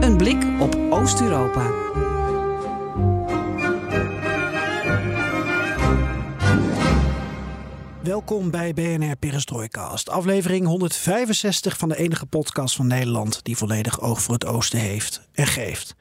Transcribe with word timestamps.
Een 0.00 0.16
blik 0.16 0.44
op 0.60 0.76
Oost-Europa. 0.90 1.70
Welkom 8.02 8.50
bij 8.50 8.74
BNR 8.74 9.16
Perestrooikast, 9.16 10.08
aflevering 10.08 10.66
165 10.66 11.78
van 11.78 11.88
de 11.88 11.96
enige 11.96 12.26
podcast 12.26 12.76
van 12.76 12.86
Nederland 12.86 13.44
die 13.44 13.56
volledig 13.56 14.00
oog 14.00 14.22
voor 14.22 14.34
het 14.34 14.46
oosten 14.46 14.78
heeft 14.78 15.28
en 15.32 15.46
geeft. 15.46 15.94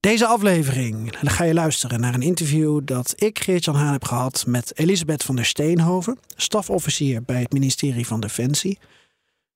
Deze 0.00 0.26
aflevering 0.26 1.16
ga 1.20 1.44
je 1.44 1.54
luisteren 1.54 2.00
naar 2.00 2.14
een 2.14 2.22
interview 2.22 2.80
dat 2.84 3.12
ik, 3.16 3.38
Geert-Jan 3.38 3.74
Haan, 3.74 3.92
heb 3.92 4.04
gehad 4.04 4.44
met 4.46 4.78
Elisabeth 4.78 5.22
van 5.22 5.36
der 5.36 5.44
Steenhoven, 5.44 6.18
stafofficier 6.36 7.22
bij 7.22 7.40
het 7.40 7.52
ministerie 7.52 8.06
van 8.06 8.20
Defensie. 8.20 8.78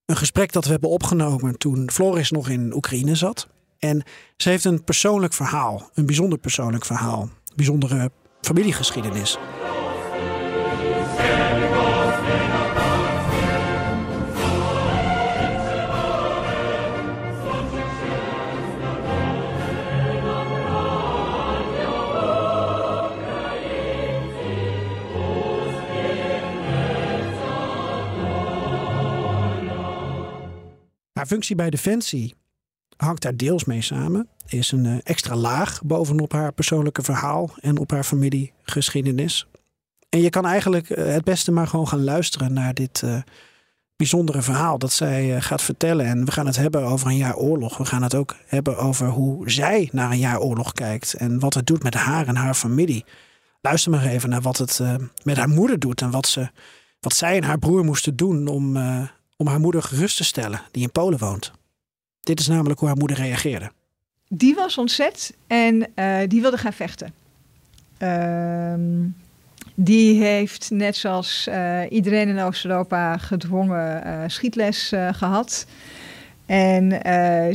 Een 0.06 0.16
gesprek 0.16 0.52
dat 0.52 0.64
we 0.64 0.70
hebben 0.70 0.90
opgenomen 0.90 1.58
toen 1.58 1.90
Floris 1.90 2.30
nog 2.30 2.48
in 2.48 2.74
Oekraïne 2.74 3.14
zat. 3.14 3.48
En 3.84 4.02
ze 4.36 4.48
heeft 4.48 4.64
een 4.64 4.84
persoonlijk 4.84 5.32
verhaal, 5.32 5.90
een 5.94 6.06
bijzonder 6.06 6.38
persoonlijk 6.38 6.84
verhaal, 6.84 7.28
bijzondere 7.54 8.10
familiegeschiedenis. 8.40 9.38
Haar 31.12 31.26
functie 31.26 31.56
bij 31.56 31.70
Defensie 31.70 32.34
hangt 32.96 33.22
daar 33.22 33.36
deels 33.36 33.64
mee 33.64 33.82
samen. 33.82 34.28
Is 34.46 34.72
een 34.72 34.86
eh, 34.86 34.96
extra 35.02 35.36
laag 35.36 35.82
bovenop 35.82 36.32
haar 36.32 36.52
persoonlijke 36.52 37.02
verhaal 37.02 37.50
en 37.60 37.78
op 37.78 37.90
haar 37.90 38.04
familiegeschiedenis. 38.04 39.46
En 40.08 40.20
je 40.20 40.30
kan 40.30 40.46
eigenlijk 40.46 40.90
eh, 40.90 41.12
het 41.12 41.24
beste 41.24 41.52
maar 41.52 41.66
gewoon 41.66 41.88
gaan 41.88 42.04
luisteren 42.04 42.52
naar 42.52 42.74
dit 42.74 43.02
uh, 43.04 43.16
bijzondere 43.96 44.42
verhaal 44.42 44.78
dat 44.78 44.92
zij 44.92 45.40
gaat 45.40 45.62
vertellen. 45.62 46.06
En 46.06 46.24
we 46.24 46.32
gaan 46.32 46.46
het 46.46 46.56
hebben 46.56 46.82
over 46.82 47.06
een 47.06 47.16
jaar 47.16 47.36
oorlog. 47.36 47.76
We 47.76 47.84
gaan 47.84 48.02
het 48.02 48.14
ook 48.14 48.36
hebben 48.46 48.76
over 48.76 49.08
hoe 49.08 49.50
zij 49.50 49.88
naar 49.92 50.10
een 50.10 50.18
jaar 50.18 50.40
oorlog 50.40 50.72
kijkt 50.72 51.14
en 51.14 51.38
wat 51.38 51.54
het 51.54 51.66
doet 51.66 51.82
met 51.82 51.94
haar 51.94 52.26
en 52.26 52.36
haar 52.36 52.54
familie. 52.54 53.04
Luister 53.60 53.90
maar 53.90 54.06
even 54.06 54.28
naar 54.28 54.40
wat 54.40 54.56
het 54.56 54.80
met 55.22 55.36
haar 55.36 55.48
moeder 55.48 55.78
doet 55.78 56.00
en 56.00 56.10
wat, 56.10 56.26
ze, 56.26 56.50
wat 57.00 57.14
zij 57.14 57.36
en 57.36 57.44
haar 57.44 57.58
broer 57.58 57.84
moesten 57.84 58.16
doen 58.16 58.46
om, 58.46 58.76
om 59.36 59.46
haar 59.46 59.60
moeder 59.60 59.82
gerust 59.82 60.16
te 60.16 60.24
stellen, 60.24 60.62
die 60.70 60.82
in 60.82 60.92
Polen 60.92 61.18
woont. 61.18 61.52
Dit 62.24 62.40
is 62.40 62.46
namelijk 62.46 62.80
hoe 62.80 62.88
haar 62.88 62.98
moeder 62.98 63.16
reageerde. 63.16 63.70
Die 64.28 64.54
was 64.54 64.78
ontzet 64.78 65.34
en 65.46 65.86
uh, 65.96 66.18
die 66.28 66.40
wilde 66.40 66.58
gaan 66.58 66.72
vechten. 66.72 67.14
Uh, 67.98 68.74
die 69.74 70.22
heeft 70.22 70.70
net 70.70 70.96
zoals 70.96 71.46
uh, 71.48 71.80
iedereen 71.88 72.28
in 72.28 72.40
Oost-Europa 72.40 73.16
gedwongen 73.16 74.06
uh, 74.06 74.22
schietles 74.26 74.92
gehad. 75.12 75.66
En 76.46 77.00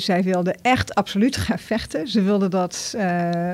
zij 0.02 0.24
wilde 0.24 0.56
echt 0.62 0.96
absoluut 0.96 1.38
gaan 1.46 1.60
vechten. 1.60 2.08
Ze 2.08 2.22
wilde 2.22 2.48
dat 2.48 2.94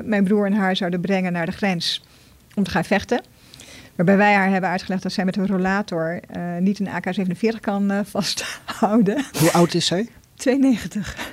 mijn 0.03 0.23
broer 0.23 0.45
en 0.45 0.53
haar 0.53 0.75
zouden 0.75 1.01
brengen 1.01 1.31
naar 1.31 1.45
de 1.45 1.51
grens 1.51 2.03
om 2.55 2.63
te 2.63 2.69
gaan 2.69 2.85
vechten. 2.85 3.21
Waarbij 3.95 4.17
wij 4.17 4.33
haar 4.33 4.49
hebben 4.49 4.69
uitgelegd 4.69 5.03
dat 5.03 5.11
zij 5.11 5.25
met 5.25 5.37
een 5.37 5.47
rollator 5.47 6.19
uh, 6.37 6.57
niet 6.59 6.79
een 6.79 6.87
AK-47 6.87 7.59
kan 7.59 7.91
uh, 7.91 7.99
vasthouden. 8.15 9.25
Hoe 9.39 9.51
oud 9.51 9.73
is 9.73 9.85
zij? 9.85 10.09
92. 10.35 11.31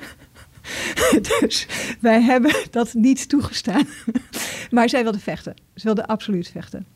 dus 1.41 1.67
wij 2.01 2.23
hebben 2.23 2.55
dat 2.71 2.95
niet 2.95 3.29
toegestaan. 3.29 3.87
maar 4.71 4.89
zij 4.89 5.03
wilde 5.03 5.19
vechten. 5.19 5.55
Ze 5.75 5.85
wilde 5.85 6.07
absoluut 6.07 6.49
vechten. 6.49 6.87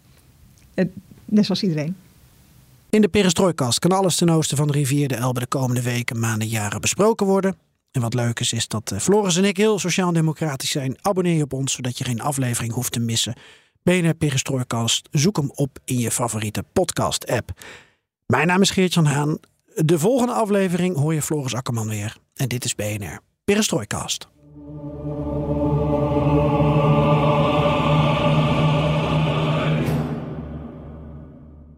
net 1.25 1.45
zoals 1.45 1.62
iedereen. 1.62 1.97
In 2.91 3.00
de 3.00 3.09
Perestrooikast 3.09 3.78
kan 3.78 3.93
alles 3.93 4.16
ten 4.16 4.31
oosten 4.31 4.56
van 4.56 4.66
de 4.66 4.72
rivier 4.72 5.09
de 5.09 5.15
Elbe 5.15 5.41
de 5.41 5.47
komende 5.47 5.83
weken, 5.83 6.19
maanden, 6.19 6.49
jaren 6.49 6.81
besproken 6.81 7.27
worden. 7.27 7.56
En 7.91 8.00
wat 8.00 8.15
leuk 8.15 8.41
is, 8.41 8.53
is 8.53 8.69
dat 8.69 8.93
eh, 8.93 8.99
Floris 8.99 9.37
en 9.37 9.45
ik 9.45 9.56
heel 9.56 9.78
sociaal-democratisch 9.78 10.71
zijn. 10.71 10.97
Abonneer 11.00 11.37
je 11.37 11.43
op 11.43 11.53
ons, 11.53 11.72
zodat 11.72 11.99
je 11.99 12.05
geen 12.05 12.21
aflevering 12.21 12.72
hoeft 12.72 12.93
te 12.93 13.00
missen. 13.00 13.34
BNR 13.83 14.15
Perestrooikast. 14.15 15.09
Zoek 15.11 15.37
hem 15.37 15.50
op 15.55 15.78
in 15.84 15.99
je 15.99 16.11
favoriete 16.11 16.65
podcast-app. 16.72 17.61
Mijn 18.27 18.47
naam 18.47 18.61
is 18.61 18.71
Geert-Jan 18.71 19.06
Haan. 19.06 19.39
De 19.84 19.98
volgende 19.98 20.32
aflevering 20.32 20.97
hoor 20.97 21.14
je 21.14 21.22
Floris 21.22 21.54
Akkerman 21.54 21.88
weer. 21.88 22.16
En 22.34 22.48
dit 22.48 22.64
is 22.64 22.75
BNR 22.75 23.19
Perestrooikast. 23.44 24.28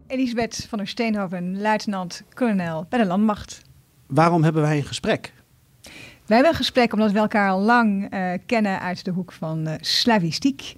Elisabeth 0.07 0.65
van 0.69 0.77
der 0.77 0.87
Steenhoven, 0.87 1.61
luitenant-kolonel 1.61 2.85
bij 2.89 2.99
de 2.99 3.05
Landmacht. 3.05 3.61
Waarom 4.07 4.43
hebben 4.43 4.61
wij 4.61 4.77
een 4.77 4.83
gesprek? 4.83 5.33
Wij 5.81 5.91
hebben 6.25 6.49
een 6.49 6.55
gesprek 6.55 6.93
omdat 6.93 7.11
we 7.11 7.19
elkaar 7.19 7.49
al 7.49 7.61
lang 7.61 8.13
uh, 8.13 8.31
kennen 8.45 8.79
uit 8.79 9.05
de 9.05 9.11
hoek 9.11 9.31
van 9.31 9.67
uh, 9.67 9.73
slavistiek. 9.79 10.75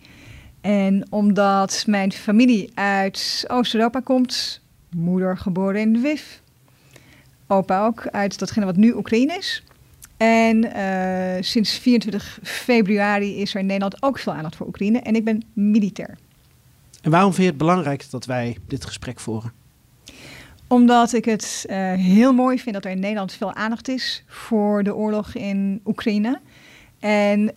En 0.61 1.07
omdat 1.09 1.83
mijn 1.87 2.11
familie 2.11 2.71
uit 2.73 3.45
Oost-Europa 3.47 3.99
komt, 3.99 4.61
moeder 4.95 5.37
geboren 5.37 5.81
in 5.81 5.97
Lviv, 5.97 6.21
opa 7.51 7.85
ook 7.85 8.07
uit 8.07 8.39
datgene 8.39 8.65
wat 8.65 8.75
nu 8.75 8.93
Oekraïne 8.93 9.33
is. 9.33 9.63
En 10.17 10.65
uh, 10.65 11.41
sinds 11.41 11.77
24 11.77 12.39
februari 12.43 13.35
is 13.35 13.53
er 13.53 13.59
in 13.59 13.65
Nederland 13.65 14.03
ook 14.03 14.19
veel 14.19 14.33
aandacht 14.33 14.55
voor 14.55 14.67
Oekraïne. 14.67 14.99
En 14.99 15.15
ik 15.15 15.23
ben 15.23 15.43
militair. 15.53 16.17
En 17.01 17.11
waarom 17.11 17.33
vind 17.33 17.43
je 17.43 17.49
het 17.49 17.59
belangrijk 17.59 18.09
dat 18.09 18.25
wij 18.25 18.57
dit 18.67 18.85
gesprek 18.85 19.19
voeren? 19.19 19.51
Omdat 20.67 21.13
ik 21.13 21.25
het 21.25 21.65
uh, 21.69 21.93
heel 21.93 22.33
mooi 22.33 22.59
vind 22.59 22.75
dat 22.75 22.85
er 22.85 22.91
in 22.91 22.99
Nederland 22.99 23.33
veel 23.33 23.53
aandacht 23.53 23.87
is 23.87 24.23
voor 24.27 24.83
de 24.83 24.95
oorlog 24.95 25.33
in 25.33 25.81
Oekraïne. 25.85 26.39
En 26.99 27.39
uh, 27.41 27.49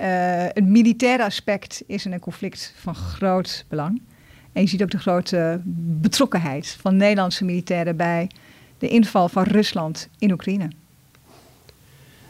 het 0.49 0.67
militaire 0.67 1.25
aspect 1.25 1.83
is 1.87 2.05
in 2.07 2.13
een 2.13 2.21
conflict 2.21 2.75
van 2.77 2.95
groot 2.95 3.65
belang. 3.69 4.03
En 4.53 4.63
je 4.63 4.69
ziet 4.69 4.83
ook 4.83 4.91
de 4.91 4.99
grote 4.99 5.61
betrokkenheid 6.01 6.77
van 6.81 6.97
Nederlandse 6.97 7.45
militairen 7.45 7.97
bij 7.97 8.29
de 8.79 8.89
inval 8.89 9.29
van 9.29 9.43
Rusland 9.43 10.09
in 10.19 10.33
Oekraïne. 10.33 10.69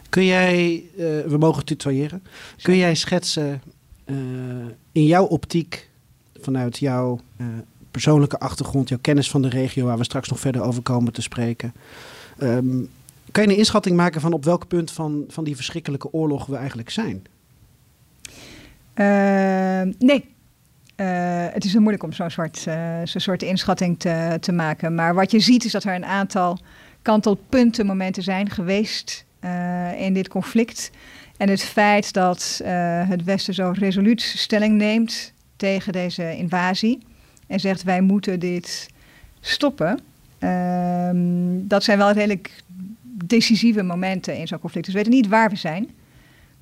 Kun 0.09 0.25
jij, 0.25 0.83
uh, 0.95 1.21
we 1.21 1.37
mogen 1.39 1.65
tutoyeren, 1.65 2.23
kun 2.61 2.77
jij 2.77 2.95
schetsen 2.95 3.61
uh, 4.05 4.17
in 4.91 5.05
jouw 5.05 5.25
optiek, 5.25 5.89
vanuit 6.41 6.77
jouw 6.77 7.19
uh, 7.37 7.47
persoonlijke 7.91 8.39
achtergrond, 8.39 8.89
jouw 8.89 8.97
kennis 9.01 9.29
van 9.29 9.41
de 9.41 9.49
regio, 9.49 9.85
waar 9.85 9.97
we 9.97 10.03
straks 10.03 10.29
nog 10.29 10.39
verder 10.39 10.61
over 10.61 10.81
komen 10.81 11.13
te 11.13 11.21
spreken, 11.21 11.73
um, 12.39 12.89
kan 13.31 13.43
je 13.43 13.49
een 13.49 13.57
inschatting 13.57 13.95
maken 13.95 14.21
van 14.21 14.33
op 14.33 14.43
welk 14.43 14.67
punt 14.67 14.91
van, 14.91 15.25
van 15.27 15.43
die 15.43 15.55
verschrikkelijke 15.55 16.13
oorlog 16.13 16.45
we 16.45 16.55
eigenlijk 16.55 16.89
zijn? 16.89 17.25
Uh, 18.95 19.93
nee. 19.99 20.34
Uh, 20.95 21.45
het 21.51 21.65
is 21.65 21.73
moeilijk 21.73 22.03
om 22.03 22.13
zo'n 22.13 22.29
soort, 22.29 22.65
uh, 22.67 22.97
zo'n 23.03 23.21
soort 23.21 23.43
inschatting 23.43 23.99
te, 23.99 24.37
te 24.39 24.51
maken. 24.51 24.95
Maar 24.95 25.13
wat 25.13 25.31
je 25.31 25.39
ziet 25.39 25.65
is 25.65 25.71
dat 25.71 25.83
er 25.83 25.95
een 25.95 26.05
aantal 26.05 26.59
kantelpuntenmomenten 27.01 28.23
zijn 28.23 28.49
geweest 28.49 29.25
uh, 29.41 30.01
in 30.01 30.13
dit 30.13 30.27
conflict. 30.27 30.91
En 31.37 31.49
het 31.49 31.63
feit 31.63 32.13
dat 32.13 32.61
het 33.07 33.23
Westen 33.23 33.53
zo 33.53 33.73
resoluut 33.75 34.21
stelling 34.21 34.77
neemt 34.77 35.33
tegen 35.55 35.93
deze 35.93 36.37
invasie. 36.37 37.03
En 37.47 37.59
zegt 37.59 37.83
wij 37.83 38.01
moeten 38.01 38.39
dit 38.39 38.89
stoppen. 39.39 39.99
Ehm, 40.39 41.17
dat 41.67 41.83
zijn 41.83 41.97
wel 41.97 42.11
redelijk 42.11 42.63
decisieve 43.03 43.83
momenten 43.83 44.37
in 44.37 44.47
zo'n 44.47 44.59
conflict. 44.59 44.85
Dus 44.85 44.95
we 44.95 44.99
weten 45.03 45.17
niet 45.17 45.27
waar 45.27 45.49
we 45.49 45.55
zijn. 45.55 45.89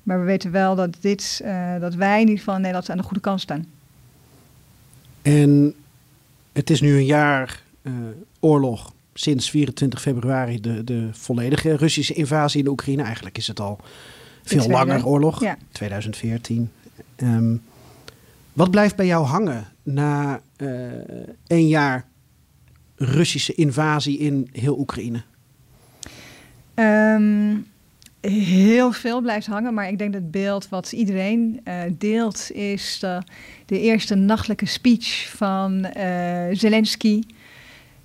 Maar 0.02 0.20
we 0.20 0.24
weten 0.24 0.50
wel 0.50 0.74
dat, 0.74 0.96
dit, 1.00 1.44
dat 1.80 1.94
wij 1.94 2.14
in 2.20 2.28
ieder 2.28 2.38
geval 2.38 2.58
Nederland 2.58 2.90
aan 2.90 2.96
de 2.96 3.02
goede 3.02 3.20
kant 3.20 3.40
staan. 3.40 3.66
En 5.24 5.74
het 6.52 6.70
is 6.70 6.80
nu 6.80 6.96
een 6.96 7.04
jaar 7.04 7.62
uh, 7.82 7.92
oorlog 8.40 8.92
sinds 9.14 9.50
24 9.50 10.00
februari 10.00 10.60
de, 10.60 10.84
de 10.84 11.08
volledige 11.12 11.76
Russische 11.76 12.14
invasie 12.14 12.58
in 12.58 12.64
de 12.64 12.70
Oekraïne. 12.70 13.02
Eigenlijk 13.02 13.38
is 13.38 13.46
het 13.46 13.60
al 13.60 13.78
Veel 14.42 14.58
tweede. 14.62 14.72
langer 14.84 15.06
oorlog, 15.06 15.40
Ja. 15.40 15.56
2014. 15.72 16.70
Ehm, 17.16 17.56
wat 18.52 18.70
blijft 18.70 18.96
bij 18.96 19.06
jou 19.06 19.24
hangen 19.26 19.64
na 19.82 20.40
eh 20.56 20.66
één 21.46 21.68
jaar 21.68 22.06
Russische 22.96 23.54
invasie 23.54 24.18
in 24.18 24.48
heel 24.52 24.78
Oekraïne? 24.78 25.22
Ehm, 26.74 27.56
heel 28.30 28.92
veel 28.92 29.20
blijft 29.20 29.46
hangen, 29.46 29.74
maar 29.74 29.88
ik 29.88 29.98
denk 29.98 30.12
dat 30.12 30.22
het 30.22 30.30
beeld 30.30 30.68
wat 30.68 30.92
iedereen 30.92 31.60
eh, 31.64 31.80
deelt 31.98 32.50
is 32.52 32.98
de, 33.00 33.22
de 33.66 33.80
eerste 33.80 34.14
nachtelijke 34.14 34.66
speech 34.66 35.32
van 35.36 35.84
eh, 35.84 36.42
Zelensky. 36.52 37.22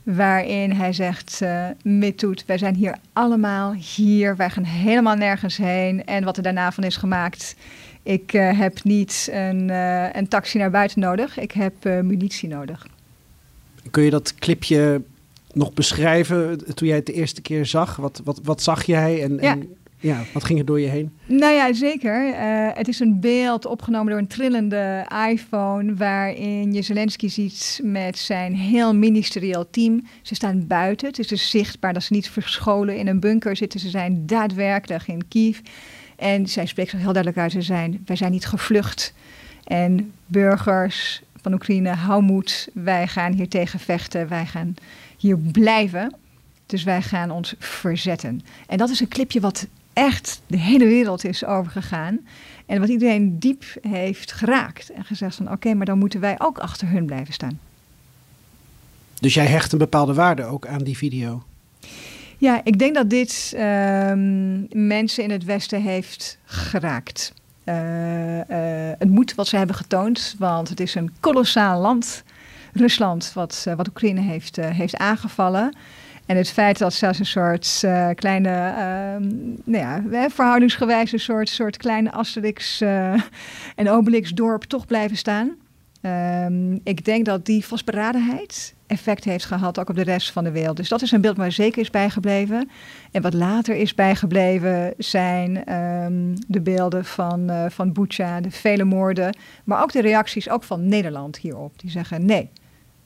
Waarin 0.03 0.71
hij 0.71 0.93
zegt, 0.93 1.39
uh, 1.43 1.65
Mitut, 1.83 2.45
wij 2.45 2.57
zijn 2.57 2.75
hier 2.75 2.95
allemaal 3.13 3.73
hier, 3.73 4.35
wij 4.35 4.49
gaan 4.49 4.63
helemaal 4.63 5.15
nergens 5.15 5.57
heen. 5.57 6.05
En 6.05 6.23
wat 6.23 6.37
er 6.37 6.43
daarna 6.43 6.71
van 6.71 6.83
is 6.83 6.95
gemaakt, 6.95 7.55
ik 8.03 8.33
eh, 8.33 8.59
heb 8.59 8.83
niet 8.83 9.29
een, 9.31 9.69
eh, 9.69 10.13
een 10.13 10.27
taxi 10.27 10.57
naar 10.57 10.71
buiten 10.71 10.99
nodig, 10.99 11.37
ik 11.37 11.51
heb 11.51 11.85
eh, 11.85 11.99
munitie 11.99 12.49
nodig. 12.49 12.87
Kun 13.91 14.03
je 14.03 14.09
dat 14.09 14.35
clipje 14.35 15.01
nog 15.53 15.73
beschrijven 15.73 16.75
toen 16.75 16.87
jij 16.87 16.97
het 16.97 17.05
de 17.05 17.13
eerste 17.13 17.41
keer 17.41 17.65
zag? 17.65 17.95
Wat, 17.95 18.21
wat, 18.23 18.39
wat 18.43 18.61
zag 18.61 18.83
jij 18.83 19.23
en, 19.23 19.37
Ja. 19.41 19.51
en 19.51 19.75
ja, 20.01 20.23
wat 20.33 20.43
ging 20.43 20.59
er 20.59 20.65
door 20.65 20.79
je 20.79 20.87
heen? 20.87 21.11
Nou 21.25 21.53
ja, 21.53 21.73
zeker. 21.73 22.33
Eh, 22.33 22.67
het 22.73 22.87
is 22.87 22.99
een 22.99 23.19
beeld 23.19 23.65
opgenomen 23.65 24.09
door 24.09 24.19
een 24.19 24.27
trillende 24.27 25.05
iPhone... 25.29 25.95
waarin 25.95 26.73
je 26.73 26.81
Zelensky 26.81 27.27
ziet 27.27 27.79
met 27.83 28.17
zijn 28.17 28.55
heel 28.55 28.95
ministerieel 28.95 29.69
team. 29.69 30.07
Ze 30.21 30.35
staan 30.35 30.67
buiten. 30.67 31.07
Het 31.07 31.19
is 31.19 31.27
dus 31.27 31.49
zichtbaar 31.49 31.93
dat 31.93 32.03
ze 32.03 32.13
niet 32.13 32.29
verscholen 32.29 32.97
in 32.97 33.07
een 33.07 33.19
bunker 33.19 33.55
zitten. 33.55 33.79
Ze 33.79 33.89
zijn 33.89 34.25
daadwerkelijk 34.25 35.07
in 35.07 35.27
Kiev. 35.27 35.59
En 36.15 36.47
zij 36.47 36.65
spreekt 36.65 36.89
zich 36.89 36.99
heel 36.99 37.13
duidelijk 37.13 37.41
uit. 37.41 37.51
Ze 37.51 37.61
zijn, 37.61 38.01
wij 38.05 38.15
zijn 38.15 38.31
niet 38.31 38.45
gevlucht. 38.45 39.13
En 39.63 40.11
burgers 40.25 41.21
van 41.41 41.53
Oekraïne, 41.53 41.89
hou 41.89 42.21
moed. 42.21 42.69
Wij 42.73 43.07
gaan 43.07 43.33
hier 43.33 43.49
tegen 43.49 43.79
vechten. 43.79 44.27
Wij 44.27 44.45
gaan 44.45 44.73
hier 45.17 45.37
blijven. 45.37 46.15
Dus 46.65 46.83
wij 46.83 47.01
gaan 47.01 47.31
ons 47.31 47.55
verzetten. 47.57 48.41
En 48.67 48.77
dat 48.77 48.89
is 48.89 48.99
een 48.99 49.07
clipje 49.07 49.39
wat 49.39 49.67
echt 49.99 50.41
de 50.47 50.57
hele 50.57 50.85
wereld 50.85 51.25
is 51.25 51.45
overgegaan. 51.45 52.19
En 52.65 52.79
wat 52.79 52.89
iedereen 52.89 53.39
diep 53.39 53.63
heeft 53.81 54.31
geraakt. 54.31 54.89
En 54.89 55.03
gezegd 55.03 55.35
van 55.35 55.51
oké, 55.51 55.73
maar 55.73 55.85
dan 55.85 55.97
moeten 55.97 56.19
wij 56.19 56.35
ook 56.37 56.57
achter 56.57 56.87
hun 56.89 57.05
blijven 57.05 57.33
staan. 57.33 57.59
Dus 59.19 59.33
jij 59.33 59.45
hecht 59.45 59.71
een 59.71 59.77
bepaalde 59.77 60.13
waarde 60.13 60.43
ook 60.43 60.67
aan 60.67 60.83
die 60.83 60.97
video. 60.97 61.43
Ja, 62.37 62.61
ik 62.63 62.79
denk 62.79 62.95
dat 62.95 63.09
dit 63.09 63.53
ehm, 63.55 64.87
mensen 64.87 65.23
in 65.23 65.31
het 65.31 65.43
Westen 65.43 65.81
heeft 65.81 66.37
geraakt. 66.45 67.33
Eh, 67.63 68.39
eh, 68.39 68.95
het 68.99 69.09
moed 69.09 69.35
wat 69.35 69.47
ze 69.47 69.57
hebben 69.57 69.75
getoond, 69.75 70.35
want 70.37 70.69
het 70.69 70.79
is 70.79 70.95
een 70.95 71.11
kolossaal 71.19 71.81
land, 71.81 72.23
Rusland, 72.73 73.31
wat, 73.33 73.63
eh, 73.67 73.75
wat 73.75 73.87
Oekraïne 73.87 74.21
heeft, 74.21 74.55
heeft 74.55 74.97
aangevallen. 74.97 75.75
En 76.29 76.37
het 76.37 76.49
feit 76.49 76.77
dat 76.77 76.93
zelfs 76.93 77.19
een 77.19 77.25
soort 77.25 77.81
eh, 77.83 78.09
kleine, 78.15 78.49
ehm, 78.49 79.27
nou 79.63 80.03
ja, 80.11 80.29
verhoudingsgewijs 80.29 81.11
een 81.11 81.19
soort, 81.19 81.49
soort 81.49 81.77
kleine 81.77 82.11
Asterix 82.11 82.81
eh, 82.81 83.13
en 83.75 83.89
Obelix 83.89 84.31
dorp 84.31 84.63
toch 84.63 84.85
blijven 84.85 85.17
staan. 85.17 85.55
Ehm, 86.01 86.73
ik 86.83 87.05
denk 87.05 87.25
dat 87.25 87.45
die 87.45 87.65
vastberadenheid 87.65 88.75
effect 88.87 89.23
heeft 89.23 89.45
gehad 89.45 89.79
ook 89.79 89.89
op 89.89 89.95
de 89.95 90.03
rest 90.03 90.31
van 90.31 90.43
de 90.43 90.51
wereld. 90.51 90.77
Dus 90.77 90.89
dat 90.89 91.01
is 91.01 91.11
een 91.11 91.21
beeld 91.21 91.37
waar 91.37 91.51
zeker 91.51 91.81
is 91.81 91.89
bijgebleven. 91.89 92.69
En 93.11 93.21
wat 93.21 93.33
later 93.33 93.75
is 93.75 93.95
bijgebleven 93.95 94.93
zijn 94.97 95.65
ehm, 95.65 96.35
de 96.47 96.61
beelden 96.61 97.05
van, 97.05 97.49
eh 97.49 97.65
van 97.69 97.93
Bucha, 97.93 98.41
de 98.41 98.51
vele 98.51 98.83
moorden. 98.83 99.37
Maar 99.63 99.81
ook 99.81 99.91
de 99.91 100.01
reacties 100.01 100.49
ook 100.49 100.63
van 100.63 100.87
Nederland 100.87 101.37
hierop. 101.37 101.79
Die 101.79 101.89
zeggen 101.89 102.25
nee, 102.25 102.49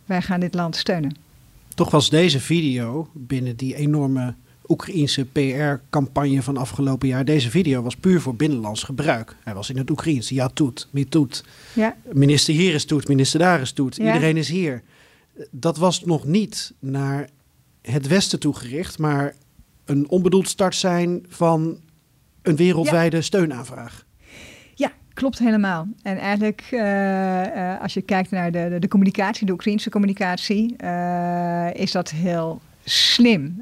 wij 0.06 0.22
gaan 0.22 0.40
dit 0.40 0.54
land 0.54 0.76
steunen. 0.76 1.23
Toch 1.76 1.92
was 1.92 2.10
deze 2.10 2.40
video 2.40 3.10
binnen 3.14 3.56
die 3.56 3.76
enorme 3.76 4.36
Oekraïense 4.68 5.26
PR-campagne 5.26 6.42
van 6.42 6.58
afgelopen 6.58 7.08
jaar. 7.08 7.26
Deze 7.26 7.50
video 7.50 7.82
was 7.82 7.96
puur 7.96 8.22
voor 8.22 8.36
binnenlands 8.36 8.84
gebruik. 8.84 9.36
Hij 9.44 9.54
was 9.54 9.70
in 9.70 9.78
het 9.78 9.90
Oekraïens. 9.90 10.30
Ja, 10.30 10.48
toet, 10.48 10.88
mi 10.92 11.08
toet. 11.08 11.44
Ja, 11.74 11.96
Minister 12.12 12.54
hier 12.54 12.74
is 12.74 12.86
toet, 12.86 13.08
minister 13.08 13.40
daar 13.40 13.62
is 13.62 13.72
toet. 13.72 13.96
Ja. 13.96 14.06
Iedereen 14.06 14.38
is 14.38 14.50
hier. 14.50 14.84
Dat 15.52 15.78
was 15.78 16.06
nog 16.06 16.26
niet 16.26 16.74
naar 16.80 17.30
het 17.82 18.08
Westen 18.08 18.40
toegericht, 18.40 19.00
maar 19.00 19.36
een 19.86 20.10
onbedoeld 20.10 20.48
start 20.48 20.76
zijn 20.76 21.26
van 21.28 21.80
een 22.42 22.56
wereldwijde 22.56 23.22
steunaanvraag. 23.22 24.03
Klopt 25.14 25.40
helemaal. 25.40 25.88
En 26.02 26.18
eigenlijk, 26.18 26.68
eh, 26.72 27.72
eh, 27.72 27.82
als 27.82 27.94
je 27.94 28.02
kijkt 28.02 28.32
naar 28.32 28.52
de, 28.52 28.76
de, 28.80 28.88
communicatie, 28.88 29.46
de 29.46 29.52
Oekraïnse 29.52 29.90
communicatie, 29.90 30.76
eh, 30.78 31.74
is 31.74 31.92
dat 31.92 32.10
heel 32.10 32.62
slim. 32.84 33.62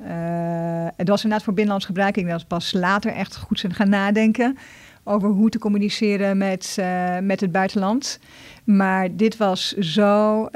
Het 0.95 1.07
was 1.07 1.23
inderdaad 1.23 1.43
voor 1.43 1.53
binnenlands 1.53 1.85
gebruik. 1.85 2.17
Ik 2.17 2.25
denk 2.25 2.39
dat 2.39 2.47
pas 2.47 2.73
later 2.73 3.11
echt 3.11 3.37
goed 3.37 3.59
zijn 3.59 3.73
gaan 3.73 3.89
nadenken 3.89 4.57
over 5.03 5.29
hoe 5.29 5.49
te 5.49 5.59
communiceren 5.59 6.37
met, 6.37 6.77
met 7.21 7.41
het 7.41 7.51
buitenland. 7.51 8.19
Maar 8.63 9.15
dit 9.15 9.37
was 9.37 9.71
zo 9.71 10.49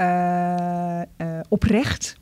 oprecht 1.48 2.16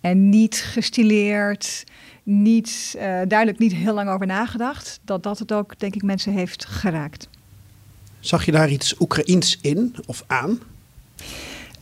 en 0.00 0.28
niet 0.28 0.56
gestileerd, 0.56 1.84
niet, 2.22 2.94
duidelijk 3.28 3.58
niet 3.58 3.74
heel 3.74 3.94
lang 3.94 4.08
over 4.08 4.26
nagedacht, 4.26 5.00
dat 5.04 5.22
dat 5.22 5.38
het 5.38 5.52
ook, 5.52 5.78
denk 5.78 5.94
ik, 5.94 6.02
mensen 6.02 6.32
heeft 6.32 6.64
geraakt. 6.64 7.28
Zag 8.26 8.44
je 8.44 8.52
daar 8.52 8.70
iets 8.70 9.00
Oekraïens 9.00 9.58
in 9.60 9.94
of 10.06 10.24
aan? 10.26 10.58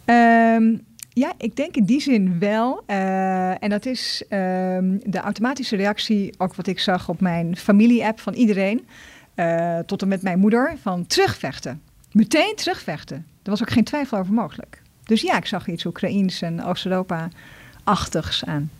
Ehm, 0.05 0.76
ja, 1.12 1.32
ik 1.38 1.56
denk 1.56 1.76
in 1.76 1.85
die 1.85 2.00
zin 2.00 2.38
wel. 2.38 2.82
Eh, 2.87 3.62
en 3.62 3.70
dat 3.70 3.87
is 3.87 4.23
ehm, 4.29 4.99
de 5.05 5.19
automatische 5.19 5.76
reactie, 5.76 6.35
ook 6.38 6.55
wat 6.55 6.67
ik 6.67 6.79
zag 6.79 7.08
op 7.08 7.20
mijn 7.20 7.56
familie-app 7.56 8.20
van 8.20 8.35
iedereen, 8.35 8.87
eh, 9.35 9.79
tot 9.79 10.02
en 10.02 10.08
met 10.08 10.23
mijn 10.23 10.38
moeder, 10.38 10.76
van 10.82 11.06
terugvechten. 11.06 11.82
Meteen 12.12 12.52
terugvechten. 12.56 13.17
Er 13.43 13.50
was 13.50 13.62
ook 13.62 13.70
geen 13.70 13.85
twijfel 13.85 14.19
over 14.19 14.32
mogelijk. 14.32 14.82
Dus 15.05 15.20
ja, 15.20 15.37
ik 15.37 15.46
zag 15.46 15.69
iets 15.69 15.85
Oekraïens 15.85 16.43
en 16.43 16.64
Oost-Europa-achtigs 16.64 18.44
aan. 18.44 18.70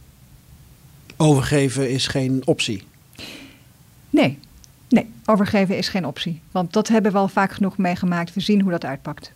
Overgeven 1.17 1.91
is 1.91 2.07
geen 2.07 2.43
optie. 2.45 2.83
Nee, 4.11 4.39
nee, 4.95 5.11
overgeven 5.25 5.77
is 5.77 5.89
geen 5.89 6.07
optie. 6.07 6.41
Want 6.51 6.73
dat 6.73 6.89
hebben 6.89 7.13
we 7.13 7.19
al 7.19 7.29
vaak 7.29 7.53
genoeg 7.53 7.79
meegemaakt. 7.79 8.35
We 8.35 8.41
zien 8.41 8.61
hoe 8.61 8.71
dat 8.71 8.85
uitpakt. 8.85 9.33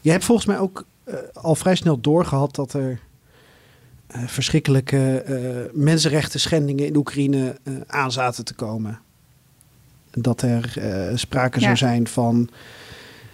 Je 0.00 0.10
hebt 0.10 0.24
volgens 0.24 0.46
mij 0.46 0.58
ook 0.58 0.84
eh, 1.04 1.14
al 1.32 1.54
vrij 1.54 1.74
snel 1.74 2.00
doorgehad 2.00 2.54
dat 2.54 2.72
er 2.72 3.00
eh, 4.06 4.22
verschrikkelijke 4.26 5.20
eh, 5.20 5.74
mensenrechten 5.80 6.40
schendingen 6.40 6.86
in 6.86 6.96
Oekraïne 6.96 7.58
aan 7.86 8.12
zaten 8.12 8.44
te 8.44 8.54
komen. 8.54 8.98
Dat 10.10 10.42
er 10.42 10.72
sprake 11.14 11.60
zou 11.60 11.76
zijn 11.76 12.06
van 12.08 12.48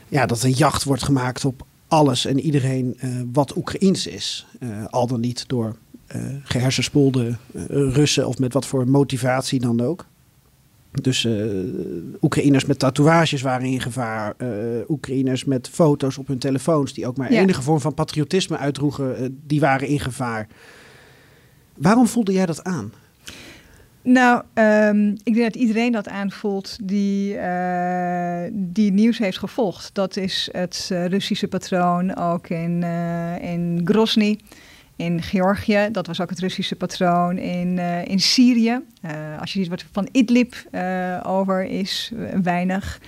ja, 0.09 0.27
dat 0.27 0.43
er 0.43 0.49
jacht 0.49 0.85
wordt 0.85 1.03
gemaakt 1.03 1.45
op 1.45 1.67
alles 1.89 2.25
en 2.25 2.41
iedereen 2.41 2.99
wat 3.33 3.57
Oekraïens 3.57 4.07
is. 4.07 4.47
Al 4.91 5.07
dan 5.07 5.21
niet 5.21 5.49
door 5.49 5.77
eh 6.07 6.21
gehersenspoelde 6.43 7.37
eh, 7.55 7.63
Russen 7.69 8.29
of 8.29 8.39
met 8.39 8.53
wat 8.53 8.67
voor 8.67 8.89
motivatie 8.89 9.61
dan 9.61 9.81
ook. 9.81 10.07
Dus 11.03 11.25
eh 11.25 11.33
Oekraïners 12.23 12.65
met 12.65 12.79
tatoeages 12.79 13.43
waren 13.43 13.67
in 13.67 13.81
gevaar. 13.81 14.35
eh 14.37 14.49
Oekraïners 14.89 15.45
met 15.45 15.69
foto's 15.69 16.19
op 16.19 16.27
hun 16.27 16.39
telefoons 16.39 16.93
die 16.95 17.07
ook 17.07 17.17
maar 17.17 17.33
Ja. 17.33 17.41
enige 17.41 17.63
vorm 17.63 17.81
van 17.81 17.95
patriotisme 17.95 18.57
uitdroegen, 18.57 19.17
eh, 19.17 19.27
die 19.47 19.61
waren 19.61 19.89
in 19.89 20.01
gevaar. 20.01 20.49
Waarom 21.79 22.07
voelde 22.07 22.33
jij 22.33 22.47
dat 22.47 22.65
aan? 22.65 22.93
Nou, 24.03 24.43
ehm, 24.55 25.09
ik 25.09 25.35
denk 25.35 25.53
dat 25.53 25.57
iedereen 25.57 25.93
dat 25.93 26.09
aanvoelt 26.09 26.77
die, 26.83 27.37
die 28.53 28.93
nieuws 28.93 29.19
heeft 29.19 29.39
gevolgd. 29.39 29.91
Dat 29.95 30.17
is 30.17 30.49
het 30.53 30.87
Russische 30.91 31.49
patroon 31.49 32.17
ook 32.17 32.49
in, 32.49 32.83
in 33.41 33.81
Grozny, 33.85 34.39
in 34.97 35.23
Georgië. 35.23 35.89
Dat 35.93 36.07
was 36.07 36.21
ook 36.21 36.31
het 36.31 36.39
Russische 36.39 36.77
patroon 36.77 37.39
in, 37.39 37.79
eh, 37.79 38.05
in 38.05 38.21
Syrië. 38.21 38.81
Eh, 39.01 39.13
als 39.41 39.53
je 39.53 39.59
ziet 39.59 39.69
wat 39.69 39.85
van 39.93 40.09
Idlib 40.13 40.55
eh, 40.71 41.21
over 41.27 41.65
is, 41.65 42.13
weinig. 42.43 43.01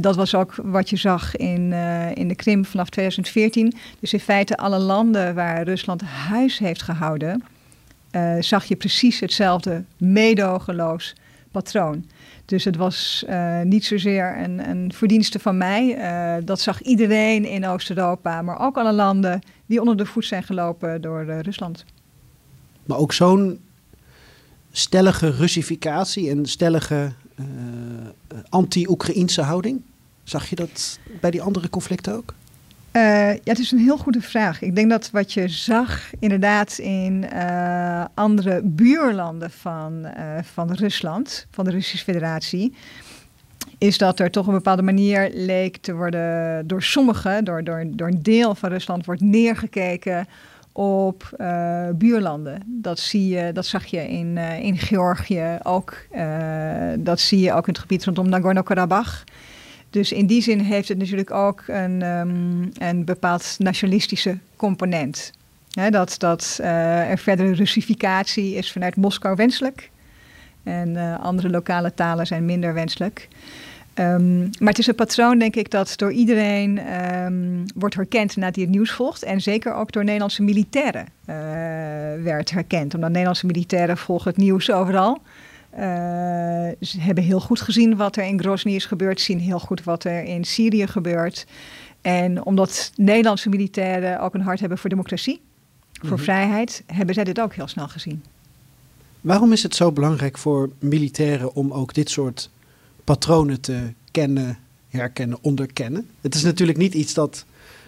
Dat 0.00 0.16
was 0.16 0.34
ook 0.34 0.54
wat 0.62 0.90
je 0.90 0.96
zag 0.96 1.36
in, 1.36 1.72
in 2.14 2.28
de 2.28 2.34
Krim 2.34 2.64
vanaf 2.64 2.88
2014. 2.88 3.74
Dus 4.00 4.12
in 4.12 4.20
feite 4.20 4.56
alle 4.56 4.78
landen 4.78 5.34
waar 5.34 5.62
Rusland 5.62 6.02
huis 6.02 6.58
heeft 6.58 6.82
gehouden 6.82 7.42
eh, 8.10 8.34
zag 8.40 8.64
je 8.64 8.76
precies 8.76 9.20
hetzelfde 9.20 9.84
meedogenloos 9.96 11.14
patroon. 11.50 12.04
Dus 12.44 12.64
het 12.64 12.76
was 12.76 13.24
niet 13.62 13.84
zozeer 13.84 14.38
een, 14.38 14.68
een 14.68 14.92
verdienste 14.94 15.38
van 15.38 15.56
mij. 15.56 15.98
dat 16.44 16.60
zag 16.60 16.82
iedereen 16.82 17.44
in 17.44 17.66
Oost-Europa, 17.66 18.42
maar 18.42 18.60
ook 18.60 18.76
alle 18.76 18.92
landen 18.92 19.40
die 19.68 19.80
onder 19.80 19.96
de 19.96 20.06
voet 20.06 20.24
zijn 20.24 20.42
gelopen 20.42 21.00
door 21.00 21.20
eh, 21.20 21.40
Rusland. 21.40 21.84
Maar 22.84 22.98
ook 22.98 23.12
zo'n 23.12 23.60
stellige 24.72 25.30
Russificatie 25.30 26.30
en 26.30 26.46
stellige 26.46 27.12
anti-Oekraïnse 28.48 29.42
houding? 29.42 29.80
Zag 30.24 30.48
je 30.48 30.56
dat 30.56 30.98
bij 31.20 31.30
die 31.30 31.42
andere 31.42 31.70
conflicten 31.70 32.14
ook? 32.14 32.34
ja, 32.92 33.38
het 33.44 33.58
is 33.58 33.72
een 33.72 33.78
heel 33.78 33.98
goede 33.98 34.20
vraag. 34.20 34.62
Ik 34.62 34.74
denk 34.74 34.90
dat 34.90 35.10
wat 35.10 35.32
je 35.32 35.48
zag 35.48 36.10
inderdaad 36.18 36.78
in 36.78 37.28
andere 38.14 38.60
buurlanden 38.64 39.50
van, 39.50 40.06
van 40.42 40.72
Rusland, 40.72 41.46
van 41.50 41.64
de 41.64 41.70
Russische 41.70 42.04
Federatie, 42.04 42.74
is 43.78 43.98
dat 43.98 44.20
er 44.20 44.30
toch 44.30 44.46
een 44.46 44.52
bepaalde 44.52 44.82
manier 44.82 45.30
leek 45.32 45.76
te 45.76 45.94
worden 45.94 46.66
door 46.66 46.82
sommigen, 46.82 47.44
door, 47.44 47.64
door, 47.64 47.84
door 47.90 48.08
een 48.08 48.22
deel 48.22 48.54
van 48.54 48.68
Rusland, 48.68 49.06
wordt 49.06 49.20
neergekeken 49.20 50.26
op 50.72 51.30
uh, 51.38 51.88
buurlanden. 51.94 52.62
Dat, 52.66 52.98
zie 52.98 53.28
je, 53.28 53.52
dat 53.52 53.66
zag 53.66 53.84
je 53.84 54.08
in, 54.08 54.36
uh, 54.36 54.58
in 54.58 54.78
Georgië 54.78 55.58
ook. 55.62 55.96
Uh, 56.16 56.92
dat 56.98 57.20
zie 57.20 57.40
je 57.40 57.52
ook 57.52 57.66
in 57.66 57.72
het 57.72 57.82
gebied 57.82 58.04
rondom 58.04 58.28
Nagorno-Karabakh. 58.28 59.24
Dus 59.90 60.12
in 60.12 60.26
die 60.26 60.42
zin 60.42 60.60
heeft 60.60 60.88
het 60.88 60.98
natuurlijk 60.98 61.30
ook 61.30 61.62
een, 61.66 62.02
um, 62.02 62.70
een 62.78 63.04
bepaald 63.04 63.54
nationalistische 63.58 64.38
component. 64.56 65.32
Dat 65.90 66.14
dat 66.18 66.58
er 66.62 67.18
verdere 67.18 67.54
Russificatie 67.54 68.54
is 68.54 68.72
vanuit 68.72 68.96
Moskou 68.96 69.36
wenselijk. 69.36 69.90
En 70.62 71.20
andere 71.20 71.50
lokale 71.50 71.94
talen 71.94 72.26
zijn 72.26 72.44
minder 72.44 72.74
wenselijk. 72.74 73.28
Um, 74.00 74.50
maar 74.58 74.68
het 74.68 74.78
is 74.78 74.86
een 74.86 74.94
patroon, 74.94 75.38
denk 75.38 75.56
ik, 75.56 75.70
dat 75.70 75.92
door 75.96 76.12
iedereen 76.12 76.94
um, 77.24 77.64
wordt 77.74 77.94
herkend 77.94 78.36
nadat 78.36 78.54
hij 78.54 78.64
het 78.64 78.72
nieuws 78.72 78.90
volgt. 78.90 79.22
En 79.22 79.40
zeker 79.40 79.74
ook 79.74 79.92
door 79.92 80.04
Nederlandse 80.04 80.42
militairen 80.42 81.06
uh, 81.26 81.34
werd 82.24 82.50
herkend. 82.50 82.94
Omdat 82.94 83.08
Nederlandse 83.08 83.46
militairen 83.46 83.96
volgen 83.96 84.30
het 84.30 84.38
nieuws 84.38 84.70
overal. 84.70 85.18
Uh, 85.72 85.80
ze 86.80 87.00
hebben 87.00 87.24
heel 87.24 87.40
goed 87.40 87.60
gezien 87.60 87.96
wat 87.96 88.16
er 88.16 88.24
in 88.24 88.40
Grozny 88.40 88.74
is 88.74 88.86
gebeurd. 88.86 89.20
Zien 89.20 89.40
heel 89.40 89.60
goed 89.60 89.84
wat 89.84 90.04
er 90.04 90.22
in 90.22 90.44
Syrië 90.44 90.86
gebeurt. 90.86 91.46
En 92.00 92.44
omdat 92.44 92.92
Nederlandse 92.96 93.48
militairen 93.48 94.20
ook 94.20 94.34
een 94.34 94.40
hart 94.40 94.60
hebben 94.60 94.78
voor 94.78 94.90
democratie, 94.90 95.40
voor 95.92 96.18
mm 96.18 96.24
vrijheid, 96.24 96.82
hebben 96.86 97.14
zij 97.14 97.24
dit 97.24 97.40
ook 97.40 97.54
heel 97.54 97.68
snel 97.68 97.88
gezien. 97.88 98.22
Waarom 99.20 99.52
is 99.52 99.62
het 99.62 99.74
zo 99.74 99.92
belangrijk 99.92 100.38
voor 100.38 100.70
militairen 100.78 101.54
om 101.54 101.72
ook 101.72 101.94
dit 101.94 102.10
soort 102.10 102.50
patronen 103.08 103.60
te 103.60 103.92
kennen, 104.10 104.58
herkennen, 104.88 105.38
onderkennen. 105.40 106.08
Het 106.20 106.34
is 106.34 106.42
natuurlijk 106.42 106.78
niet 106.78 106.94
iets 106.94 107.14
dat 107.14 107.44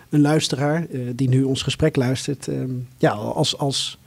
een 0.09 0.21
luisteraar 0.21 0.87
uh, 0.91 1.11
die 1.15 1.29
nu 1.29 1.43
ons 1.43 1.62
gesprek 1.62 1.97
luistert, 1.97 2.47
uh, 2.47 2.62
ja, 2.99 3.11
als, 3.11 3.59
als 3.59 3.99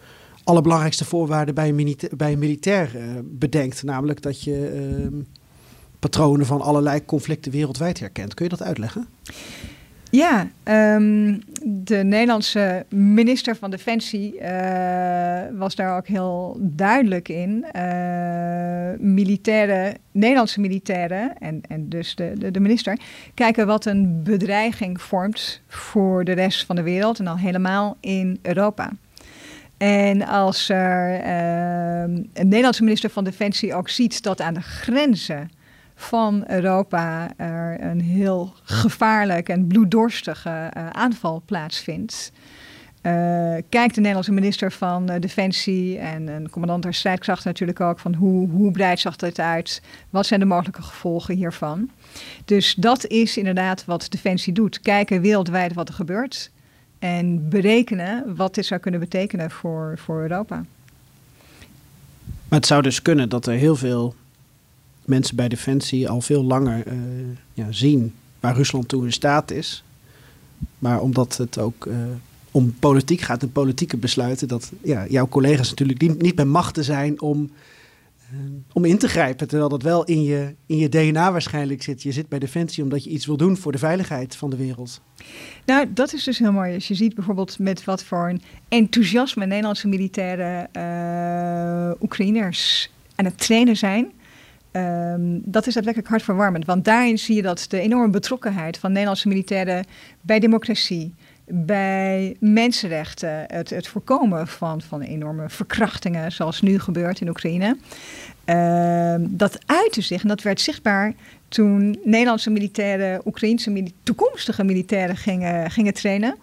allerbelangrijkste 0.43 1.05
voorwaarde 1.05 1.53
bij 1.53 1.69
een, 1.69 1.75
milita 1.75 2.07
bij 2.15 2.31
een 2.31 2.39
militair 2.39 2.91
bedenkt. 3.23 3.83
Namelijk 3.83 4.21
dat 4.21 4.43
je 4.43 4.67
ehm, 4.67 5.21
patronen 5.99 6.45
van 6.45 6.61
allerlei 6.61 7.05
conflicten 7.05 7.51
wereldwijd 7.51 7.99
herkent. 7.99 8.33
Kun 8.33 8.45
je 8.45 8.51
dat 8.51 8.63
uitleggen? 8.63 9.07
Ja, 10.15 10.47
um, 10.95 11.41
de 11.63 11.95
Nederlandse 11.95 12.85
minister 12.89 13.55
van 13.55 13.71
Defensie 13.71 14.33
uh, 14.41 15.41
was 15.51 15.75
daar 15.75 15.97
ook 15.97 16.07
heel 16.07 16.57
duidelijk 16.59 17.29
in. 17.29 17.65
Uh, 17.75 17.81
militairen, 18.97 19.97
Nederlandse 20.11 20.59
militairen 20.59 21.37
en, 21.37 21.61
en 21.67 21.89
dus 21.89 22.15
de, 22.15 22.51
de, 22.51 22.59
minister 22.59 22.99
kijken 23.33 23.67
wat 23.67 23.85
een 23.85 24.23
bedreiging 24.23 25.01
vormt 25.01 25.61
voor 25.67 26.23
de 26.23 26.33
rest 26.33 26.65
van 26.65 26.75
de 26.75 26.83
wereld 26.83 27.19
en 27.19 27.27
al 27.27 27.37
helemaal 27.37 27.97
in 27.99 28.39
Europa. 28.41 28.91
En 29.77 30.25
als 30.27 30.69
er 30.69 31.19
uh, 31.19 32.15
een 32.33 32.47
Nederlandse 32.47 32.83
minister 32.83 33.09
van 33.09 33.23
Defensie 33.23 33.73
ook 33.73 33.89
ziet 33.89 34.23
dat 34.23 34.41
aan 34.41 34.53
de 34.53 34.61
grenzen 34.61 35.49
van 36.03 36.43
Europa 36.47 37.37
er 37.37 37.83
een 37.83 38.01
heel 38.01 38.53
gevaarlijk 38.63 39.49
en 39.49 39.67
bloeddorstige 39.67 40.71
uh, 40.77 40.89
aanval 40.89 41.41
plaatsvindt. 41.45 42.31
Uh, 43.03 43.11
kijkt 43.69 43.95
de 43.95 43.99
Nederlandse 43.99 44.31
minister 44.31 44.71
van 44.71 45.11
uh, 45.11 45.19
Defensie 45.19 45.97
en 45.97 46.27
een 46.27 46.49
commandant 46.49 46.83
der 46.83 46.93
strijdkrachten 46.93 47.47
natuurlijk 47.47 47.79
ook 47.79 47.99
van 47.99 48.13
hoe, 48.13 48.49
hoe 48.49 48.71
breed 48.71 48.99
zag 48.99 49.15
dit 49.15 49.39
uit? 49.39 49.81
Wat 50.09 50.25
zijn 50.25 50.39
de 50.39 50.45
mogelijke 50.45 50.81
gevolgen 50.81 51.35
hiervan? 51.35 51.89
Dus 52.45 52.75
dat 52.75 53.05
is 53.05 53.37
inderdaad 53.37 53.85
wat 53.85 54.11
Defensie 54.11 54.53
doet. 54.53 54.79
Kijken 54.79 55.21
wereldwijd 55.21 55.73
wat 55.73 55.87
er 55.87 55.93
gebeurt 55.93 56.51
en 56.99 57.49
berekenen 57.49 58.35
wat 58.35 58.55
dit 58.55 58.65
zou 58.65 58.79
kunnen 58.79 58.99
betekenen 58.99 59.51
voor, 59.51 59.93
voor 59.97 60.21
Europa. 60.21 60.55
Maar 62.47 62.59
het 62.59 62.65
zou 62.67 62.81
dus 62.81 63.01
kunnen 63.01 63.29
dat 63.29 63.45
er 63.45 63.53
heel 63.53 63.75
veel 63.75 64.15
mensen 65.05 65.35
bij 65.35 65.47
Defensie 65.47 66.09
al 66.09 66.21
veel 66.21 66.43
langer 66.43 66.87
uh, 66.87 66.93
ja, 67.53 67.71
zien 67.71 68.13
waar 68.39 68.55
Rusland 68.55 68.87
toe 68.87 69.05
in 69.05 69.11
staat 69.11 69.51
is. 69.51 69.83
Maar 70.79 71.01
omdat 71.01 71.37
het 71.37 71.57
ook 71.57 71.85
uh, 71.85 71.95
om 72.51 72.75
politiek 72.79 73.21
gaat 73.21 73.41
en 73.41 73.51
politieke 73.51 73.97
besluiten, 73.97 74.47
dat 74.47 74.71
ja, 74.81 75.05
jouw 75.09 75.27
collega's 75.27 75.69
natuurlijk 75.69 76.21
niet, 76.21 76.35
bij 76.35 76.45
machten 76.45 76.83
zijn 76.83 77.21
om, 77.21 77.51
uh, 78.33 78.39
om 78.73 78.85
in 78.85 78.97
te 78.97 79.07
grijpen. 79.07 79.47
Terwijl 79.47 79.69
dat 79.69 79.81
wel 79.81 80.03
in 80.03 80.23
je, 80.23 80.55
in 80.65 80.77
je 80.77 80.89
DNA 80.89 81.31
waarschijnlijk 81.31 81.83
zit. 81.83 82.03
Je 82.03 82.11
zit 82.11 82.29
bij 82.29 82.39
Defensie 82.39 82.83
omdat 82.83 83.03
je 83.03 83.09
iets 83.09 83.25
wil 83.25 83.37
doen 83.37 83.57
voor 83.57 83.71
de 83.71 83.77
veiligheid 83.77 84.35
van 84.35 84.49
de 84.49 84.57
wereld. 84.57 85.01
Nou, 85.65 85.93
dat 85.93 86.13
is 86.13 86.23
dus 86.23 86.39
heel 86.39 86.51
mooi. 86.51 86.73
Als 86.73 86.87
je 86.87 86.95
ziet 86.95 87.15
bijvoorbeeld 87.15 87.59
met 87.59 87.83
wat 87.83 88.03
voor 88.03 88.29
een 88.29 88.41
enthousiasme 88.67 89.45
Nederlandse 89.45 89.87
militaire 89.87 90.69
Oekraïners 92.01 92.91
aan 93.15 93.25
het 93.25 93.37
trainen 93.37 93.77
zijn. 93.77 94.11
Um, 94.75 95.41
dat 95.45 95.67
is 95.67 95.73
daadwerkelijk 95.73 96.11
hartverwarmend. 96.11 96.65
Want 96.65 96.85
daarin 96.85 97.17
zie 97.17 97.35
je 97.35 97.41
dat 97.41 97.65
de 97.69 97.79
enorme 97.79 98.09
betrokkenheid 98.09 98.77
van 98.77 98.91
Nederlandse 98.91 99.27
militairen 99.27 99.85
bij 100.21 100.39
democratie, 100.39 101.13
bij 101.45 102.35
mensenrechten, 102.39 103.43
het, 103.47 103.69
het 103.69 103.87
voorkomen 103.87 104.47
van, 104.47 104.81
van 104.81 105.01
enorme 105.01 105.49
verkrachtingen, 105.49 106.31
zoals 106.31 106.61
nu 106.61 106.79
gebeurt 106.79 107.21
in 107.21 107.29
Oekraïne. 107.29 107.77
Uh, 108.45 109.15
dat 109.29 109.59
uitte 109.65 110.01
zich 110.01 110.21
en 110.21 110.27
dat 110.27 110.41
werd 110.41 110.61
zichtbaar 110.61 111.13
toen 111.47 111.99
Nederlandse 112.03 112.49
militairen, 112.49 113.21
Oekraïnse 113.25 113.91
toekomstige 114.03 114.63
militairen 114.63 115.17
gingen, 115.17 115.71
gingen 115.71 115.93
trainen. 115.93 116.35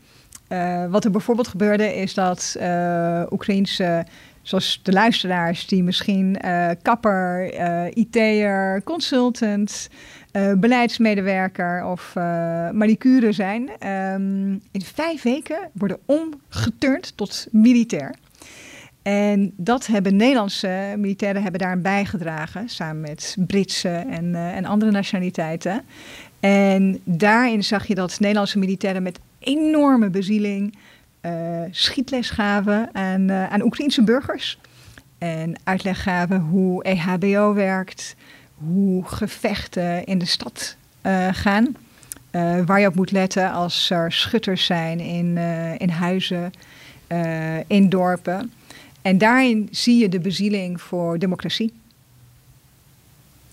Uh, 0.49 0.87
wat 0.91 1.05
er 1.05 1.11
bijvoorbeeld 1.11 1.49
gebeurde 1.49 1.95
is 1.95 2.15
dat 2.15 2.57
uh, 2.61 3.23
Oekraïnse 3.31 4.07
Zoals 4.51 4.81
de 4.83 4.93
luisteraars 4.93 5.67
die 5.67 5.83
misschien 5.83 6.39
uh, 6.45 6.71
kapper, 6.83 7.55
uh, 7.55 7.85
IT'er, 7.95 8.83
consultant, 8.85 9.89
uh, 10.33 10.53
beleidsmedewerker 10.53 11.85
of 11.85 12.13
manicure 12.73 13.33
zijn. 13.33 13.71
Um, 13.87 14.63
in 14.71 14.83
vijf 14.83 15.23
weken 15.23 15.71
worden 15.73 15.99
omgeturnd 16.07 17.17
tot 17.17 17.47
militair. 17.51 18.15
En 19.03 19.53
dat 19.57 19.87
hebben 19.87 20.17
Nederlandse 20.17 20.95
militairen 20.97 21.43
hebben 21.43 21.61
daar 21.61 21.81
bijgedragen, 21.81 22.69
samen 22.69 23.01
met 23.01 23.37
Britse 23.47 23.89
en, 23.89 24.35
en 24.35 24.65
andere 24.65 24.91
nationaliteiten. 24.91 25.83
En 26.41 27.01
daarin 27.05 27.65
zag 27.65 27.87
je 27.87 27.95
dat 27.95 28.21
Nederlandse 28.21 28.59
militairen 28.59 29.03
met 29.03 29.21
enorme 29.39 30.11
bezieling 30.11 30.75
schietles 31.71 32.31
gaven 32.31 32.89
aan, 32.93 33.31
uh, 33.31 33.53
aan 33.53 33.63
Oekraïnse 33.63 34.03
burgers. 34.03 34.59
En 35.19 35.61
uitleg 35.65 36.03
gaven 36.03 36.41
hoe 36.41 36.83
EHBO 36.83 37.55
werkt, 37.55 38.17
hoe 38.55 39.05
gevechten 39.05 40.05
in 40.05 40.19
de 40.19 40.25
stad 40.25 40.77
uh, 41.03 41.29
gaan. 41.33 41.77
waar 42.67 42.81
je 42.81 42.87
op 42.87 42.95
moet 42.95 43.11
letten 43.11 43.53
als 43.53 43.91
er 43.91 44.13
schutters 44.13 44.65
zijn 44.65 45.01
in, 45.01 45.37
in 45.79 45.89
huizen, 45.89 46.53
in 47.67 47.89
dorpen. 47.89 48.53
En 49.03 49.19
daarin 49.19 49.69
zie 49.71 49.99
je 49.99 50.09
de 50.09 50.21
bezieling 50.21 50.81
voor 50.81 51.19
democratie. 51.19 51.73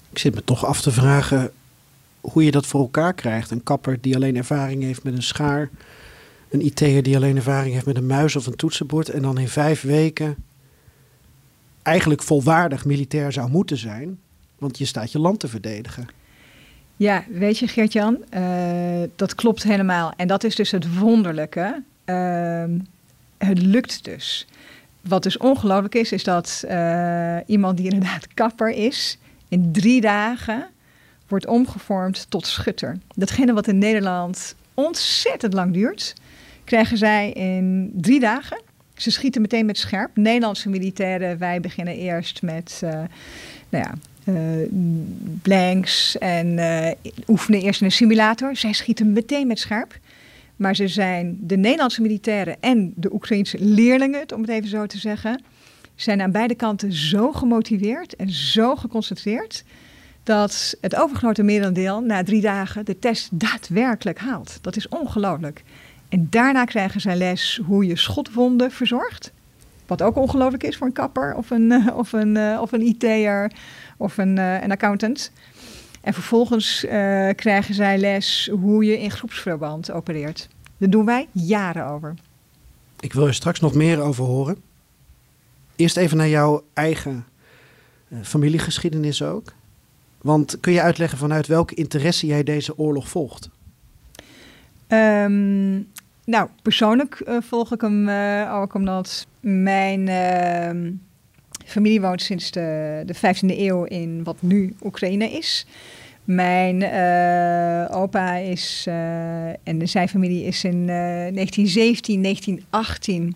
Ik 0.09 0.17
zit 0.17 0.35
me 0.35 0.43
toch 0.43 0.65
af 0.65 0.81
te 0.81 0.91
vragen 0.91 1.51
hoe 2.21 2.43
je 2.43 2.51
dat 2.51 2.65
voor 2.65 2.81
elkaar 2.81 3.13
krijgt. 3.13 3.51
Een 3.51 3.63
kapper 3.63 4.01
die 4.01 4.15
alleen 4.15 4.35
ervaring 4.35 4.83
heeft 4.83 5.03
met 5.03 5.13
een 5.13 5.23
schaar 5.23 5.69
een 6.49 6.65
IT'er 6.65 7.03
die 7.03 7.15
alleen 7.15 7.35
ervaring 7.35 7.73
heeft 7.73 7.85
met 7.85 7.97
een 7.97 8.05
muis 8.05 8.35
of 8.35 8.45
een 8.45 8.55
toetsenbord 8.55 9.09
en 9.09 9.21
dan 9.21 9.37
in 9.37 9.47
vijf 9.47 9.81
weken 9.81 10.35
eigenlijk 11.81 12.23
volwaardig 12.23 12.85
militair 12.85 13.31
zou 13.31 13.49
moeten 13.49 13.77
zijn, 13.77 14.19
want 14.57 14.77
je 14.77 14.85
staat 14.85 15.11
je 15.11 15.19
land 15.19 15.39
te 15.39 15.47
verdedigen. 15.47 16.07
Ja, 16.97 17.23
weet 17.29 17.57
je 17.57 17.67
Geert-Jan, 17.67 18.17
uh, 18.33 19.03
dat 19.15 19.35
klopt 19.35 19.63
helemaal. 19.63 20.13
En 20.15 20.27
dat 20.27 20.43
is 20.43 20.55
dus 20.55 20.71
het 20.71 20.97
wonderlijke. 20.97 21.83
Uh, 22.05 22.63
het 23.37 23.59
lukt 23.59 24.03
dus. 24.03 24.47
Wat 25.01 25.23
dus 25.23 25.37
ongelooflijk 25.37 25.95
is, 25.95 26.11
is 26.11 26.23
dat 26.23 26.63
uh, 26.65 27.37
iemand 27.45 27.77
die 27.77 27.91
inderdaad 27.91 28.27
kapper 28.33 28.69
is, 28.69 29.17
in 29.47 29.71
drie 29.71 30.01
dagen 30.01 30.67
wordt 31.27 31.47
omgevormd 31.47 32.25
tot 32.29 32.47
schutter. 32.47 32.97
Datgene 33.15 33.53
wat 33.53 33.67
in 33.67 33.77
Nederland 33.77 34.55
ontzettend 34.73 35.53
lang 35.53 35.73
duurt, 35.73 36.13
krijgen 36.67 36.97
zij 36.97 37.31
in 37.31 37.91
drie 37.93 38.19
dagen. 38.19 38.61
Ze 38.95 39.11
schieten 39.11 39.41
meteen 39.41 39.65
met 39.65 39.77
scherp. 39.77 40.15
Nederlandse 40.15 40.69
militairen, 40.69 41.37
wij 41.37 41.59
beginnen 41.59 41.95
eerst 41.95 42.41
met 42.41 42.81
uh, 42.83 42.91
nou 43.69 43.85
ja, 43.85 43.93
blanks 45.41 46.17
en 46.17 46.59
oefenen 47.27 47.61
eerst 47.61 47.79
in 47.79 47.85
een 47.85 47.91
simulator. 47.91 48.55
Zij 48.55 48.73
schieten 48.73 49.13
meteen 49.13 49.47
met 49.47 49.59
scherp. 49.59 49.99
Maar 50.55 50.75
ze 50.75 50.87
zijn 50.87 51.37
de 51.41 51.57
Nederlandse 51.57 52.01
militairen 52.01 52.55
en 52.59 52.93
de 52.95 53.13
Oekraïnse 53.13 53.57
leerlingen, 53.59 54.33
om 54.33 54.41
het 54.41 54.49
even 54.49 54.69
zo 54.69 54.85
te 54.85 54.97
zeggen, 54.97 55.41
zijn 55.95 56.21
aan 56.21 56.31
beide 56.31 56.55
kanten 56.55 56.93
zo 56.93 57.31
gemotiveerd 57.31 58.15
en 58.15 58.29
zo 58.29 58.75
geconcentreerd 58.75 59.63
dat 60.23 60.77
het 60.81 60.95
overgrote 60.95 61.43
merendeel 61.43 62.01
na 62.01 62.23
drie 62.23 62.41
dagen 62.41 62.85
de 62.85 62.99
test 62.99 63.29
daadwerkelijk 63.31 64.19
haalt. 64.19 64.57
Dat 64.61 64.75
is 64.75 64.89
ongelooflijk. 64.89 65.63
En 66.09 66.27
daarna 66.29 66.65
krijgen 66.65 67.01
zij 67.01 67.15
les 67.15 67.61
hoe 67.65 67.85
je 67.85 67.97
schotwonden 67.97 68.71
verzorgt. 68.71 69.31
Wat 69.85 70.01
ook 70.01 70.15
ongelooflijk 70.15 70.63
is 70.63 70.77
voor 70.77 70.87
een 70.87 70.93
kapper 70.93 71.35
of 71.35 71.49
een, 71.49 71.71
uh, 71.71 71.97
of 71.97 72.13
een, 72.13 72.35
uh, 72.35 72.59
of 72.61 72.71
een 72.71 72.81
IT'er 72.81 73.51
of 73.97 74.17
een, 74.17 74.37
uh, 74.37 74.61
een 74.61 74.71
accountant. 74.71 75.31
En 76.01 76.13
vervolgens 76.13 76.85
krijgen 77.35 77.73
zij 77.73 77.97
les 77.97 78.49
hoe 78.61 78.85
je 78.85 78.99
in 78.99 79.11
groepsverband 79.11 79.91
opereert. 79.91 80.47
Daar 80.77 80.89
doen 80.89 81.05
wij 81.05 81.27
jaren 81.31 81.87
over. 81.87 82.13
Ik 82.99 83.13
wil 83.13 83.27
er 83.27 83.33
straks 83.33 83.59
nog 83.59 83.73
meer 83.73 84.01
over 84.01 84.23
horen. 84.23 84.57
Eerst 85.75 85.97
even 85.97 86.17
naar 86.17 86.27
jouw 86.27 86.63
eigen 86.73 87.25
familiegeschiedenis 88.21 89.21
ook. 89.23 89.53
Want 90.21 90.59
kun 90.59 90.73
je 90.73 90.81
uitleggen 90.81 91.17
vanuit 91.17 91.47
welke 91.47 91.75
interesse 91.75 92.25
jij 92.25 92.43
deze 92.43 92.77
oorlog 92.77 93.09
volgt? 93.09 93.49
Um, 94.87 95.87
nou, 96.27 96.49
persoonlijk 96.61 97.21
uh, 97.27 97.37
volg 97.41 97.73
ik 97.73 97.81
hem 97.81 98.09
uh, 98.09 98.59
ook 98.61 98.73
omdat 98.73 99.27
mijn 99.39 100.07
uh, 100.07 100.91
familie 101.65 102.01
woont 102.01 102.21
sinds 102.21 102.51
de, 102.51 103.03
de 103.05 103.15
15e 103.15 103.57
eeuw 103.57 103.83
in 103.83 104.23
wat 104.23 104.41
nu 104.41 104.75
Oekraïne 104.83 105.31
is. 105.31 105.65
Mijn 106.23 106.81
uh, 106.81 107.97
opa 107.97 108.35
is, 108.35 108.85
en 109.63 109.87
zijn 109.87 110.09
familie 110.09 110.43
is 110.43 110.63
in 110.63 110.85
1917, 110.85 112.21
1918 112.21 113.35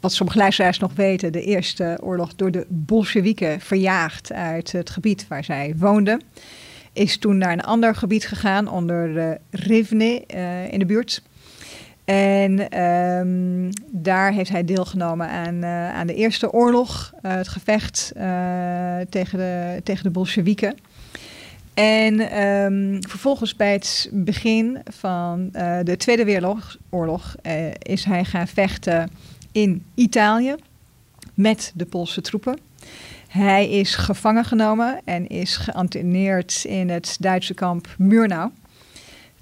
wat 0.00 0.12
sommige 0.12 0.38
luisteraars 0.38 0.78
nog 0.78 0.94
weten, 0.94 1.32
de 1.32 1.42
Eerste 1.42 1.98
Oorlog 2.02 2.34
door 2.34 2.50
de 2.50 2.66
Bolsjewieken 2.68 3.60
verjaagd 3.60 4.32
uit 4.32 4.72
het 4.72 4.90
gebied 4.90 5.28
waar 5.28 5.44
zij 5.44 5.74
woonden. 5.76 6.22
Is 6.92 7.18
toen 7.18 7.38
naar 7.38 7.52
een 7.52 7.62
ander 7.62 7.94
gebied 7.94 8.26
gegaan 8.26 8.68
onder 8.68 9.38
Rivne 9.50 10.24
uh, 10.34 10.72
in 10.72 10.78
de 10.78 10.86
buurt. 10.86 11.22
En 12.04 12.80
um, 12.82 13.70
daar 13.90 14.32
heeft 14.32 14.50
hij 14.50 14.64
deelgenomen 14.64 15.28
aan, 15.28 15.54
uh, 15.54 15.94
aan 15.94 16.06
de 16.06 16.14
Eerste 16.14 16.52
Oorlog, 16.52 17.12
het 17.22 17.48
gevecht 17.48 18.12
tegen, 19.08 19.38
de, 19.38 19.80
tegen 19.84 20.02
de 20.02 20.10
Bolsjewieken. 20.10 20.74
En 21.74 22.40
um, 22.44 22.98
vervolgens 23.08 23.56
bij 23.56 23.72
het 23.72 24.08
begin 24.12 24.78
van 24.84 25.48
de 25.82 25.94
Tweede 25.98 26.24
Wereldoorlog 26.24 27.34
is 27.82 28.04
hij 28.04 28.24
gaan 28.24 28.48
vechten 28.48 29.10
in 29.52 29.84
Italië 29.94 30.54
met 31.34 31.72
de 31.74 31.86
Poolse 31.86 32.20
troepen. 32.20 32.58
Hij 33.30 33.70
is 33.70 33.94
gevangen 33.94 34.44
genomen 34.44 35.00
en 35.04 35.26
is 35.26 35.56
geanteneerd 35.56 36.64
in 36.64 36.90
het 36.90 37.16
Duitse 37.20 37.54
kamp 37.54 37.88
Murnau. 37.98 38.50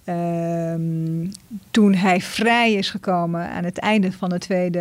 Um, 0.05 1.31
toen 1.71 1.95
hij 1.95 2.21
vrij 2.21 2.73
is 2.73 2.91
gekomen 2.91 3.51
aan 3.51 3.65
het 3.65 3.79
einde 3.79 4.13
van 4.13 4.29
de 4.29 4.39
tweede, 4.39 4.81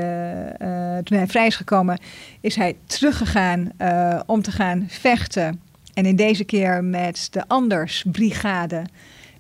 uh, 0.62 0.98
toen 0.98 1.18
hij 1.18 1.28
vrij 1.28 1.48
is 1.48 1.56
gekomen, 1.56 2.00
is 2.42 2.56
hij 2.56 2.76
teruggegaan 2.86 3.72
uh, 3.82 4.20
om 4.26 4.42
te 4.42 4.52
gaan 4.52 4.86
vechten. 4.88 5.62
En 5.94 6.06
in 6.06 6.16
deze 6.16 6.44
keer 6.44 6.84
met 6.84 7.28
de 7.32 7.48
Anders 7.48 8.06
Brigade 8.12 8.82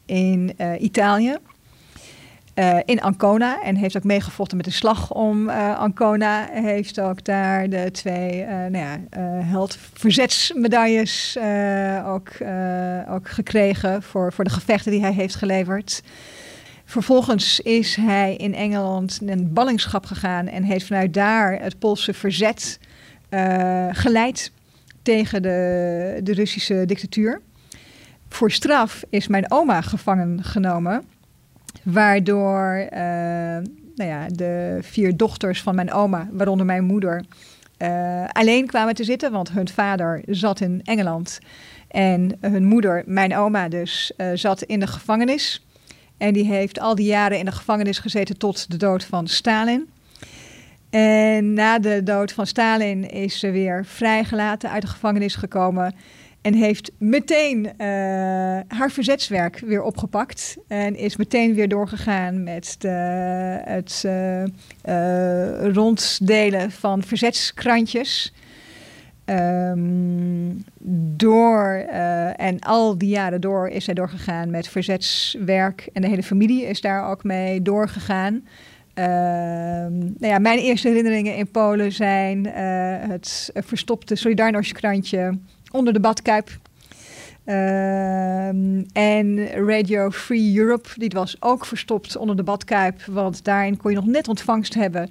in 0.05 0.53
uh, 0.57 0.81
Italië. 0.81 1.37
Uh, 2.59 2.77
in 2.85 3.01
Ancona 3.01 3.61
en 3.61 3.75
heeft 3.75 3.97
ook 3.97 4.03
meegevochten 4.03 4.57
met 4.57 4.65
de 4.65 4.71
slag 4.71 5.13
om 5.13 5.49
uh, 5.49 5.79
Ancona. 5.79 6.49
Heeft 6.51 6.99
ook 6.99 7.23
daar 7.23 7.69
de 7.69 7.91
twee 7.91 8.41
uh, 8.41 8.47
nou 8.47 8.77
ja, 8.77 8.99
heldverzetsmedailles 9.43 11.37
ook, 12.05 12.29
ook 13.09 13.29
gekregen 13.29 14.03
voor, 14.03 14.33
voor 14.33 14.43
de 14.43 14.49
gevechten 14.49 14.91
die 14.91 15.01
hij 15.01 15.13
heeft 15.13 15.35
geleverd. 15.35 16.03
Vervolgens 16.85 17.59
is 17.59 17.95
hij 17.95 18.35
in 18.35 18.55
Engeland 18.55 19.19
een 19.25 19.53
ballingschap 19.53 20.05
gegaan 20.05 20.47
en 20.47 20.63
heeft 20.63 20.85
vanuit 20.85 21.13
daar 21.13 21.61
het 21.61 21.79
Poolse 21.79 22.13
verzet 22.13 22.79
geleid 23.91 24.51
tegen 25.01 25.41
de, 25.41 26.19
de 26.23 26.33
Russische 26.33 26.85
dictatuur. 26.85 27.41
Voor 28.29 28.51
straf 28.51 29.03
is 29.09 29.27
mijn 29.27 29.51
oma 29.51 29.81
gevangen 29.81 30.43
genomen. 30.43 31.15
Waardoor 31.83 32.87
uh, 32.93 32.99
nou 33.95 34.09
ja, 34.09 34.27
de 34.27 34.79
vier 34.81 35.17
dochters 35.17 35.61
van 35.61 35.75
mijn 35.75 35.93
oma, 35.93 36.27
waaronder 36.31 36.65
mijn 36.65 36.83
moeder, 36.83 37.23
uh, 37.77 38.25
alleen 38.31 38.67
kwamen 38.67 38.95
te 38.95 39.03
zitten. 39.03 39.31
Want 39.31 39.51
hun 39.51 39.69
vader 39.69 40.21
zat 40.25 40.59
in 40.59 40.81
Engeland. 40.83 41.39
En 41.87 42.37
hun 42.41 42.65
moeder, 42.65 43.03
mijn 43.05 43.35
oma 43.35 43.69
dus, 43.69 44.11
uh, 44.17 44.27
zat 44.33 44.61
in 44.61 44.79
de 44.79 44.87
gevangenis. 44.87 45.65
En 46.17 46.33
die 46.33 46.45
heeft 46.45 46.79
al 46.79 46.95
die 46.95 47.05
jaren 47.05 47.39
in 47.39 47.45
de 47.45 47.51
gevangenis 47.51 47.99
gezeten 47.99 48.37
tot 48.37 48.71
de 48.71 48.77
dood 48.77 49.03
van 49.03 49.27
Stalin. 49.27 49.89
En 50.89 51.53
na 51.53 51.79
de 51.79 52.03
dood 52.03 52.31
van 52.31 52.47
Stalin 52.47 53.09
is 53.09 53.39
ze 53.39 53.51
weer 53.51 53.85
vrijgelaten, 53.85 54.69
uit 54.69 54.81
de 54.81 54.87
gevangenis 54.87 55.35
gekomen. 55.35 55.95
En 56.47 56.53
heeft 56.53 56.91
meteen 56.97 57.65
uh, 57.65 57.69
haar 58.67 58.91
verzetswerk 58.91 59.59
weer 59.59 59.81
opgepakt. 59.81 60.57
En 60.67 60.95
is 60.95 61.15
meteen 61.15 61.53
weer 61.53 61.67
doorgegaan 61.67 62.43
met 62.43 62.75
de, 62.79 62.87
het 63.63 64.03
uh, 64.05 64.43
uh, 64.43 65.73
ronddelen 65.73 66.71
van 66.71 67.03
verzetskrantjes. 67.03 68.33
Um, 69.25 70.63
door, 71.15 71.65
en 72.35 72.59
al 72.59 72.97
die 72.97 73.09
jaren 73.09 73.41
door 73.41 73.67
is 73.67 73.85
zij 73.85 73.93
doorgegaan 73.93 74.49
met 74.49 74.67
verzetswerk. 74.67 75.89
En 75.93 76.01
de 76.01 76.07
hele 76.07 76.23
familie 76.23 76.65
is 76.65 76.81
daar 76.81 77.09
ook 77.09 77.23
mee 77.23 77.61
doorgegaan. 77.61 78.33
Uh, 78.33 79.05
nou 79.05 80.15
ja, 80.19 80.39
mijn 80.39 80.59
eerste 80.59 80.87
herinneringen 80.87 81.35
in 81.35 81.51
Polen 81.51 81.91
zijn 81.91 82.45
het 83.09 83.51
verstopte 83.53 84.15
Solidarność-krantje 84.15 85.37
onder 85.71 85.93
de 85.93 85.99
badkuip. 85.99 86.59
Uh, 87.45 88.47
en 88.93 89.47
Radio 89.47 90.09
Free 90.09 90.57
Europe, 90.57 90.89
die 90.95 91.09
was 91.09 91.35
ook 91.39 91.65
verstopt 91.65 92.17
onder 92.17 92.35
de 92.35 92.43
badkuip, 92.43 93.01
want 93.05 93.43
daarin 93.43 93.77
kon 93.77 93.91
je 93.91 93.97
nog 93.97 94.05
net 94.05 94.27
ontvangst 94.27 94.73
hebben. 94.73 95.09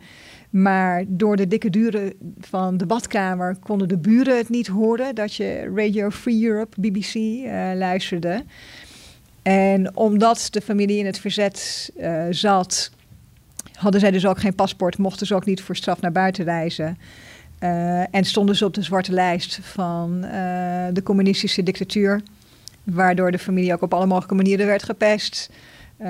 Maar 0.51 1.05
door 1.07 1.37
de 1.37 1.49
dikke 1.49 1.71
duren 1.71 2.12
van 2.40 2.77
de 2.77 2.87
badkamer 2.87 3.57
konden 3.57 3.88
de 3.88 3.99
buren 3.99 4.37
het 4.37 4.49
niet 4.49 4.66
horen 4.66 5.14
dat 5.14 5.35
je 5.35 5.73
Radio 5.75 6.11
Free 6.11 6.45
Europe, 6.45 6.81
BBC, 6.81 7.14
uh, 7.14 7.71
luisterde. 7.75 8.45
En 9.42 9.97
omdat 9.97 10.49
de 10.51 10.61
familie 10.61 10.99
in 10.99 11.07
het 11.07 11.19
verzet 11.19 11.90
uh, 11.97 12.25
zat, 12.31 12.90
hadden 13.73 14.01
zij 14.01 14.11
dus 14.11 14.27
ook 14.27 14.38
geen 14.38 14.55
paspoort, 14.55 14.99
mochten 14.99 15.27
ze 15.27 15.35
ook 15.35 15.47
niet 15.47 15.62
voor 15.62 15.77
straf 15.77 16.01
naar 16.01 16.12
buiten 16.12 16.45
reizen. 16.45 16.99
Uh, 17.66 18.14
en 18.14 18.24
stonden 18.24 18.57
ze 18.57 18.64
op 18.64 18.74
de 18.74 18.83
zwarte 18.83 19.12
lijst 19.12 19.59
van 19.62 20.24
uh, 20.24 20.31
de 20.92 21.02
communistische 21.02 21.62
dictatuur. 21.62 22.22
Waardoor 22.85 23.31
de 23.31 23.38
familie 23.38 23.72
ook 23.72 23.83
op 23.83 23.94
alle 23.94 24.07
mogelijke 24.07 24.35
manieren 24.35 24.66
werd 24.66 24.83
gepest. 24.83 25.50
Uh, 26.00 26.07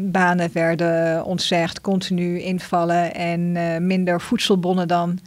banen 0.00 0.50
werden 0.52 1.24
ontzegd, 1.24 1.80
continu 1.80 2.40
invallen 2.40 3.14
en 3.14 3.40
uh, 3.40 3.76
minder 3.78 4.20
voedselbonnen 4.20 4.88
dan 4.88 5.18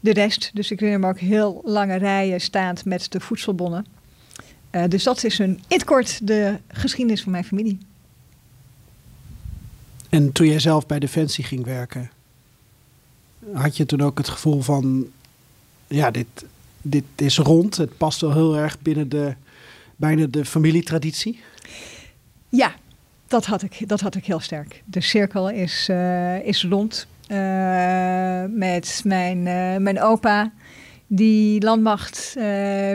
de 0.00 0.12
rest. 0.12 0.50
Dus 0.54 0.70
ik 0.70 0.80
herinner 0.80 1.06
me 1.06 1.14
ook 1.14 1.20
heel 1.20 1.60
lange 1.64 1.96
rijen 1.96 2.40
staand 2.40 2.84
met 2.84 3.12
de 3.12 3.20
voedselbonnen. 3.20 3.86
dus 4.88 5.02
dat 5.02 5.24
is 5.24 5.38
een, 5.38 5.60
in 5.68 5.84
kort 5.84 6.26
de 6.26 6.56
geschiedenis 6.68 7.22
van 7.22 7.32
mijn 7.32 7.44
familie. 7.44 7.78
En 10.08 10.32
toen 10.32 10.46
jij 10.46 10.58
zelf 10.58 10.86
bij 10.86 10.98
Defensie 10.98 11.44
ging 11.44 11.64
werken, 11.64 12.10
had 13.52 13.76
je 13.76 13.86
toen 13.86 14.00
ook 14.00 14.18
het 14.18 14.28
gevoel 14.28 14.60
van, 14.60 15.06
ja, 15.86 16.10
dit, 16.10 16.26
dit 16.82 17.04
is 17.16 17.38
rond. 17.38 17.76
Het 17.76 17.96
past 17.96 18.20
wel 18.20 18.32
heel 18.32 18.56
erg 18.56 18.80
binnen 18.80 19.08
de, 19.08 19.34
bijna 19.96 20.26
de 20.26 20.44
familietraditie? 20.44 21.40
Ja, 22.48 22.74
dat 23.26 23.44
had 23.46 23.62
ik, 23.62 23.88
dat 23.88 24.00
had 24.00 24.14
ik 24.14 24.24
heel 24.24 24.40
sterk. 24.40 24.82
De 24.84 25.00
cirkel 25.00 25.50
is, 25.50 25.88
uh, 25.90 26.46
is 26.46 26.64
rond. 26.64 27.06
Uh, 27.30 28.44
met 28.50 29.00
mijn, 29.04 29.38
uh, 29.38 29.76
mijn 29.76 30.00
opa, 30.00 30.52
die 31.06 31.62
landmacht 31.62 32.34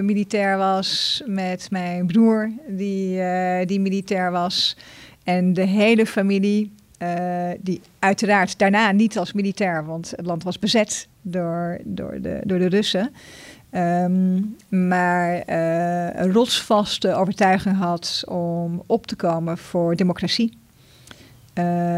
militair 0.01 0.57
was. 0.57 1.21
Met 1.25 1.67
mijn 1.71 2.07
broer, 2.07 2.51
die, 2.67 3.21
die 3.65 3.79
militair 3.79 4.31
was. 4.31 4.77
En 5.23 5.53
de 5.53 5.65
hele 5.65 6.05
familie 6.05 6.71
uh, 7.03 7.49
die 7.59 7.81
uiteraard 7.99 8.59
daarna 8.59 8.91
niet 8.91 9.17
als 9.17 9.33
militair, 9.33 9.85
want 9.85 10.13
het 10.15 10.25
land 10.25 10.43
was 10.43 10.59
bezet 10.59 11.07
door, 11.21 11.79
door, 11.83 12.21
de, 12.21 12.41
door 12.43 12.59
de 12.59 12.67
Russen. 12.67 13.13
Ehm, 13.69 14.41
maar 14.87 15.43
een 16.15 16.31
rotsvaste 16.31 17.13
overtuiging 17.13 17.77
had 17.77 18.23
om 18.27 18.83
op 18.85 19.07
te 19.07 19.15
komen 19.15 19.57
voor 19.57 19.95
democratie 19.95 20.57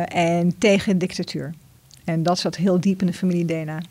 en 0.05 0.57
tegen 0.57 0.97
dictatuur. 0.97 1.53
En 2.03 2.23
dat 2.23 2.39
zat 2.39 2.55
heel 2.55 2.79
diep 2.79 3.01
in 3.01 3.07
de 3.07 3.13
familie 3.13 3.45
DNA. 3.45 3.81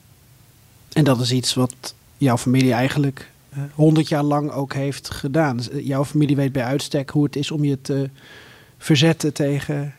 En 0.93 1.05
dat 1.05 1.21
is 1.21 1.33
iets 1.33 1.55
wat 1.55 1.95
jouw 2.17 2.39
familie 2.39 2.73
eigenlijk 2.73 3.31
honderd 3.75 4.09
jaar 4.09 4.23
lang 4.23 4.51
ook 4.51 4.75
heeft 4.75 5.11
gedaan. 5.11 5.61
Jouw 5.73 6.05
familie 6.05 6.37
weet 6.37 6.53
bij 6.53 6.65
uitstek 6.65 7.11
hoe 7.11 7.25
het 7.25 7.37
is 7.37 7.51
om 7.51 7.65
je 7.65 7.81
te 7.81 8.11
verzetten 8.79 9.33
tegen 9.33 9.95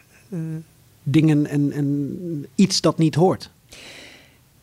dingen 1.05 1.47
en, 1.47 1.71
en 1.71 2.45
iets 2.55 2.81
dat 2.81 2.97
niet 2.97 3.15
hoort. 3.15 3.49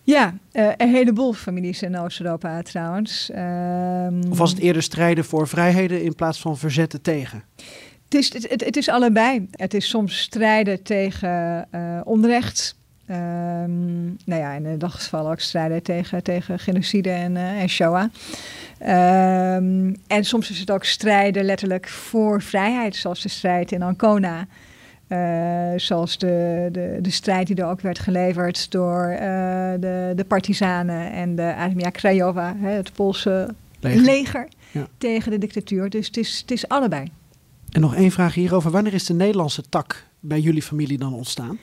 Ja, 0.04 0.34
uh, 0.52 0.68
een 0.76 0.90
heleboel 0.90 1.32
families 1.32 1.82
in 1.82 1.98
Oost-Europa 1.98 2.62
trouwens. 2.62 3.30
Um, 3.30 4.30
of 4.30 4.38
was 4.38 4.50
het 4.50 4.58
eerder 4.58 4.82
strijden 4.82 5.24
voor 5.24 5.48
vrijheden 5.48 6.02
in 6.02 6.14
plaats 6.14 6.40
van 6.40 6.58
verzetten 6.58 7.02
tegen? 7.02 7.42
Het 8.04 8.14
is, 8.14 8.32
het, 8.32 8.64
het, 8.64 8.76
is 8.76 8.88
allebei. 8.88 9.48
Het 9.50 9.74
is 9.74 9.88
soms 9.88 10.20
strijden 10.20 10.82
tegen 10.82 11.68
uh, 11.74 12.00
onrecht. 12.04 12.76
Um, 13.10 14.16
nou 14.24 14.40
ja, 14.40 14.52
in 14.52 14.78
dat 14.78 14.90
geval 14.90 15.30
ook 15.30 15.40
strijden 15.40 15.82
tegen, 15.82 16.22
tegen 16.22 16.58
genocide 16.58 17.10
en, 17.10 17.34
uh, 17.34 17.60
en 17.60 17.68
Shoah. 17.68 18.02
Um, 18.80 19.96
en 20.06 20.24
soms 20.24 20.50
is 20.50 20.58
het 20.58 20.70
ook 20.70 20.84
strijden 20.84 21.44
letterlijk 21.44 21.88
voor 21.88 22.42
vrijheid, 22.42 22.96
zoals 22.96 23.22
de 23.22 23.28
strijd 23.28 23.72
in 23.72 23.82
Ancona. 23.82 24.46
Uh, 25.12 25.72
zoals 25.76 26.18
de, 26.18 26.68
de, 26.72 26.98
de 27.00 27.10
strijd 27.10 27.46
die 27.46 27.56
er 27.56 27.66
ook 27.66 27.80
werd 27.80 27.98
geleverd 27.98 28.70
door 28.70 29.10
uh, 29.10 29.18
de, 29.80 30.12
de 30.16 30.24
partisanen 30.28 31.12
en 31.12 31.36
de 31.36 31.54
Armia 31.54 31.90
Krajowa, 31.90 32.56
hè, 32.56 32.70
het 32.70 32.92
Poolse 32.92 33.48
leger, 33.80 34.02
leger 34.02 34.48
ja. 34.70 34.86
tegen 34.98 35.30
de 35.30 35.38
dictatuur. 35.38 35.90
Dus 35.90 36.06
het 36.06 36.16
is, 36.16 36.38
het 36.40 36.50
is 36.50 36.68
allebei. 36.68 37.10
En 37.70 37.80
nog 37.80 37.94
één 37.94 38.10
vraag 38.10 38.34
hierover. 38.34 38.70
Wanneer 38.70 38.94
is 38.94 39.06
de 39.06 39.14
Nederlandse 39.14 39.62
tak 39.68 40.06
bij 40.20 40.40
jullie 40.40 40.62
familie 40.62 40.98
dan 40.98 41.14
ontstaan? 41.14 41.58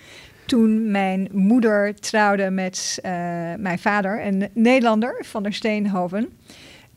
Toen 0.45 0.91
mijn 0.91 1.29
moeder 1.31 1.95
trouwde 1.95 2.49
met 2.49 2.99
uh, 3.05 3.11
mijn 3.57 3.79
vader, 3.79 4.25
een 4.25 4.49
Nederlander 4.53 5.23
van 5.25 5.43
der 5.43 5.53
Steenhoven. 5.53 6.29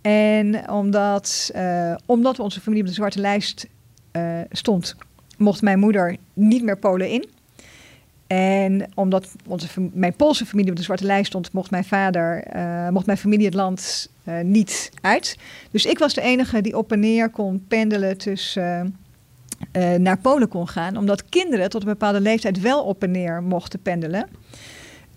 En 0.01 0.71
omdat, 0.71 1.53
omdat 2.07 2.38
onze 2.38 2.61
familie 2.61 2.83
op 2.83 2.88
de 2.88 2.95
zwarte 2.95 3.21
lijst 3.21 3.69
stond, 4.51 4.97
mocht 5.42 5.62
mijn 5.62 5.78
moeder 5.78 6.16
niet 6.33 6.62
meer 6.62 6.78
Polen 6.78 7.09
in. 7.09 7.28
En 8.33 8.90
omdat 8.94 9.28
onze, 9.46 9.66
mijn 9.92 10.14
Poolse 10.16 10.46
familie 10.46 10.70
op 10.70 10.76
de 10.76 10.83
zwarte 10.83 11.05
lijst 11.05 11.26
stond, 11.26 11.52
mocht 11.52 11.70
mijn 11.70 11.85
vader, 11.85 12.44
uh, 12.57 12.88
mocht 12.88 13.07
mijn 13.07 13.18
familie 13.18 13.44
het 13.44 13.55
land 13.55 14.11
uh, 14.24 14.40
niet 14.40 14.90
uit. 15.00 15.38
Dus 15.70 15.87
ik 15.87 15.98
was 15.98 16.14
de 16.14 16.20
enige 16.20 16.61
die 16.61 16.76
op 16.76 16.92
en 16.92 17.00
neer 17.00 17.31
kon 17.31 17.64
pendelen 17.68 18.18
tussen 18.18 18.96
uh, 19.72 19.94
naar 19.94 20.18
Polen 20.18 20.48
kon 20.48 20.68
gaan. 20.68 20.96
Omdat 20.96 21.28
kinderen 21.28 21.70
tot 21.70 21.83
een 21.83 21.88
bepaalde 21.88 22.20
leeftijd 22.20 22.61
wel 22.61 22.83
op 22.83 23.02
en 23.02 23.11
neer 23.11 23.42
mochten 23.42 23.83
pendelen. 23.83 24.28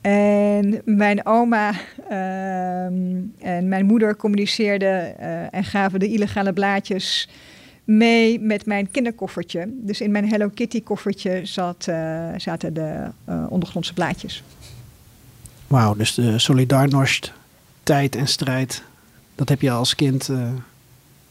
En 0.01 0.81
mijn 0.85 1.25
oma 1.25 1.71
ehm, 2.09 3.21
en 3.39 3.67
mijn 3.67 3.85
moeder 3.85 4.15
communiceerden 4.15 5.19
en 5.51 5.63
gaven 5.63 5.99
de 5.99 6.07
illegale 6.07 6.53
blaadjes 6.53 7.29
mee 7.85 8.39
met 8.39 8.65
mijn 8.65 8.91
kinderkoffertje. 8.91 9.67
Dus 9.69 10.01
in 10.01 10.11
mijn 10.11 10.29
Hello 10.29 10.49
Kitty 10.49 10.83
koffertje 10.83 11.45
zat, 11.45 11.87
uh, 11.89 12.29
zaten 12.37 12.73
de 12.73 13.07
uh, 13.29 13.45
ondergrondse 13.49 13.93
blaadjes. 13.93 14.43
Wauw, 15.67 15.95
dus 15.95 16.13
de 16.13 16.39
Solidarność, 16.39 17.33
tijd 17.83 18.15
en 18.15 18.27
strijd, 18.27 18.83
dat 19.35 19.49
heb 19.49 19.61
je 19.61 19.71
als 19.71 19.95
kind... 19.95 20.29
Uh, 20.29 20.47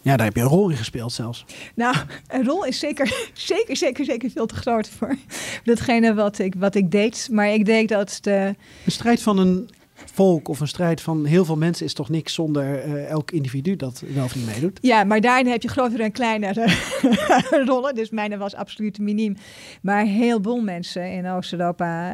ja, 0.03 0.17
daar 0.17 0.27
heb 0.27 0.37
je 0.37 0.43
een 0.43 0.49
rol 0.49 0.69
in 0.69 0.77
gespeeld 0.77 1.13
zelfs. 1.13 1.45
Nou, 1.75 1.97
een 2.29 2.45
rol 2.45 2.65
is 2.65 2.79
zeker, 2.79 3.29
zeker, 3.33 3.77
zeker, 3.77 4.05
zeker 4.05 4.31
veel 4.31 4.47
te 4.47 4.55
groot 4.55 4.89
voor 4.89 5.17
datgene 5.65 6.15
wat 6.15 6.39
ik, 6.39 6.55
wat 6.55 6.75
ik 6.75 6.91
deed. 6.91 7.29
Maar 7.31 7.49
ik 7.49 7.65
denk 7.65 7.89
dat 7.89 8.19
de... 8.21 8.55
De 8.85 8.91
strijd 8.91 9.23
van 9.23 9.39
een 9.39 9.71
volk 10.15 10.49
of 10.49 10.61
een 10.61 10.69
strijd 10.69 11.01
van 11.01 11.25
heel 11.25 11.45
veel 11.45 11.57
mensen 11.57 11.87
is 11.87 11.95
toch 11.95 12.09
niks 12.09 12.35
zonder 12.35 12.87
uh, 12.87 13.09
elk 13.11 13.31
individu 13.31 13.77
dat 13.77 14.03
wel 14.15 14.25
of 14.25 14.35
niet 14.35 14.47
meedoet. 14.47 14.79
Ja, 14.81 15.05
maar 15.05 15.21
daarin 15.21 15.47
heb 15.47 15.63
je 15.63 15.69
grotere 15.69 16.03
en 16.03 16.13
kleinere 16.13 16.67
rollen. 17.71 17.95
Dus 17.95 18.11
mijne 18.11 18.37
was 18.37 18.55
absoluut 18.55 18.99
miniem. 18.99 19.37
Maar 19.83 20.05
heel 20.05 20.43
veel 20.43 20.61
mensen 20.61 21.13
in 21.13 21.29
Oost-Europa 21.29 22.13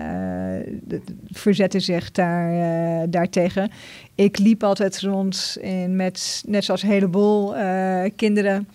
uh, 0.89 0.99
verzetten 1.31 1.81
zich 1.81 2.11
daar, 2.11 2.53
uh, 2.53 3.07
daartegen. 3.09 3.71
Ik 4.15 4.39
liep 4.39 4.63
altijd 4.63 5.01
rond 5.01 5.57
in 5.61 5.97
met, 5.97 6.43
net 6.47 6.65
zoals 6.65 6.83
een 6.83 6.89
heleboel 6.89 7.55
kinderen 8.17 8.69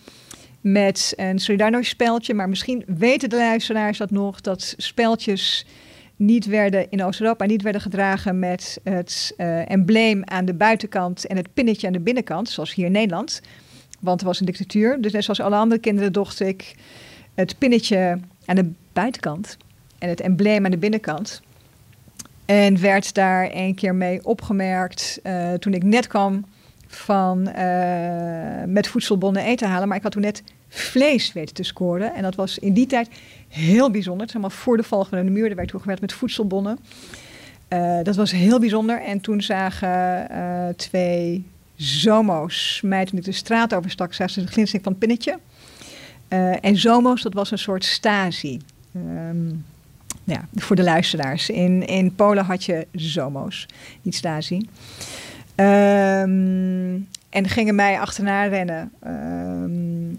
met 0.62 1.14
een 1.16 1.40
Solidarność 1.40 1.90
speltje. 1.90 2.34
Maar 2.34 2.50
misschien 2.50 2.84
weten 2.88 3.30
de 3.30 3.36
luisteraars 3.36 3.98
dat 3.98 4.12
nog, 4.12 4.42
dat 4.42 4.74
speltjes 4.78 5.66
niet 6.16 6.46
werden 6.46 6.90
in 6.90 7.04
Oost-Europa 7.04 7.46
niet 7.46 7.62
werden 7.62 7.82
gedragen 7.82 8.40
met 8.40 8.80
het 8.84 9.34
uh, 9.38 9.72
embleem 9.72 10.22
aan 10.24 10.46
de 10.46 10.54
buitenkant 10.54 11.28
en 11.28 11.38
het 11.38 11.54
pinnetje 11.54 11.88
aan 11.88 11.94
de 11.94 12.00
binnenkant, 12.00 12.50
zoals 12.50 12.74
hier 12.74 12.86
in 12.86 12.92
Nederland. 12.92 13.42
Want 14.00 14.22
er 14.22 14.28
was 14.28 14.40
een 14.40 14.46
dictatuur. 14.46 15.02
Dus 15.02 15.12
net 15.12 15.24
zoals 15.24 15.40
alle 15.40 15.56
andere 15.56 15.82
kinderen 15.82 16.14
dacht 16.14 16.40
ik 16.40 16.76
het 17.34 17.58
pinnetje 17.58 18.20
aan 18.46 18.56
de 18.56 18.72
buitenkant 18.94 19.58
en 20.00 20.10
het 20.10 20.22
embleem 20.22 20.66
aan 20.66 20.72
de 20.72 20.78
binnenkant. 20.78 21.42
En 22.46 22.82
werd 22.82 23.14
daar 23.14 23.50
een 23.54 23.76
keer 23.76 23.96
mee 23.96 24.26
opgemerkt 24.26 25.20
uh, 25.24 25.54
toen 25.54 25.74
ik 25.74 25.84
net 25.84 26.08
kwam 26.08 26.46
van 26.88 27.50
uh, 27.58 28.64
met 28.66 28.88
voedselbonnen 28.88 29.44
eten 29.44 29.68
halen. 29.68 29.88
Maar 29.88 29.98
ik 29.98 30.04
had 30.04 30.12
toen 30.12 30.22
net 30.22 30.44
vlees 30.76 31.34
weten 31.34 31.56
te 31.56 31.64
scoren. 31.64 32.14
En 32.14 32.22
dat 32.22 32.36
was 32.36 32.60
in 32.60 32.74
die 32.74 32.88
tijd 32.88 33.10
heel 33.48 33.92
bijzonder. 33.92 34.28
Is 34.28 34.34
helemaal 34.34 34.58
voor 34.58 34.78
de 34.78 34.84
val 34.84 35.08
de 35.10 35.24
muur. 35.24 35.50
Er 35.50 35.56
werd 35.56 35.70
toegewerkt 35.70 36.02
met 36.02 36.14
voedselbonnen. 36.14 36.80
Uh, 37.70 38.00
dat 38.04 38.16
was 38.16 38.32
heel 38.32 38.60
bijzonder. 38.60 39.02
En 39.02 39.22
toen 39.22 39.42
zagen 39.42 40.28
uh, 40.32 40.68
twee 40.76 41.46
zomo's 41.76 42.80
mij 42.84 43.06
toen 43.06 43.20
ik 43.20 43.26
de 43.26 43.32
straat 43.32 43.74
overstak, 43.74 44.14
zagen 44.14 44.34
ze 44.34 44.42
de 44.42 44.48
glinstering 44.48 44.84
van 44.84 44.94
het 44.94 45.02
pinnetje. 45.02 45.40
Uh, 46.30 46.66
en 46.66 46.78
zomo's, 46.78 47.22
dat 47.22 47.34
was 47.34 47.52
een 47.52 47.58
soort 47.58 47.84
stasi. 47.86 48.60
Um, 48.96 49.66
ja, 50.24 50.48
voor 50.56 50.76
de 50.76 50.84
luisteraars. 50.84 51.50
In, 51.50 51.88
in 51.88 52.16
Polen 52.16 52.46
had 52.46 52.64
je 52.64 52.88
zomo's, 52.92 53.68
niet 54.02 54.16
stasi. 54.16 54.56
Um, 55.56 57.08
en 57.30 57.48
gingen 57.48 57.76
mij 57.76 58.00
achterna 58.00 58.46
rennen. 58.46 58.92
Uh, 59.04 59.12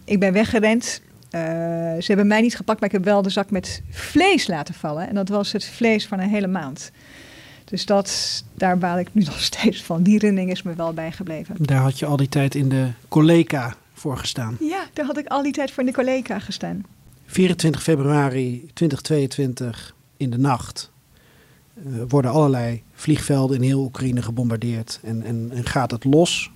ik 0.06 0.20
ben 0.20 0.32
weggerend. 0.32 1.00
Uh, 1.30 1.40
ze 1.40 2.04
hebben 2.06 2.26
mij 2.26 2.40
niet 2.40 2.56
gepakt, 2.56 2.80
maar 2.80 2.88
ik 2.88 2.94
heb 2.94 3.04
wel 3.04 3.22
de 3.22 3.30
zak 3.30 3.50
met 3.50 3.82
vlees 3.90 4.46
laten 4.46 4.74
vallen. 4.74 5.08
En 5.08 5.14
dat 5.14 5.28
was 5.28 5.52
het 5.52 5.64
vlees 5.64 6.06
van 6.06 6.20
een 6.20 6.28
hele 6.28 6.46
maand. 6.46 6.90
Dus 7.64 7.86
dat, 7.86 8.44
daar 8.54 8.78
baal 8.78 8.98
ik 8.98 9.08
nu 9.12 9.22
nog 9.30 9.40
steeds 9.40 9.82
van. 9.82 10.02
Die 10.02 10.18
renning 10.18 10.50
is 10.50 10.62
me 10.62 10.74
wel 10.74 10.92
bijgebleven. 10.92 11.54
Daar 11.58 11.80
had 11.80 11.98
je 11.98 12.06
al 12.06 12.16
die 12.16 12.28
tijd 12.28 12.54
in 12.54 12.68
de 12.68 12.88
collega 13.08 13.74
voor 13.92 14.18
gestaan. 14.18 14.56
Ja, 14.60 14.86
daar 14.92 15.06
had 15.06 15.18
ik 15.18 15.26
al 15.26 15.42
die 15.42 15.52
tijd 15.52 15.70
voor 15.70 15.82
in 15.82 15.88
de 15.88 15.94
collega 15.94 16.38
gestaan. 16.38 16.84
24 17.26 17.82
februari 17.82 18.70
2022 18.74 19.94
in 20.16 20.30
de 20.30 20.38
nacht 20.38 20.90
uh, 21.74 22.02
worden 22.08 22.30
allerlei 22.30 22.82
vliegvelden 22.94 23.56
in 23.56 23.62
heel 23.62 23.80
Oekraïne 23.80 24.22
gebombardeerd. 24.22 25.00
En, 25.02 25.22
en, 25.22 25.50
en 25.52 25.64
gaat 25.64 25.90
het 25.90 26.04
los 26.04 26.50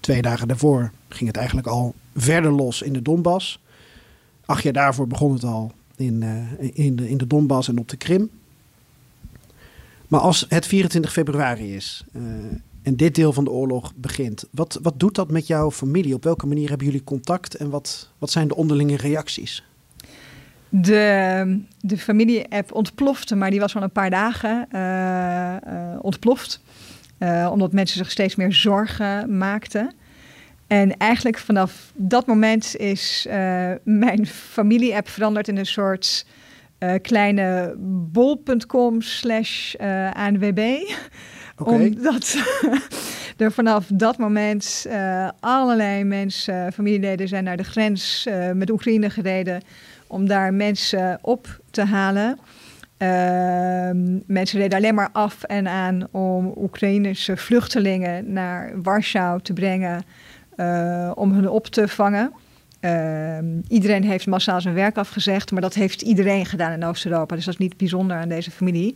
twee 0.00 0.22
dagen 0.22 0.48
daarvoor 0.48 0.90
ging 1.14 1.26
het 1.26 1.36
eigenlijk 1.36 1.66
al 1.66 1.94
verder 2.16 2.50
los 2.50 2.82
in 2.82 2.92
de 2.92 3.02
Donbass. 3.02 3.60
Acht 4.44 4.62
jaar 4.62 4.72
daarvoor 4.72 5.06
begon 5.06 5.32
het 5.32 5.44
al 5.44 5.72
in, 5.96 6.22
uh, 6.22 6.68
in, 6.72 6.96
de, 6.96 7.08
in 7.08 7.16
de 7.16 7.26
Donbass 7.26 7.68
en 7.68 7.78
op 7.78 7.88
de 7.88 7.96
Krim. 7.96 8.30
Maar 10.08 10.20
als 10.20 10.46
het 10.48 10.66
24 10.66 11.12
februari 11.12 11.74
is 11.74 12.04
uh, 12.12 12.22
en 12.82 12.96
dit 12.96 13.14
deel 13.14 13.32
van 13.32 13.44
de 13.44 13.50
oorlog 13.50 13.92
begint, 13.94 14.44
wat, 14.50 14.78
wat 14.82 15.00
doet 15.00 15.14
dat 15.14 15.30
met 15.30 15.46
jouw 15.46 15.70
familie? 15.70 16.14
Op 16.14 16.24
welke 16.24 16.46
manier 16.46 16.68
hebben 16.68 16.86
jullie 16.86 17.04
contact 17.04 17.54
en 17.54 17.70
wat, 17.70 18.10
wat 18.18 18.30
zijn 18.30 18.48
de 18.48 18.56
onderlinge 18.56 18.96
reacties? 18.96 19.64
De, 20.68 21.60
de 21.80 21.98
familie-app 21.98 22.74
ontplofte, 22.74 23.34
maar 23.34 23.50
die 23.50 23.60
was 23.60 23.76
al 23.76 23.82
een 23.82 23.90
paar 23.90 24.10
dagen 24.10 24.68
uh, 24.72 25.98
ontploft. 26.00 26.60
Omdat 27.50 27.72
mensen 27.72 27.98
zich 27.98 28.10
steeds 28.10 28.36
meer 28.36 28.52
zorgen 28.52 29.36
maakten. 29.38 29.92
En 30.72 30.96
eigenlijk 30.96 31.38
vanaf 31.38 31.92
dat 31.94 32.26
moment 32.26 32.76
is 32.76 33.26
uh, 33.28 33.70
mijn 33.84 34.26
familie-app 34.26 35.08
veranderd 35.08 35.48
in 35.48 35.56
een 35.56 35.66
soort 35.66 36.26
uh, 36.78 36.94
kleine 37.02 37.74
bol.com 38.12 39.00
slash 39.00 39.74
ANWB. 40.12 40.78
Okay. 41.56 41.74
Omdat 41.74 42.36
er 43.36 43.52
vanaf 43.52 43.86
dat 43.92 44.18
moment 44.18 44.86
allerlei 45.40 46.04
mensen, 46.04 46.72
familieleden 46.72 47.28
zijn 47.28 47.44
naar 47.44 47.56
de 47.56 47.64
grens 47.64 48.28
met 48.54 48.70
Oekraïne 48.70 49.10
gereden 49.10 49.62
om 50.06 50.26
daar 50.26 50.54
mensen 50.54 51.18
op 51.22 51.60
te 51.70 51.84
halen. 51.84 52.38
Ehm, 52.96 54.18
mensen 54.26 54.58
reden 54.58 54.78
alleen 54.78 54.94
maar 54.94 55.10
af 55.12 55.42
en 55.42 55.68
aan 55.68 56.08
om 56.10 56.52
Oekraïnse 56.56 57.36
vluchtelingen 57.36 58.32
naar 58.32 58.82
Warschau 58.82 59.40
te 59.42 59.52
brengen 59.52 59.94
uh, 59.94 60.00
om 61.14 61.32
hun 61.32 61.48
op 61.48 61.66
te 61.66 61.88
vangen. 61.88 62.32
Ehm, 62.80 63.60
iedereen 63.68 64.04
heeft 64.04 64.26
massaal 64.26 64.60
zijn 64.60 64.74
werk 64.74 64.96
afgezegd, 64.96 65.50
maar 65.50 65.60
dat 65.60 65.74
heeft 65.74 66.02
iedereen 66.02 66.46
gedaan 66.46 66.72
in 66.72 66.84
Oost-Europa. 66.84 67.34
Dus 67.34 67.44
dat 67.44 67.54
is 67.54 67.60
niet 67.60 67.76
bijzonder 67.76 68.16
aan 68.16 68.28
deze 68.28 68.50
familie. 68.50 68.94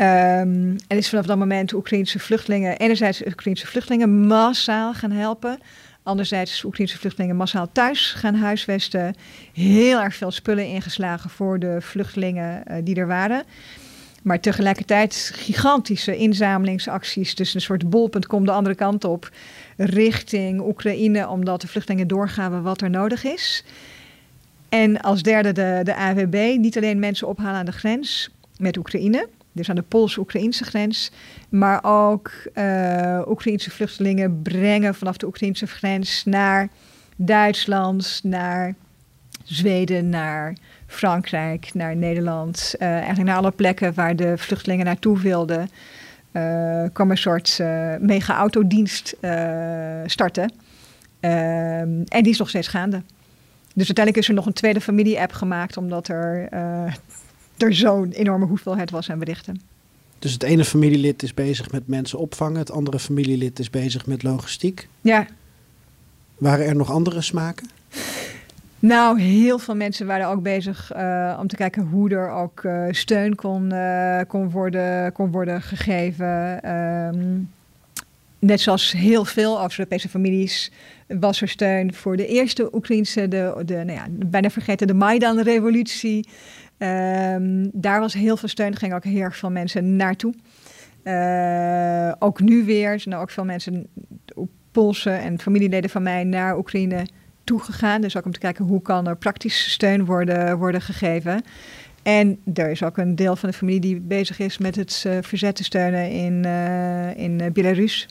Um, 0.00 0.76
en 0.86 0.96
is 0.96 1.08
vanaf 1.08 1.26
dat 1.26 1.38
moment 1.38 1.72
Oekraïnse 1.72 2.18
vluchtelingen, 2.18 2.76
enerzijds 2.76 3.26
Oekraïnse 3.26 3.66
vluchtelingen 3.66 4.26
massaal 4.26 4.94
gaan 4.94 5.10
helpen. 5.10 5.58
Anderzijds 6.02 6.64
Oekraïnse 6.64 6.98
vluchtelingen 6.98 7.36
massaal 7.36 7.68
thuis 7.72 8.12
gaan 8.12 8.34
huisvesten. 8.34 9.14
Heel 9.52 10.00
erg 10.00 10.14
veel 10.14 10.30
spullen 10.30 10.66
ingeslagen 10.66 11.30
voor 11.30 11.58
de 11.58 11.76
vluchtelingen 11.80 12.62
uh, 12.70 12.76
die 12.84 12.94
er 12.94 13.06
waren. 13.06 13.44
Maar 14.26 14.40
tegelijkertijd 14.40 15.30
gigantische 15.34 16.16
inzamelingsacties. 16.16 17.34
Dus 17.34 17.54
een 17.54 17.60
soort 17.60 17.90
bol.com 17.90 18.44
de 18.44 18.50
andere 18.50 18.74
kant 18.74 19.04
op. 19.04 19.30
Richting 19.76 20.60
Oekraïne. 20.60 21.28
Omdat 21.28 21.60
de 21.60 21.68
vluchtelingen 21.68 22.08
doorgaven 22.08 22.62
wat 22.62 22.80
er 22.80 22.90
nodig 22.90 23.24
is. 23.24 23.64
En 24.68 25.00
als 25.00 25.22
derde 25.22 25.52
de, 25.52 25.80
de 25.82 25.96
AWB. 25.96 26.56
Niet 26.58 26.76
alleen 26.76 26.98
mensen 26.98 27.28
ophalen 27.28 27.54
aan 27.54 27.64
de 27.64 27.72
grens 27.72 28.30
met 28.58 28.76
Oekraïne. 28.76 29.28
Dus 29.52 29.68
aan 29.68 29.76
de 29.76 29.82
Pools-Oekraïnse 29.82 30.64
grens. 30.64 31.10
Maar 31.48 31.84
ook 31.84 32.32
uh, 32.54 33.22
Oekraïnse 33.28 33.70
vluchtelingen 33.70 34.42
brengen 34.42 34.94
vanaf 34.94 35.16
de 35.16 35.26
Oekraïnse 35.26 35.66
grens 35.66 36.24
naar 36.24 36.68
Duitsland, 37.16 38.20
naar 38.22 38.74
Zweden, 39.44 40.08
naar 40.08 40.56
Frankrijk, 40.86 41.70
naar 41.74 41.96
Nederland. 41.96 42.74
Uh, 42.78 42.88
eigenlijk 42.88 43.28
naar 43.28 43.36
alle 43.36 43.50
plekken 43.50 43.94
waar 43.94 44.16
de 44.16 44.38
vluchtelingen 44.38 44.84
naartoe 44.84 45.18
wilden. 45.18 45.70
Uh, 46.32 46.84
kwam 46.92 47.10
een 47.10 47.18
soort 47.18 47.60
mega-autodienst 48.00 49.16
starten. 50.06 50.52
Ehm, 51.20 52.02
en 52.08 52.22
die 52.22 52.32
is 52.32 52.38
nog 52.38 52.48
steeds 52.48 52.68
gaande. 52.68 53.02
Dus 53.74 53.86
uiteindelijk 53.86 54.16
is 54.16 54.28
er 54.28 54.34
nog 54.34 54.46
een 54.46 54.52
tweede 54.52 54.80
familie-app 54.80 55.32
gemaakt, 55.32 55.76
omdat 55.76 56.08
er 56.08 56.48
er 57.56 57.74
zo'n 57.74 58.10
enorme 58.10 58.46
hoeveelheid 58.46 58.90
was 58.90 59.10
aan 59.10 59.18
berichten. 59.18 59.60
Dus 60.18 60.32
het 60.32 60.42
ene 60.42 60.64
familielid 60.64 61.22
is 61.22 61.34
bezig 61.34 61.70
met 61.70 61.86
mensen 61.86 62.18
opvangen, 62.18 62.58
het 62.58 62.70
andere 62.70 62.98
familielid 62.98 63.58
is 63.58 63.70
bezig 63.70 64.06
met 64.06 64.22
logistiek. 64.22 64.88
Ja. 65.00 65.26
Waren 66.38 66.66
er 66.66 66.76
nog 66.76 66.90
andere 66.90 67.20
smaken? 67.20 67.70
Nou, 68.86 69.20
heel 69.20 69.58
veel 69.58 69.76
mensen 69.76 70.06
waren 70.06 70.28
ook 70.28 70.42
bezig 70.42 70.92
uh, 70.96 71.38
om 71.40 71.46
te 71.46 71.56
kijken 71.56 71.82
hoe 71.82 72.10
er 72.10 72.30
ook 72.30 72.62
uh, 72.62 72.84
steun 72.90 73.34
kon, 73.34 73.72
uh, 73.72 74.20
kon, 74.28 74.50
worden, 74.50 75.12
kon 75.12 75.30
worden 75.30 75.62
gegeven. 75.62 76.70
Um, 76.72 77.50
net 78.38 78.60
zoals 78.60 78.92
heel 78.92 79.24
veel 79.24 79.62
Oost-Europese 79.62 80.08
families 80.08 80.72
was 81.08 81.40
er 81.40 81.48
steun 81.48 81.94
voor 81.94 82.16
de 82.16 82.26
eerste 82.26 82.74
Oekraïnse, 82.74 83.28
de, 83.28 83.62
de 83.64 83.74
nou 83.74 83.92
ja, 83.92 84.06
bijna 84.10 84.50
vergeten, 84.50 84.86
de 84.86 84.94
Maidan-revolutie. 84.94 86.28
Um, 86.78 87.70
daar 87.72 88.00
was 88.00 88.14
heel 88.14 88.36
veel 88.36 88.48
steun, 88.48 88.76
gingen 88.76 88.96
ook 88.96 89.04
heel 89.04 89.20
erg 89.20 89.36
veel 89.36 89.50
mensen 89.50 89.96
naartoe. 89.96 90.34
Ook 92.18 92.40
nu 92.40 92.64
weer 92.64 93.00
zijn 93.00 93.14
er 93.14 93.20
ook 93.20 93.30
veel 93.30 93.44
mensen, 93.44 93.86
Poolse 94.72 95.10
en 95.10 95.40
familieleden 95.40 95.90
van 95.90 96.02
mij, 96.02 96.24
naar 96.24 96.58
Oekraïne 96.58 97.06
toegegaan. 97.46 98.00
Dus 98.00 98.16
ook 98.16 98.24
om 98.24 98.32
te 98.32 98.38
kijken 98.38 98.64
hoe 98.64 98.82
kan 98.82 99.06
er 99.06 99.16
praktische 99.16 99.70
steun 99.70 100.04
worden, 100.04 100.58
worden 100.58 100.80
gegeven. 100.80 101.44
En 102.02 102.38
er 102.54 102.70
is 102.70 102.82
ook 102.82 102.96
een 102.96 103.16
deel 103.16 103.36
van 103.36 103.48
de 103.48 103.56
familie 103.56 103.80
die 103.80 104.00
bezig 104.00 104.38
is 104.38 104.58
met 104.58 104.76
het 104.76 105.04
uh, 105.06 105.18
verzet 105.20 105.56
te 105.56 105.64
steunen 105.64 106.10
in, 106.10 106.42
uh, 106.46 107.16
in 107.16 107.52
Belarus. 107.52 108.08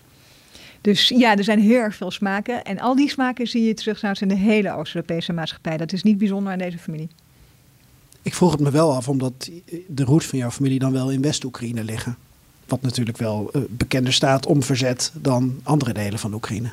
Dus 0.81 1.09
ja, 1.09 1.37
er 1.37 1.43
zijn 1.43 1.59
heel 1.59 1.79
erg 1.79 1.95
veel 1.95 2.11
smaken. 2.11 2.63
En 2.63 2.79
al 2.79 2.95
die 2.95 3.09
smaken 3.09 3.47
zie 3.47 3.63
je 3.63 3.73
terug 3.73 4.21
in 4.21 4.27
de 4.27 4.35
hele 4.35 4.73
Oost-Europese 4.73 5.33
maatschappij. 5.33 5.77
Dat 5.77 5.93
is 5.93 6.03
niet 6.03 6.17
bijzonder 6.17 6.51
aan 6.51 6.57
deze 6.57 6.77
familie. 6.77 7.09
Ik 8.21 8.33
vroeg 8.33 8.51
het 8.51 8.59
me 8.59 8.71
wel 8.71 8.93
af, 8.93 9.09
omdat 9.09 9.49
de 9.87 10.03
roots 10.03 10.25
van 10.25 10.39
jouw 10.39 10.51
familie 10.51 10.79
dan 10.79 10.91
wel 10.91 11.11
in 11.11 11.21
West-Oekraïne 11.21 11.83
liggen. 11.83 12.17
Wat 12.65 12.81
natuurlijk 12.81 13.17
wel 13.17 13.51
bekender 13.69 14.13
staat 14.13 14.45
om 14.45 14.63
verzet 14.63 15.11
dan 15.13 15.59
andere 15.63 15.93
delen 15.93 16.19
van 16.19 16.33
Oekraïne. 16.33 16.71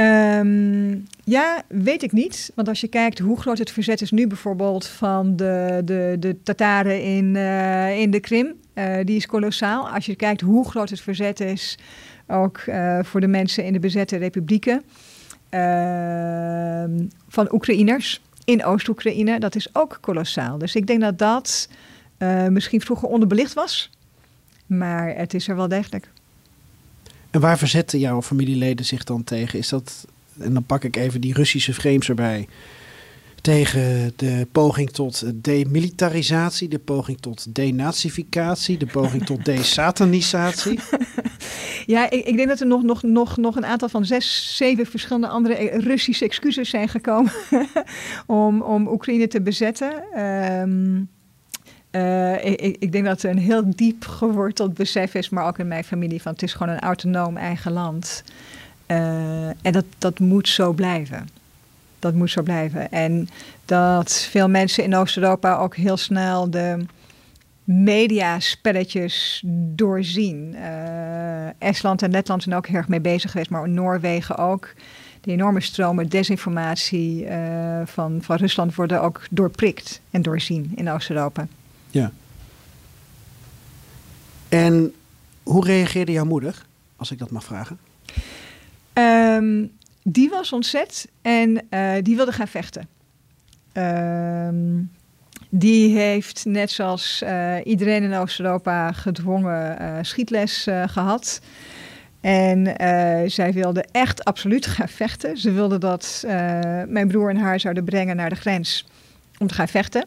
Um, 0.00 1.06
ja, 1.24 1.62
weet 1.68 2.02
ik 2.02 2.12
niet. 2.12 2.52
Want 2.54 2.68
als 2.68 2.80
je 2.80 2.88
kijkt 2.88 3.18
hoe 3.18 3.40
groot 3.40 3.58
het 3.58 3.70
verzet 3.70 4.00
is 4.00 4.10
nu 4.10 4.26
bijvoorbeeld 4.26 4.86
van 4.86 5.36
de, 5.36 5.82
de, 5.84 6.16
de 6.20 6.42
Tataren 6.42 7.02
in, 7.02 7.34
uh, 7.34 8.00
in 8.00 8.10
de 8.10 8.20
Krim, 8.20 8.54
uh, 8.74 8.96
die 9.04 9.16
is 9.16 9.26
kolossaal. 9.26 9.88
Als 9.88 10.06
je 10.06 10.14
kijkt 10.14 10.40
hoe 10.40 10.68
groot 10.68 10.90
het 10.90 11.00
verzet 11.00 11.40
is 11.40 11.78
ook 12.26 12.64
voor 13.02 13.20
de 13.20 13.26
mensen 13.26 13.64
in 13.64 13.72
de 13.72 13.78
bezette 13.78 14.16
republieken 14.16 14.82
ehm, 15.48 17.06
van 17.28 17.52
Oekraïners 17.52 18.22
in 18.44 18.64
Oost-Oekraïne. 18.64 19.38
Dat 19.38 19.54
is 19.54 19.74
ook 19.74 19.98
kolossaal. 20.00 20.58
Dus 20.58 20.74
ik 20.74 20.86
denk 20.86 21.00
dat 21.00 21.18
dat 21.18 21.68
misschien 22.50 22.80
vroeger 22.80 23.08
onderbelicht 23.08 23.54
was. 23.54 23.90
Maar 24.66 25.16
het 25.16 25.34
is 25.34 25.48
er 25.48 25.56
wel 25.56 25.68
degelijk. 25.68 26.08
En 27.30 27.40
waar 27.40 27.58
verzetten 27.58 27.98
jouw 27.98 28.22
familieleden 28.22 28.86
zich 28.86 29.04
dan 29.04 29.24
tegen? 29.24 29.58
Is 29.58 29.68
dat, 29.68 30.06
en 30.38 30.54
dan 30.54 30.64
pak 30.64 30.84
ik 30.84 30.96
even 30.96 31.20
die 31.20 31.34
Russische 31.34 31.74
frames 31.74 32.08
erbij. 32.08 32.48
Tegen 33.40 34.12
de 34.16 34.46
poging 34.52 34.90
tot 34.90 35.24
demilitarisatie, 35.34 36.68
de 36.68 36.78
poging 36.78 37.20
tot 37.20 37.54
denazificatie, 37.54 38.76
de 38.76 38.86
poging 38.86 39.26
tot 39.26 39.44
desatanisatie. 39.54 40.78
Ja, 41.86 42.10
ik, 42.10 42.24
ik, 42.24 42.36
denk 42.36 42.48
dat 42.48 42.60
er 42.60 42.66
nog, 42.66 42.82
nog, 42.82 43.02
nog, 43.02 43.36
nog 43.36 43.56
een 43.56 43.64
aantal 43.64 43.88
van 43.88 44.04
zes, 44.04 44.56
zeven 44.56 44.86
verschillende 44.86 45.28
andere 45.28 45.70
Russische 45.78 46.24
excuses 46.24 46.70
zijn 46.70 46.88
gekomen 46.88 47.32
om, 48.26 48.62
om 48.62 48.88
Oekraïne 48.88 49.28
te 49.28 49.42
bezetten. 49.42 50.20
Um, 50.22 51.08
uh, 51.90 52.44
ik, 52.44 52.76
ik, 52.78 52.92
denk 52.92 53.04
dat 53.04 53.22
er 53.22 53.30
een 53.30 53.38
heel 53.38 53.62
diep 53.66 54.04
geworteld 54.04 54.74
besef 54.74 55.14
is, 55.14 55.28
maar 55.28 55.46
ook 55.46 55.58
in 55.58 55.68
mijn 55.68 55.84
familie, 55.84 56.22
van 56.22 56.32
het 56.32 56.42
is 56.42 56.52
gewoon 56.52 56.72
een 56.72 56.80
autonoom 56.80 57.36
eigen 57.36 57.72
land. 57.72 58.24
Uh, 58.86 59.46
en 59.48 59.72
dat, 59.72 59.84
dat 59.98 60.18
moet 60.18 60.48
zo 60.48 60.72
blijven. 60.72 61.28
Dat 61.98 62.14
moet 62.14 62.30
zo 62.30 62.42
blijven. 62.42 62.90
En 62.90 63.28
dat 63.64 64.12
veel 64.30 64.48
mensen 64.48 64.84
in 64.84 64.96
Oost-Europa 64.96 65.56
ook 65.56 65.76
heel 65.76 65.96
snel 65.96 66.50
de 66.50 66.86
mediaspelletjes 67.64 69.42
doorzien. 69.74 70.54
Uh, 70.54 71.46
Estland 71.58 72.02
en 72.02 72.10
Letland 72.10 72.42
zijn 72.42 72.56
ook 72.56 72.66
erg 72.66 72.88
mee 72.88 73.00
bezig 73.00 73.30
geweest, 73.30 73.50
maar 73.50 73.68
Noorwegen 73.68 74.36
ook. 74.36 74.74
De 75.20 75.32
enorme 75.32 75.60
stromen 75.60 76.08
desinformatie 76.08 77.26
van, 77.84 78.18
van 78.22 78.36
Rusland 78.36 78.74
worden 78.74 79.02
ook 79.02 79.26
doorprikt 79.30 80.00
en 80.10 80.22
doorzien 80.22 80.72
in 80.74 80.90
Oost-Europa. 80.90 81.46
Ja. 81.90 82.12
En 84.48 84.94
hoe 85.42 85.64
reageerde 85.64 86.12
jouw 86.12 86.24
moeder, 86.24 86.66
als 86.96 87.10
ik 87.10 87.18
dat 87.18 87.30
mag 87.30 87.44
vragen? 87.44 87.78
Um, 88.92 89.70
die 90.02 90.30
was 90.30 90.52
ontzet 90.52 91.08
en 91.22 91.66
uh, 91.70 91.92
die 92.02 92.16
wilde 92.16 92.32
gaan 92.32 92.48
vechten. 92.48 92.88
Um, 93.72 94.90
die 95.48 95.96
heeft 95.98 96.44
net 96.44 96.70
zoals 96.70 97.22
uh, 97.24 97.56
iedereen 97.64 98.02
in 98.02 98.14
Oost-Europa 98.14 98.92
gedwongen 98.92 99.82
uh, 99.82 99.98
schietles 100.02 100.66
uh, 100.66 100.88
gehad. 100.88 101.40
En 102.20 102.74
zij 103.30 103.52
wilde 103.52 103.84
echt 103.92 104.24
absoluut 104.24 104.66
gaan 104.76 104.88
vechten. 104.88 105.36
Ze 105.36 105.50
wilde 105.52 105.78
dat 105.78 106.24
mijn 106.88 107.08
broer 107.08 107.30
en 107.30 107.36
haar 107.36 107.60
zouden 107.60 107.84
brengen 107.84 108.16
naar 108.16 108.28
de 108.28 108.36
grens 108.36 108.86
om 109.38 109.46
te 109.46 109.54
gaan 109.54 109.68
vechten. 109.68 110.04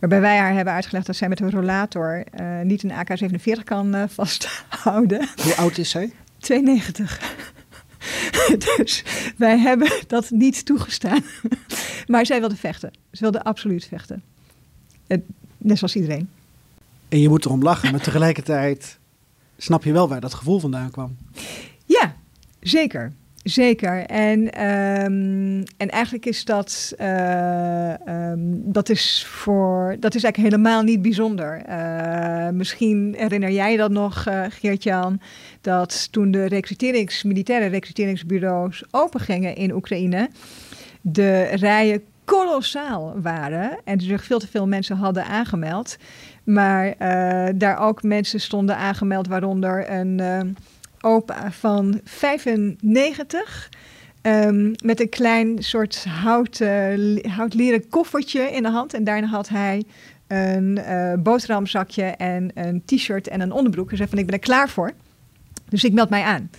Waarbij 0.00 0.20
wij 0.20 0.38
haar 0.38 0.54
hebben 0.54 0.72
uitgelegd 0.72 1.06
dat 1.06 1.16
zij 1.16 1.28
met 1.28 1.40
een 1.40 1.50
rollator 1.50 2.24
niet 2.62 2.82
een 2.82 2.92
AK-47 2.92 3.64
kan 3.64 4.08
vasthouden. 4.08 5.28
Hoe 5.42 5.54
oud 5.54 5.78
is 5.78 5.90
zij? 5.90 6.12
92. 6.38 7.34
dus 8.76 9.04
wij 9.36 9.58
hebben 9.58 9.92
dat 10.06 10.30
niet 10.30 10.64
toegestaan. 10.64 11.22
maar 12.06 12.26
zij 12.26 12.40
wilde 12.40 12.56
vechten. 12.56 12.90
Ze 13.12 13.20
wilde 13.20 13.42
absoluut 13.42 13.84
vechten. 13.84 14.22
Net 15.58 15.78
zoals 15.78 15.96
iedereen. 15.96 16.30
En 17.08 17.20
je 17.20 17.28
moet 17.28 17.44
erom 17.44 17.62
lachen, 17.62 17.90
maar 17.90 18.00
tegelijkertijd 18.00 18.98
snap 19.56 19.84
je 19.84 19.92
wel 19.92 20.08
waar 20.08 20.20
dat 20.20 20.34
gevoel 20.34 20.58
vandaan 20.58 20.90
kwam. 20.90 21.16
Ja, 21.84 22.14
zeker. 22.60 23.12
Zeker. 23.42 24.06
En, 24.06 24.40
um, 24.40 25.62
en 25.76 25.88
eigenlijk 25.88 26.26
is 26.26 26.44
dat, 26.44 26.94
uh, 27.00 27.92
um, 28.08 28.62
dat, 28.72 28.88
is 28.88 29.26
voor, 29.28 29.96
dat 30.00 30.14
is 30.14 30.22
eigenlijk 30.22 30.54
helemaal 30.54 30.82
niet 30.82 31.02
bijzonder. 31.02 31.62
Uh, 31.68 32.48
misschien 32.48 33.14
herinner 33.18 33.50
jij 33.50 33.76
dat 33.76 33.90
nog, 33.90 34.28
uh, 34.28 34.44
Geert-Jan, 34.48 35.20
dat 35.60 36.12
toen 36.12 36.30
de 36.30 36.44
recruterings, 36.44 37.22
militaire 37.22 37.66
recruteringsbureaus 37.66 38.84
opengingen 38.90 39.54
in 39.56 39.72
Oekraïne, 39.74 40.28
de 41.00 41.42
rijen 41.42 42.02
kolossaal 42.24 43.14
waren. 43.22 43.78
En 43.84 44.00
zich 44.00 44.24
veel 44.24 44.38
te 44.38 44.48
veel 44.48 44.66
mensen 44.66 44.96
hadden 44.96 45.24
aangemeld. 45.24 45.96
Maar 46.44 46.94
daar 47.56 47.78
ook 47.78 48.02
mensen 48.02 48.40
stonden 48.40 48.76
aangemeld, 48.76 49.26
waaronder 49.26 49.90
een 49.90 50.20
opa 51.00 51.52
van 51.52 52.00
95. 52.04 53.68
Um, 54.22 54.72
met 54.84 55.00
een 55.00 55.08
klein 55.08 55.62
soort 55.62 56.04
hout, 56.04 56.60
uh, 56.60 57.24
houtleren 57.24 57.88
koffertje 57.88 58.40
in 58.40 58.62
de 58.62 58.70
hand. 58.70 58.94
En 58.94 59.04
daarna 59.04 59.26
had 59.26 59.48
hij 59.48 59.84
een 60.26 60.78
uh, 60.78 61.12
boterhamzakje 61.18 62.02
en 62.02 62.50
een 62.54 62.82
t-shirt 62.84 63.28
en 63.28 63.40
een 63.40 63.52
onderbroek. 63.52 63.88
Hij 63.88 63.96
zei 63.96 64.08
van 64.08 64.18
ik 64.18 64.26
ben 64.26 64.34
er 64.34 64.40
klaar 64.40 64.68
voor. 64.68 64.92
Dus 65.68 65.84
ik 65.84 65.92
meld 65.92 66.10
mij 66.10 66.22
aan. 66.22 66.50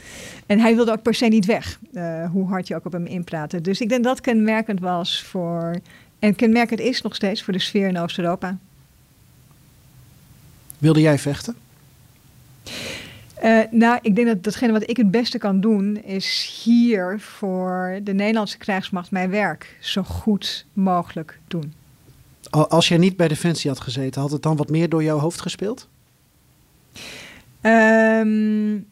En 0.45 0.60
hij 0.60 0.75
wilde 0.75 0.91
ook 0.91 1.01
per 1.01 1.13
se 1.13 1.25
niet 1.25 1.45
weg, 1.45 1.80
uh, 1.93 2.30
hoe 2.30 2.47
hard 2.47 2.67
je 2.67 2.75
ook 2.75 2.86
op 2.86 2.91
hem 2.91 3.06
inpraatte. 3.06 3.62
Dus 3.62 3.82
ik 3.82 3.89
denk 3.89 4.04
dat 4.04 4.21
kenmerkend 4.21 4.80
was 4.80 5.23
voor, 5.23 5.75
en 6.19 6.36
kenmerkend 6.36 6.80
is 6.80 7.01
nog 7.01 7.15
steeds 7.15 7.43
voor 7.43 7.54
de 7.54 7.60
sfeer 7.60 7.88
in 7.88 7.97
Oost-Europa. 7.97 8.58
Wilde 10.77 11.01
jij 11.01 11.19
vechten? 11.19 11.56
Uh, 13.43 13.60
nou, 13.71 13.99
ik 14.01 14.15
denk 14.15 14.27
dat 14.27 14.43
datgene 14.43 14.71
wat 14.71 14.89
ik 14.89 14.97
het 14.97 15.12
beste 15.12 15.38
kan 15.38 15.60
doen, 15.60 16.04
is 16.04 16.62
hier 16.63 17.19
voor 17.19 17.99
de 18.04 18.13
Nederlandse 18.13 18.58
krijgsmacht 18.58 19.12
mijn 19.12 19.30
werk 19.30 19.77
zo 19.80 20.04
goed 20.04 20.65
mogelijk 20.73 21.39
doen. 21.47 21.73
Als 22.49 22.88
jij 22.88 22.97
niet 22.97 23.17
bij 23.17 23.27
Defensie 23.27 23.69
had 23.69 23.80
gezeten, 23.80 24.21
had 24.21 24.32
het 24.32 24.43
dan 24.43 24.56
wat 24.56 24.69
meer 24.69 24.89
door 24.89 25.04
jouw 25.04 25.17
hoofd 25.17 25.41
gespeeld? 25.41 25.88
Um, 27.62 28.88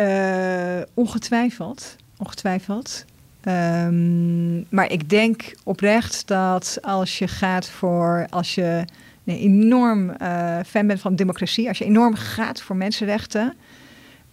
uh, 0.00 0.80
ongetwijfeld. 0.94 1.96
Ongetwijfeld. 2.16 3.04
Um, 3.44 4.66
maar 4.68 4.90
ik 4.90 5.10
denk 5.10 5.54
oprecht 5.64 6.26
dat 6.26 6.78
als 6.80 7.18
je 7.18 7.28
gaat 7.28 7.68
voor, 7.68 8.26
als 8.30 8.54
je 8.54 8.84
een 9.24 9.36
enorm 9.36 10.10
uh, 10.22 10.58
fan 10.66 10.86
bent 10.86 11.00
van 11.00 11.16
democratie, 11.16 11.68
als 11.68 11.78
je 11.78 11.84
enorm 11.84 12.14
gaat 12.14 12.62
voor 12.62 12.76
mensenrechten, 12.76 13.54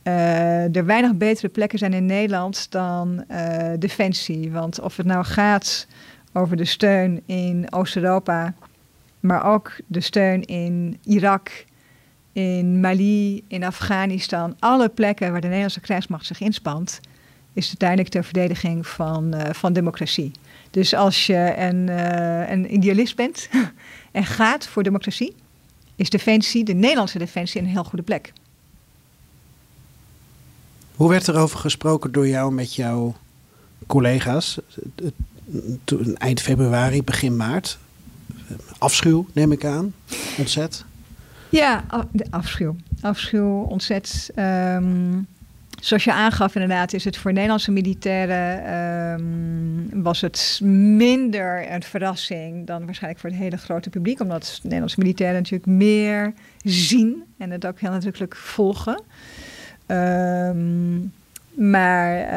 uh, 0.08 0.76
er 0.76 0.86
weinig 0.86 1.16
betere 1.16 1.50
plekken 1.50 1.80
zijn 1.80 1.94
in 1.94 2.06
Nederland 2.06 2.72
dan 2.72 3.24
uh, 3.32 3.72
defensie. 3.80 4.52
Want 4.52 4.80
of 4.80 4.98
het 4.98 5.06
nou 5.06 5.26
gaat 5.26 5.88
over 6.34 6.58
de 6.58 6.66
steun 6.66 7.22
in 7.26 7.68
Oost-Europa, 7.70 8.54
maar 9.20 9.46
ook 9.46 9.76
de 9.88 10.02
steun 10.02 10.44
in 10.44 11.00
Irak, 11.04 11.66
in 12.34 12.80
Mali, 12.80 13.44
in 13.48 13.64
Afghanistan, 13.64 14.56
alle 14.60 14.90
plekken 14.90 15.32
waar 15.32 15.42
de 15.42 15.48
Nederlandse 15.48 15.80
krijgsmacht 15.80 16.26
zich 16.26 16.40
inspant, 16.40 17.00
is 17.54 17.68
uiteindelijk 17.68 18.10
ter 18.10 18.24
verdediging 18.24 18.88
van, 18.88 19.36
uh, 19.36 19.42
van 19.52 19.74
democratie. 19.74 20.32
Dus 20.72 20.94
als 20.94 21.26
je 21.26 21.54
een 22.50 22.74
idealist 22.74 23.16
bent 23.16 23.50
en 24.12 24.26
gaat 24.26 24.68
voor 24.68 24.84
democratie, 24.84 25.36
is 25.96 26.10
defensie, 26.10 26.64
de 26.64 26.74
Nederlandse 26.74 27.18
defensie, 27.18 27.62
een 27.62 27.68
heel 27.68 27.84
goede 27.84 28.04
plek. 28.04 28.34
Hoe 30.96 31.10
werd 31.10 31.28
er 31.28 31.38
over 31.38 31.60
gesproken 31.60 32.12
door 32.12 32.28
jou 32.28 32.54
met 32.54 32.76
jouw 32.76 33.16
collega's? 33.88 34.60
Eind 36.18 36.42
februari, 36.42 37.04
begin 37.04 37.36
maart. 37.36 37.78
Afschuw, 38.78 39.28
neem 39.34 39.52
ik 39.52 39.66
aan. 39.66 39.94
Ontzet. 40.38 40.86
Ja, 41.50 41.84
afschuw. 42.30 42.76
Afschuw, 43.02 43.62
ontzet. 43.62 44.32
Um, 44.36 45.28
zoals 45.82 46.04
je 46.04 46.14
aangaf, 46.14 46.56
inderdaad, 46.56 46.94
is 46.94 47.04
het 47.04 47.18
voor 47.18 47.34
Nederlandse 47.34 47.72
militairen 47.72 48.74
um, 49.20 50.04
was 50.04 50.22
het 50.22 50.60
minder 50.64 51.72
een 51.72 51.84
verrassing 51.84 52.68
dan 52.68 52.86
waarschijnlijk 52.86 53.22
voor 53.22 53.30
het 53.30 53.40
hele 53.40 53.58
grote 53.58 53.90
publiek, 53.90 54.20
omdat 54.20 54.60
Nederlandse 54.64 55.00
militairen 55.00 55.36
natuurlijk 55.36 55.66
meer 55.66 56.34
zien 56.64 57.24
en 57.38 57.52
het 57.52 57.66
ook 57.66 57.80
heel 57.80 57.92
nadrukkelijk 57.92 58.36
volgen. 58.36 59.04
Um, 59.88 61.14
maar 61.54 62.34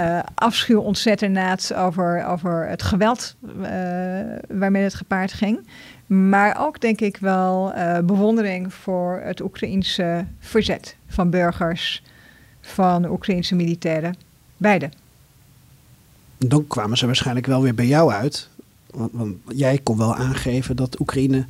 uh, 0.00 0.18
afschuw 0.34 0.80
ontzettend 0.80 1.74
over, 1.74 2.26
over 2.26 2.68
het 2.68 2.82
geweld 2.82 3.34
uh, 3.40 3.66
waarmee 4.48 4.82
het 4.82 4.94
gepaard 4.94 5.32
ging. 5.32 5.66
Maar 6.06 6.56
ook 6.60 6.80
denk 6.80 7.00
ik 7.00 7.16
wel 7.16 7.72
bewondering 8.04 8.74
voor 8.74 9.20
het 9.24 9.40
Oekraïense 9.40 10.24
verzet 10.38 10.96
van 11.06 11.30
burgers, 11.30 12.02
van 12.60 13.10
Oekraïense 13.10 13.54
militairen. 13.54 14.14
Beide. 14.56 14.88
Dan 16.38 16.66
kwamen 16.66 16.96
ze 16.98 17.06
waarschijnlijk 17.06 17.46
wel 17.46 17.62
weer 17.62 17.74
bij 17.74 17.86
jou 17.86 18.12
uit. 18.12 18.48
Want 18.90 19.36
jij 19.48 19.78
kon 19.82 19.98
wel 19.98 20.14
aangeven 20.14 20.76
dat 20.76 21.00
Oekraïne 21.00 21.46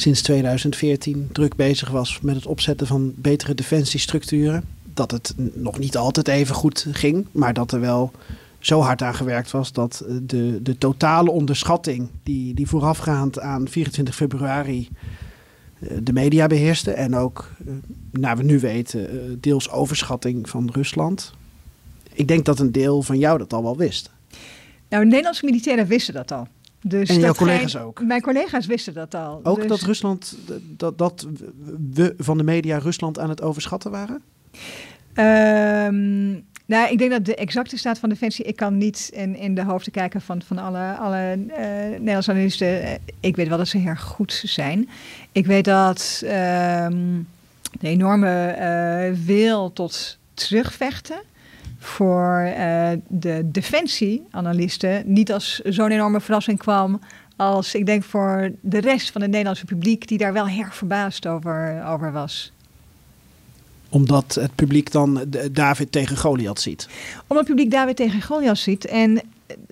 sinds 0.00 0.22
2014 0.22 1.28
druk 1.32 1.56
bezig 1.56 1.90
was 1.90 2.20
met 2.20 2.34
het 2.34 2.46
opzetten 2.46 2.86
van 2.86 3.12
betere 3.16 3.54
defensiestructuren 3.54 4.64
dat 4.94 5.10
het 5.10 5.34
nog 5.54 5.78
niet 5.78 5.96
altijd 5.96 6.28
even 6.28 6.54
goed 6.54 6.86
ging, 6.92 7.26
maar 7.32 7.52
dat 7.52 7.72
er 7.72 7.80
wel 7.80 8.12
zo 8.58 8.80
hard 8.80 9.02
aan 9.02 9.14
gewerkt 9.14 9.50
was 9.50 9.72
dat 9.72 10.04
de, 10.22 10.62
de 10.62 10.78
totale 10.78 11.30
onderschatting 11.30 12.08
die, 12.22 12.54
die 12.54 12.68
voorafgaand 12.68 13.40
aan 13.40 13.68
24 13.68 14.14
februari 14.14 14.88
eh, 15.80 15.96
de 16.02 16.12
media 16.12 16.46
beheerste 16.46 16.90
en 16.92 17.16
ook, 17.16 17.50
eh, 17.66 17.72
naar 18.10 18.36
we 18.36 18.42
nu 18.42 18.58
weten, 18.58 19.10
eh, 19.10 19.16
deels 19.38 19.70
overschatting 19.70 20.48
van 20.48 20.70
Rusland. 20.72 21.34
Ik 22.12 22.28
denk 22.28 22.44
dat 22.44 22.58
een 22.58 22.72
deel 22.72 23.02
van 23.02 23.18
jou 23.18 23.38
dat 23.38 23.52
al 23.52 23.62
wel 23.62 23.76
wist. 23.76 24.10
Nou, 24.88 25.04
Nederlandse 25.04 25.44
militairen 25.44 25.86
wisten 25.86 26.14
dat 26.14 26.32
al. 26.32 26.48
Dus 26.82 27.08
en 27.08 27.18
jouw 27.18 27.34
collega's 27.34 27.76
ook? 27.76 28.02
Mijn 28.02 28.20
collega's 28.20 28.66
wisten 28.66 28.94
dat 28.94 29.14
al. 29.14 29.40
Ook 29.42 29.56
dus... 29.56 29.66
dat 29.66 29.80
Rusland, 29.80 30.36
dat, 30.76 30.98
dat 30.98 31.26
we 31.90 32.14
van 32.18 32.38
de 32.38 32.44
media 32.44 32.78
Rusland 32.78 33.18
aan 33.18 33.28
het 33.28 33.42
overschatten 33.42 33.90
waren? 33.90 34.22
Um, 35.14 36.44
nou, 36.66 36.90
ik 36.90 36.98
denk 36.98 37.10
dat 37.10 37.24
de 37.24 37.34
exacte 37.34 37.76
staat 37.76 37.98
van 37.98 38.08
Defensie... 38.08 38.44
Ik 38.44 38.56
kan 38.56 38.78
niet 38.78 39.10
in, 39.12 39.36
in 39.36 39.54
de 39.54 39.64
hoofden 39.64 39.92
kijken 39.92 40.20
van, 40.20 40.42
van 40.42 40.58
alle, 40.58 40.96
alle 40.96 41.36
uh, 41.36 41.56
Nederlandse 41.90 42.30
analisten. 42.30 42.82
Eh, 42.82 42.94
ik 43.20 43.36
weet 43.36 43.48
wel 43.48 43.58
dat 43.58 43.68
ze 43.68 43.78
heel 43.78 43.96
goed 43.96 44.42
zijn. 44.44 44.88
Ik 45.32 45.46
weet 45.46 45.64
dat 45.64 46.20
um, 46.24 47.28
de 47.80 47.88
enorme 47.88 48.56
uh, 48.58 49.26
wil 49.26 49.72
tot 49.72 50.18
terugvechten 50.34 51.20
voor 51.82 52.52
uh, 52.56 52.90
de 53.08 53.40
defensieanalisten 53.44 55.02
niet 55.04 55.32
als 55.32 55.60
zo'n 55.64 55.90
enorme 55.90 56.20
verrassing 56.20 56.58
kwam 56.58 57.00
als 57.36 57.74
ik 57.74 57.86
denk 57.86 58.04
voor 58.04 58.50
de 58.60 58.80
rest 58.80 59.10
van 59.10 59.20
het 59.20 59.30
Nederlandse 59.30 59.64
publiek 59.64 60.08
die 60.08 60.18
daar 60.18 60.32
wel 60.32 60.48
erg 60.48 60.74
verbaasd 60.74 61.26
over, 61.26 61.84
over 61.86 62.12
was 62.12 62.52
omdat 63.90 64.34
het 64.34 64.54
publiek 64.54 64.92
dan 64.92 65.24
David 65.52 65.92
tegen 65.92 66.16
Goliath 66.16 66.60
ziet. 66.60 66.88
Omdat 67.26 67.46
het 67.46 67.56
publiek 67.56 67.70
David 67.70 67.96
tegen 67.96 68.22
Goliath 68.22 68.58
ziet. 68.58 68.86
En 68.86 69.20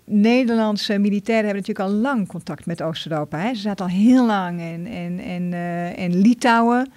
Nederlandse 0.04 0.98
militairen 0.98 1.44
hebben 1.44 1.64
natuurlijk 1.66 1.88
al 1.88 2.00
lang 2.00 2.28
contact 2.28 2.66
met 2.66 2.82
Oost-Europa. 2.82 3.54
Ze 3.54 3.60
zaten 3.60 3.84
al 3.84 3.90
heel 3.90 4.26
lang 4.26 4.60
in, 4.60 4.86
in, 4.86 5.20
in, 5.20 5.52
uh, 5.52 5.98
in 5.98 6.20
Litouwen. 6.20 6.90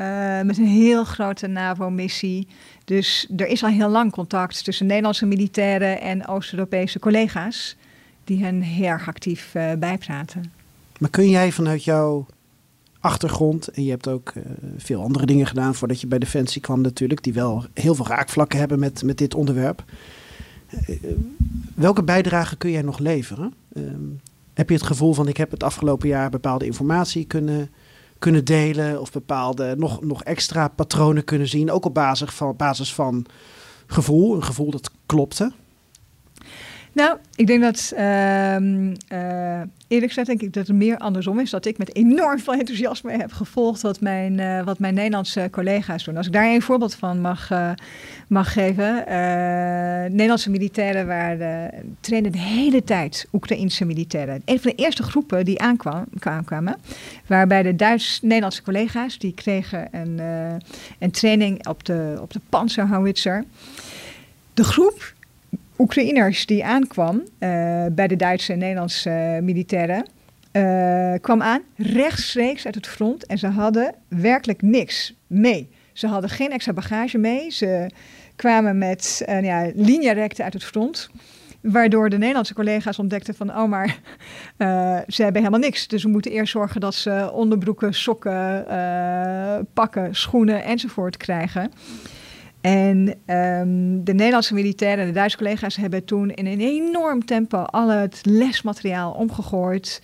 Uh, 0.00 0.40
met 0.40 0.58
een 0.58 0.66
heel 0.66 1.04
grote 1.04 1.46
NAVO-missie. 1.46 2.46
Dus 2.84 3.28
er 3.36 3.46
is 3.46 3.62
al 3.62 3.70
heel 3.70 3.88
lang 3.88 4.12
contact 4.12 4.64
tussen 4.64 4.86
Nederlandse 4.86 5.26
militairen 5.26 6.00
en 6.00 6.26
Oost-Europese 6.26 6.98
collega's. 6.98 7.76
Die 8.24 8.44
hen 8.44 8.60
heel 8.60 8.86
erg 8.86 9.08
actief 9.08 9.54
uh, 9.54 9.72
bijpraten. 9.78 10.52
Maar 10.98 11.10
kun 11.10 11.28
jij 11.28 11.52
vanuit 11.52 11.84
jouw 11.84 12.26
achtergrond. 13.00 13.68
En 13.68 13.84
je 13.84 13.90
hebt 13.90 14.08
ook 14.08 14.32
uh, 14.36 14.42
veel 14.76 15.02
andere 15.02 15.26
dingen 15.26 15.46
gedaan 15.46 15.74
voordat 15.74 16.00
je 16.00 16.06
bij 16.06 16.18
Defensie 16.18 16.60
kwam 16.60 16.80
natuurlijk. 16.80 17.22
Die 17.22 17.32
wel 17.32 17.64
heel 17.74 17.94
veel 17.94 18.06
raakvlakken 18.06 18.58
hebben 18.58 18.78
met, 18.78 19.02
met 19.02 19.18
dit 19.18 19.34
onderwerp. 19.34 19.84
Uh, 20.88 20.96
welke 21.74 22.02
bijdrage 22.02 22.56
kun 22.56 22.70
jij 22.70 22.82
nog 22.82 22.98
leveren? 22.98 23.54
Uh, 23.72 23.82
heb 24.54 24.68
je 24.68 24.74
het 24.74 24.84
gevoel 24.84 25.12
van 25.12 25.28
ik 25.28 25.36
heb 25.36 25.50
het 25.50 25.62
afgelopen 25.62 26.08
jaar 26.08 26.30
bepaalde 26.30 26.66
informatie 26.66 27.24
kunnen, 27.24 27.70
kunnen 28.24 28.44
delen. 28.44 29.00
Of 29.00 29.12
bepaalde 29.12 29.74
nog, 29.76 30.02
nog 30.02 30.22
extra 30.22 30.68
patronen 30.68 31.24
kunnen 31.24 31.48
zien. 31.48 31.70
Ook 31.70 31.84
op 31.84 31.94
basis 31.94 32.30
van, 32.30 32.56
basis 32.56 32.94
van 32.94 33.26
gevoel. 33.86 34.34
Een 34.34 34.44
gevoel 34.44 34.70
dat 34.70 34.90
klopte. 35.06 35.52
Nou, 36.94 37.16
ik 37.34 37.46
denk 37.46 37.62
dat 37.62 37.92
uh, 37.94 38.00
uh, 38.00 39.60
eerlijk 39.88 40.12
gezegd 40.12 40.26
denk 40.26 40.42
ik 40.42 40.52
dat 40.52 40.66
het 40.66 40.76
meer 40.76 40.98
andersom 40.98 41.40
is. 41.40 41.50
Dat 41.50 41.66
ik 41.66 41.78
met 41.78 41.94
enorm 41.94 42.38
veel 42.38 42.52
enthousiasme 42.52 43.12
heb 43.12 43.32
gevolgd 43.32 43.82
wat 43.82 44.00
mijn, 44.00 44.38
uh, 44.38 44.64
wat 44.64 44.78
mijn 44.78 44.94
Nederlandse 44.94 45.48
collega's 45.50 46.04
doen. 46.04 46.16
Als 46.16 46.26
ik 46.26 46.32
daar 46.32 46.46
een 46.46 46.62
voorbeeld 46.62 46.94
van 46.94 47.20
mag, 47.20 47.50
uh, 47.50 47.70
mag 48.28 48.52
geven. 48.52 48.94
Nederlandse 50.10 50.50
militairen 50.50 51.06
waren, 51.06 51.70
trainen 52.00 52.32
de 52.32 52.38
hele 52.38 52.84
tijd 52.84 53.26
Oekraïnse 53.32 53.84
militairen. 53.84 54.42
Een 54.44 54.60
van 54.60 54.70
de 54.70 54.82
eerste 54.82 55.02
groepen 55.02 55.44
die 55.44 55.60
aankwamen, 55.60 56.76
waarbij 57.26 57.62
de 57.62 57.76
Duits-Nederlandse 57.76 58.62
collega's, 58.62 59.18
die 59.18 59.34
kregen 59.34 59.88
een, 59.92 60.20
een 60.98 61.10
training 61.10 61.66
op 61.68 61.84
de, 61.84 62.18
op 62.20 62.32
de 62.32 62.40
Panzerhowitzer. 62.48 63.44
De 64.54 64.64
groep 64.64 65.14
Oekraïners 65.78 66.46
die 66.46 66.64
aankwam 66.64 67.22
bij 67.92 68.06
de 68.06 68.16
Duitse 68.16 68.52
en 68.52 68.58
Nederlandse 68.58 69.38
militairen, 69.42 70.06
kwam 71.20 71.42
aan 71.42 71.62
rechtstreeks 71.76 72.66
uit 72.66 72.74
het 72.74 72.86
front 72.86 73.26
en 73.26 73.38
ze 73.38 73.46
hadden 73.46 73.94
werkelijk 74.08 74.62
niks 74.62 75.14
mee. 75.26 75.68
Ze 75.94 76.06
hadden 76.06 76.30
geen 76.30 76.52
extra 76.52 76.72
bagage 76.72 77.18
mee. 77.18 77.50
Ze 77.50 77.90
kwamen 78.36 78.78
met 78.78 79.24
uh, 79.28 79.42
ja, 79.42 80.28
uit 80.36 80.52
het 80.52 80.64
front. 80.64 81.10
Waardoor 81.60 82.10
de 82.10 82.18
Nederlandse 82.18 82.54
collega's 82.54 82.98
ontdekten 82.98 83.34
van, 83.34 83.50
oh 83.50 83.68
maar, 83.68 83.98
ze 85.14 85.22
hebben 85.22 85.42
helemaal 85.42 85.60
niks. 85.60 85.88
Dus 85.88 86.02
we 86.02 86.08
moeten 86.08 86.30
eerst 86.30 86.52
zorgen 86.52 86.80
dat 86.80 86.94
ze 86.94 87.30
onderbroeken, 87.32 87.94
sokken, 87.94 88.66
pakken, 89.72 90.14
schoenen 90.14 90.64
enzovoort 90.64 91.16
krijgen. 91.16 91.72
En 92.64 93.08
um, 93.26 94.04
de 94.04 94.14
Nederlandse 94.14 94.54
militairen 94.54 95.00
en 95.00 95.06
de 95.06 95.14
Duitse 95.14 95.36
collega's 95.36 95.76
hebben 95.76 96.04
toen 96.04 96.30
in 96.30 96.46
een 96.46 96.60
enorm 96.60 97.24
tempo 97.24 97.58
al 97.58 97.88
het 97.88 98.20
lesmateriaal 98.22 99.12
omgegooid 99.12 100.02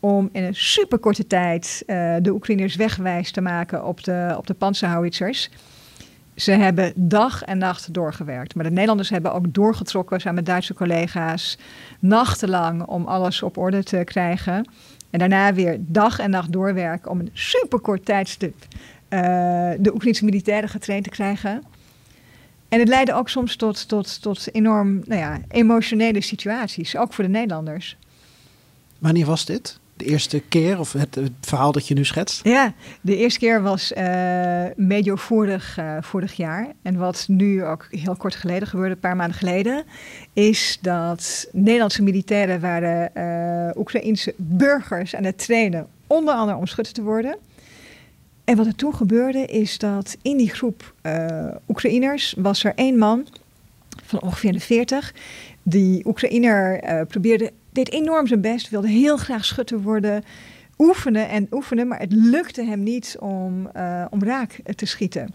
om 0.00 0.28
in 0.32 0.42
een 0.42 0.54
superkorte 0.54 1.26
tijd 1.26 1.82
uh, 1.86 2.14
de 2.20 2.32
Oekraïners 2.32 2.76
wegwijs 2.76 3.30
te 3.30 3.40
maken 3.40 3.84
op 3.84 4.04
de, 4.04 4.34
op 4.36 4.46
de 4.46 4.54
panzerhouwitsers. 4.54 5.50
Ze 6.34 6.52
hebben 6.52 6.92
dag 6.94 7.44
en 7.44 7.58
nacht 7.58 7.94
doorgewerkt. 7.94 8.54
Maar 8.54 8.64
de 8.64 8.70
Nederlanders 8.70 9.10
hebben 9.10 9.32
ook 9.32 9.54
doorgetrokken 9.54 10.20
samen 10.20 10.34
met 10.34 10.46
Duitse 10.46 10.74
collega's. 10.74 11.58
Nachtenlang 11.98 12.86
om 12.86 13.06
alles 13.06 13.42
op 13.42 13.56
orde 13.56 13.82
te 13.82 14.02
krijgen. 14.04 14.70
En 15.10 15.18
daarna 15.18 15.54
weer 15.54 15.76
dag 15.80 16.18
en 16.18 16.30
nacht 16.30 16.52
doorwerken 16.52 17.10
om 17.10 17.20
een 17.20 17.30
superkort 17.32 18.04
tijdstip 18.04 18.54
uh, 18.64 19.20
de 19.78 19.90
Oekraïnse 19.94 20.24
militairen 20.24 20.68
getraind 20.68 21.04
te 21.04 21.10
krijgen. 21.10 21.62
En 22.68 22.78
het 22.78 22.88
leidde 22.88 23.14
ook 23.14 23.28
soms 23.28 23.56
tot, 23.56 23.88
tot, 23.88 24.22
tot 24.22 24.54
enorm 24.54 25.02
nou 25.04 25.20
ja, 25.20 25.40
emotionele 25.48 26.20
situaties, 26.20 26.96
ook 26.96 27.12
voor 27.12 27.24
de 27.24 27.30
Nederlanders. 27.30 27.96
Wanneer 28.98 29.26
was 29.26 29.44
dit? 29.44 29.78
de 29.98 30.04
eerste 30.04 30.42
keer 30.48 30.78
of 30.78 30.92
het, 30.92 31.18
verhaal 31.40 31.72
dat 31.72 31.88
je 31.88 31.94
nu 31.94 32.04
schetst? 32.04 32.44
Ja, 32.44 32.74
de 33.00 33.16
eerste 33.16 33.38
keer 33.38 33.62
was 33.62 33.92
uh, 33.92 34.64
medio 34.76 35.16
vorig, 35.16 35.78
uh, 35.78 35.96
vorig 36.00 36.32
jaar. 36.32 36.66
En 36.82 36.96
wat 36.96 37.24
nu 37.28 37.64
ook 37.64 37.86
heel 37.90 38.16
kort 38.16 38.34
geleden 38.34 38.68
gebeurde, 38.68 38.94
een 38.94 39.00
paar 39.00 39.16
maanden 39.16 39.36
geleden, 39.36 39.84
is 40.32 40.78
dat 40.80 41.48
Nederlandse 41.52 42.02
militairen 42.02 42.60
waren 42.60 43.10
uh, 43.14 43.80
Oekraïense 43.80 44.34
burgers 44.36 45.14
aan 45.14 45.24
het 45.24 45.38
trainen, 45.38 45.86
onder 46.06 46.34
andere 46.34 46.58
om 46.58 46.66
schutter 46.66 46.94
te 46.94 47.02
worden. 47.02 47.36
En 48.48 48.56
wat 48.56 48.66
er 48.66 48.74
toen 48.74 48.94
gebeurde, 48.94 49.44
is 49.44 49.78
dat 49.78 50.16
in 50.22 50.36
die 50.36 50.50
groep 50.50 50.94
Oekraïners 51.68 52.34
was 52.36 52.64
er 52.64 52.72
één 52.74 52.98
man 52.98 53.26
van 54.04 54.22
ongeveer 54.22 54.52
de 54.52 54.60
40. 54.60 55.14
Die 55.62 56.06
Oekraïner 56.06 56.80
probeerde 57.06 57.52
deed 57.72 57.92
enorm 57.92 58.26
zijn 58.26 58.40
best, 58.40 58.68
wilde 58.68 58.88
heel 58.88 59.16
graag 59.16 59.44
schutter 59.44 59.82
worden, 59.82 60.24
oefenen 60.78 61.28
en 61.28 61.46
oefenen, 61.50 61.88
maar 61.88 61.98
het 61.98 62.12
lukte 62.12 62.64
hem 62.64 62.82
niet 62.82 63.16
om, 63.20 63.70
uh, 63.76 64.04
om 64.10 64.22
raak 64.22 64.60
te 64.74 64.86
schieten. 64.86 65.34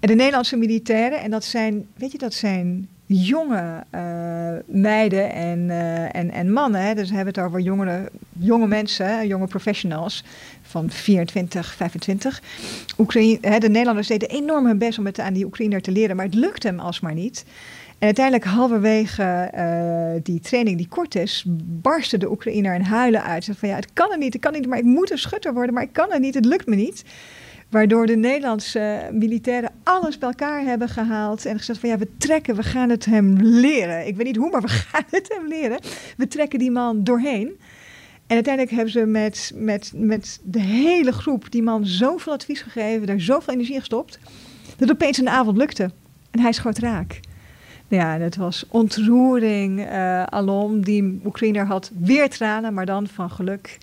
En 0.00 0.08
de 0.08 0.14
Nederlandse 0.14 0.56
militairen, 0.56 1.20
en 1.20 1.30
dat 1.30 1.44
zijn, 1.44 1.86
weet 1.96 2.12
je, 2.12 2.18
dat 2.18 2.34
zijn 2.34 2.88
jonge 3.08 3.84
uh, 3.94 4.80
meiden 4.82 5.32
en, 5.32 5.58
uh, 5.58 6.14
en, 6.14 6.30
en 6.30 6.52
mannen. 6.52 6.82
Hè? 6.82 6.94
Dus 6.94 7.08
we 7.08 7.16
hebben 7.16 7.34
het 7.34 7.44
over 7.44 7.60
jongere, 7.60 8.10
jonge 8.38 8.66
mensen, 8.66 9.26
jonge 9.26 9.46
professionals 9.46 10.24
van 10.62 10.90
24, 10.90 11.74
25. 11.74 12.42
Oekraïne, 12.98 13.38
hè, 13.40 13.58
de 13.58 13.68
Nederlanders 13.68 14.08
deden 14.08 14.28
enorm 14.28 14.66
hun 14.66 14.78
best 14.78 14.98
om 14.98 15.06
het 15.06 15.20
aan 15.20 15.32
die 15.32 15.44
Oekraïner 15.44 15.82
te 15.82 15.90
leren, 15.90 16.16
maar 16.16 16.24
het 16.24 16.34
lukte 16.34 16.66
hem 16.66 16.78
alsmaar 16.78 17.14
niet. 17.14 17.44
En 17.98 18.06
uiteindelijk 18.06 18.44
halverwege 18.44 19.50
uh, 19.54 20.20
die 20.22 20.40
training 20.40 20.76
die 20.76 20.88
kort 20.88 21.14
is, 21.14 21.44
barstte 21.62 22.18
de 22.18 22.30
Oekraïner 22.30 22.74
in 22.74 22.80
huilen 22.80 23.22
uit. 23.22 23.44
Ze 23.44 23.54
van 23.54 23.68
ja, 23.68 23.74
het 23.74 23.92
kan 23.92 24.12
er 24.12 24.18
niet, 24.18 24.32
het 24.32 24.42
kan 24.42 24.52
niet, 24.52 24.66
maar 24.66 24.78
ik 24.78 24.84
moet 24.84 25.10
een 25.10 25.18
schutter 25.18 25.54
worden, 25.54 25.74
maar 25.74 25.82
ik 25.82 25.92
kan 25.92 26.10
het 26.10 26.20
niet, 26.20 26.34
het 26.34 26.44
lukt 26.44 26.66
me 26.66 26.74
niet. 26.74 27.04
Waardoor 27.68 28.06
de 28.06 28.16
Nederlandse 28.16 29.08
militairen 29.12 29.70
alles 29.82 30.18
bij 30.18 30.28
elkaar 30.28 30.62
hebben 30.62 30.88
gehaald 30.88 31.46
en 31.46 31.58
gezegd 31.58 31.78
van 31.78 31.88
ja, 31.88 31.98
we 31.98 32.16
trekken, 32.18 32.56
we 32.56 32.62
gaan 32.62 32.88
het 32.88 33.04
hem 33.04 33.36
leren. 33.40 34.06
Ik 34.06 34.16
weet 34.16 34.26
niet 34.26 34.36
hoe, 34.36 34.50
maar 34.50 34.60
we 34.60 34.68
gaan 34.88 35.04
het 35.10 35.34
hem 35.36 35.48
leren. 35.48 35.78
We 36.16 36.28
trekken 36.28 36.58
die 36.58 36.70
man 36.70 37.04
doorheen. 37.04 37.58
En 38.26 38.34
uiteindelijk 38.34 38.74
hebben 38.74 38.92
ze 38.92 39.06
met, 39.06 39.52
met, 39.54 39.92
met 39.94 40.40
de 40.42 40.60
hele 40.60 41.12
groep 41.12 41.50
die 41.50 41.62
man 41.62 41.86
zoveel 41.86 42.32
advies 42.32 42.62
gegeven, 42.62 43.06
daar 43.06 43.20
zoveel 43.20 43.52
energie 43.54 43.78
gestopt, 43.78 44.18
dat 44.76 44.90
opeens 44.90 45.18
een 45.18 45.28
avond 45.28 45.56
lukte. 45.56 45.90
En 46.30 46.40
hij 46.40 46.52
schoot 46.52 46.78
raak. 46.78 47.20
Ja, 47.88 48.18
het 48.18 48.36
was 48.36 48.64
ontroering 48.68 49.80
uh, 49.80 50.22
alom. 50.22 50.84
Die 50.84 51.20
Oekraïner 51.24 51.66
had 51.66 51.90
weer 51.98 52.30
tranen, 52.30 52.74
maar 52.74 52.86
dan 52.86 53.06
van 53.06 53.30
geluk. 53.30 53.78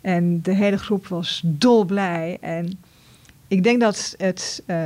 En 0.00 0.42
de 0.42 0.52
hele 0.52 0.78
groep 0.78 1.06
was 1.06 1.42
dolblij. 1.44 2.38
En 2.40 2.78
ik 3.48 3.62
denk 3.62 3.80
dat 3.80 4.14
het, 4.16 4.62
uh, 4.66 4.76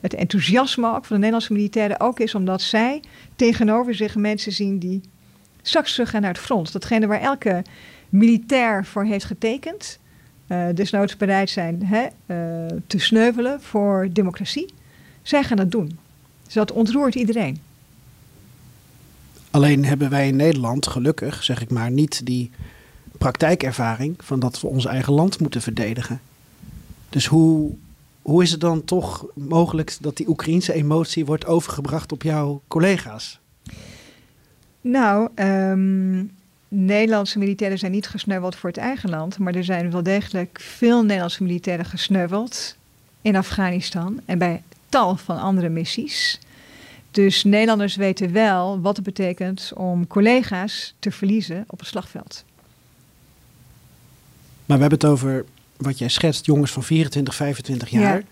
het 0.00 0.14
enthousiasme 0.14 0.86
ook 0.86 1.04
van 1.04 1.06
de 1.08 1.14
Nederlandse 1.14 1.52
militairen 1.52 2.00
ook 2.00 2.20
is 2.20 2.34
omdat 2.34 2.62
zij 2.62 3.02
tegenover 3.36 3.94
zich 3.94 4.16
mensen 4.16 4.52
zien 4.52 4.78
die 4.78 5.00
straks 5.62 5.92
terug 5.92 6.10
gaan 6.10 6.20
naar 6.20 6.32
het 6.32 6.40
front. 6.40 6.72
Datgene 6.72 7.06
waar 7.06 7.20
elke 7.20 7.62
militair 8.08 8.84
voor 8.84 9.04
heeft 9.04 9.24
getekend. 9.24 9.98
Uh, 10.48 10.66
desnoods 10.74 11.16
bereid 11.16 11.50
zijn 11.50 11.86
hè, 11.86 12.06
te 12.86 12.98
sneuvelen 12.98 13.62
voor 13.62 14.08
democratie. 14.12 14.74
Zij 15.22 15.42
gaan 15.42 15.56
dat 15.56 15.70
doen. 15.70 15.98
Dus 16.44 16.54
dat 16.54 16.72
ontroert 16.72 17.14
iedereen. 17.14 17.58
Alleen 19.50 19.84
hebben 19.84 20.10
wij 20.10 20.28
in 20.28 20.36
Nederland, 20.36 20.86
gelukkig 20.86 21.44
zeg 21.44 21.60
ik 21.60 21.70
maar, 21.70 21.90
niet 21.90 22.26
die 22.26 22.50
praktijkervaring 23.18 24.14
van 24.18 24.40
dat 24.40 24.60
we 24.60 24.66
ons 24.66 24.84
eigen 24.84 25.12
land 25.12 25.40
moeten 25.40 25.62
verdedigen. 25.62 26.20
Dus 27.08 27.26
hoe, 27.26 27.74
hoe 28.28 28.42
is 28.42 28.50
het 28.50 28.60
dan 28.60 28.84
toch 28.84 29.26
mogelijk 29.34 29.96
dat 30.00 30.16
die 30.16 30.28
Oekraïense 30.28 30.72
emotie 30.72 31.26
wordt 31.26 31.46
overgebracht 31.46 32.12
op 32.12 32.22
jouw 32.22 32.62
collega's? 32.66 33.40
Nou, 34.80 35.28
um, 35.34 36.30
Nederlandse 36.68 37.38
militairen 37.38 37.78
zijn 37.78 37.92
niet 37.92 38.08
gesneuveld 38.08 38.56
voor 38.56 38.68
het 38.68 38.78
eigen 38.78 39.10
land, 39.10 39.38
maar 39.38 39.54
er 39.54 39.64
zijn 39.64 39.90
wel 39.90 40.02
degelijk 40.02 40.60
veel 40.60 41.02
Nederlandse 41.02 41.42
militairen 41.42 41.84
gesneuveld 41.84 42.76
in 43.22 43.36
Afghanistan 43.36 44.20
en 44.24 44.38
bij 44.38 44.62
tal 44.88 45.16
van 45.16 45.38
andere 45.38 45.68
missies. 45.68 46.40
Dus 47.10 47.44
Nederlanders 47.44 47.96
weten 47.96 48.32
wel 48.32 48.80
wat 48.80 48.96
het 48.96 49.04
betekent 49.04 49.72
om 49.74 50.06
collega's 50.06 50.94
te 50.98 51.10
verliezen 51.10 51.64
op 51.66 51.78
het 51.78 51.88
slagveld. 51.88 52.44
Maar 54.64 54.76
we 54.76 54.82
hebben 54.82 55.00
het 55.00 55.08
over 55.08 55.44
wat 55.78 55.98
jij 55.98 56.08
schetst, 56.08 56.46
jongens 56.46 56.72
van 56.72 56.82
24, 56.82 57.34
25 57.34 57.88
jaar. 57.88 58.22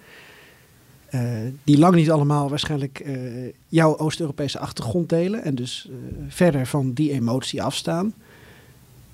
Uh, 1.11 1.21
die 1.65 1.79
lang 1.79 1.95
niet 1.95 2.11
allemaal 2.11 2.49
waarschijnlijk 2.49 3.03
uh, 3.07 3.53
jouw 3.69 3.99
Oost-Europese 3.99 4.59
achtergrond 4.59 5.09
delen. 5.09 5.43
En 5.43 5.55
dus 5.55 5.89
uh, 5.91 5.97
verder 6.29 6.67
van 6.67 6.93
die 6.93 7.13
emotie 7.13 7.63
afstaan. 7.63 8.15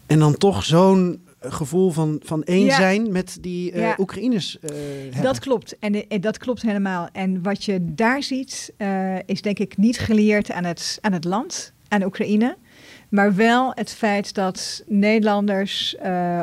En 0.06 0.18
dan 0.18 0.36
toch 0.36 0.64
zo'n 0.64 1.20
gevoel 1.40 1.90
van, 1.90 2.20
van 2.24 2.44
één 2.44 2.64
ja. 2.64 2.76
zijn 2.76 3.12
met 3.12 3.38
die 3.40 3.76
ja. 3.76 3.96
Oekraïners 3.98 4.58
Dat 5.22 5.38
klopt. 5.38 5.78
En, 5.78 6.08
en, 6.08 6.20
dat 6.20 6.38
klopt 6.38 6.62
helemaal. 6.62 7.08
En 7.12 7.42
wat 7.42 7.64
je 7.64 7.94
daar 7.94 8.22
ziet, 8.22 8.72
is 9.26 9.42
denk 9.42 9.58
ik 9.58 9.76
niet 9.76 9.98
geleerd 9.98 10.50
aan 10.50 10.64
het, 10.64 10.98
aan 11.00 11.12
het 11.12 11.24
land, 11.24 11.72
aan 11.88 12.04
Oekraïne. 12.04 12.56
Maar 13.12 13.34
wel 13.34 13.72
het 13.74 13.90
feit 13.90 14.34
dat 14.34 14.82
Nederlanders, 14.86 15.96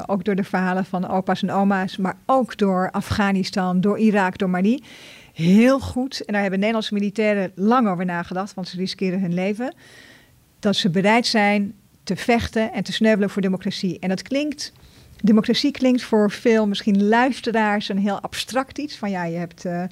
ook 0.06 0.24
door 0.24 0.36
de 0.36 0.44
verhalen 0.44 0.86
van 0.86 1.08
opa's 1.08 1.42
en 1.42 1.52
oma's, 1.52 1.98
maar 1.98 2.18
ook 2.26 2.58
door 2.58 2.92
Afghanistan, 2.92 3.82
door 3.82 4.00
Irak, 4.00 4.38
door 4.38 4.50
Mali, 4.50 4.84
heel 5.34 5.80
goed, 5.80 6.26
en 6.26 6.34
daar 6.34 6.42
hebben 6.42 6.60
Nederlandse 6.60 6.94
militairen 6.94 7.52
lang 7.56 7.88
over 7.88 8.06
nagedacht, 8.06 8.54
want 8.54 8.68
ze 8.68 8.78
riskeren 8.78 9.22
hun 9.22 9.34
leven, 9.34 9.74
dat 10.60 10.76
ze 10.76 10.90
bereid 10.90 11.26
zijn 11.26 11.74
te 12.04 12.16
vechten 12.16 12.74
en 12.74 12.84
te 12.84 12.94
sneuvelen 12.94 13.30
voor 13.30 13.42
democratie. 13.42 14.00
En 14.00 14.10
dat 14.10 14.22
klinkt 14.22 14.74
Democratie 15.24 15.72
klinkt 15.72 16.02
voor 16.02 16.32
veel 16.32 16.68
misschien 16.68 17.08
luisteraars 17.08 17.90
een 17.90 17.98
heel 17.98 18.22
abstract 18.22 18.78
iets. 18.78 18.98
Van 18.98 19.10
ja, 19.10 19.24
je 19.24 19.38
hebt, 19.38 19.66
uh, 19.66 19.84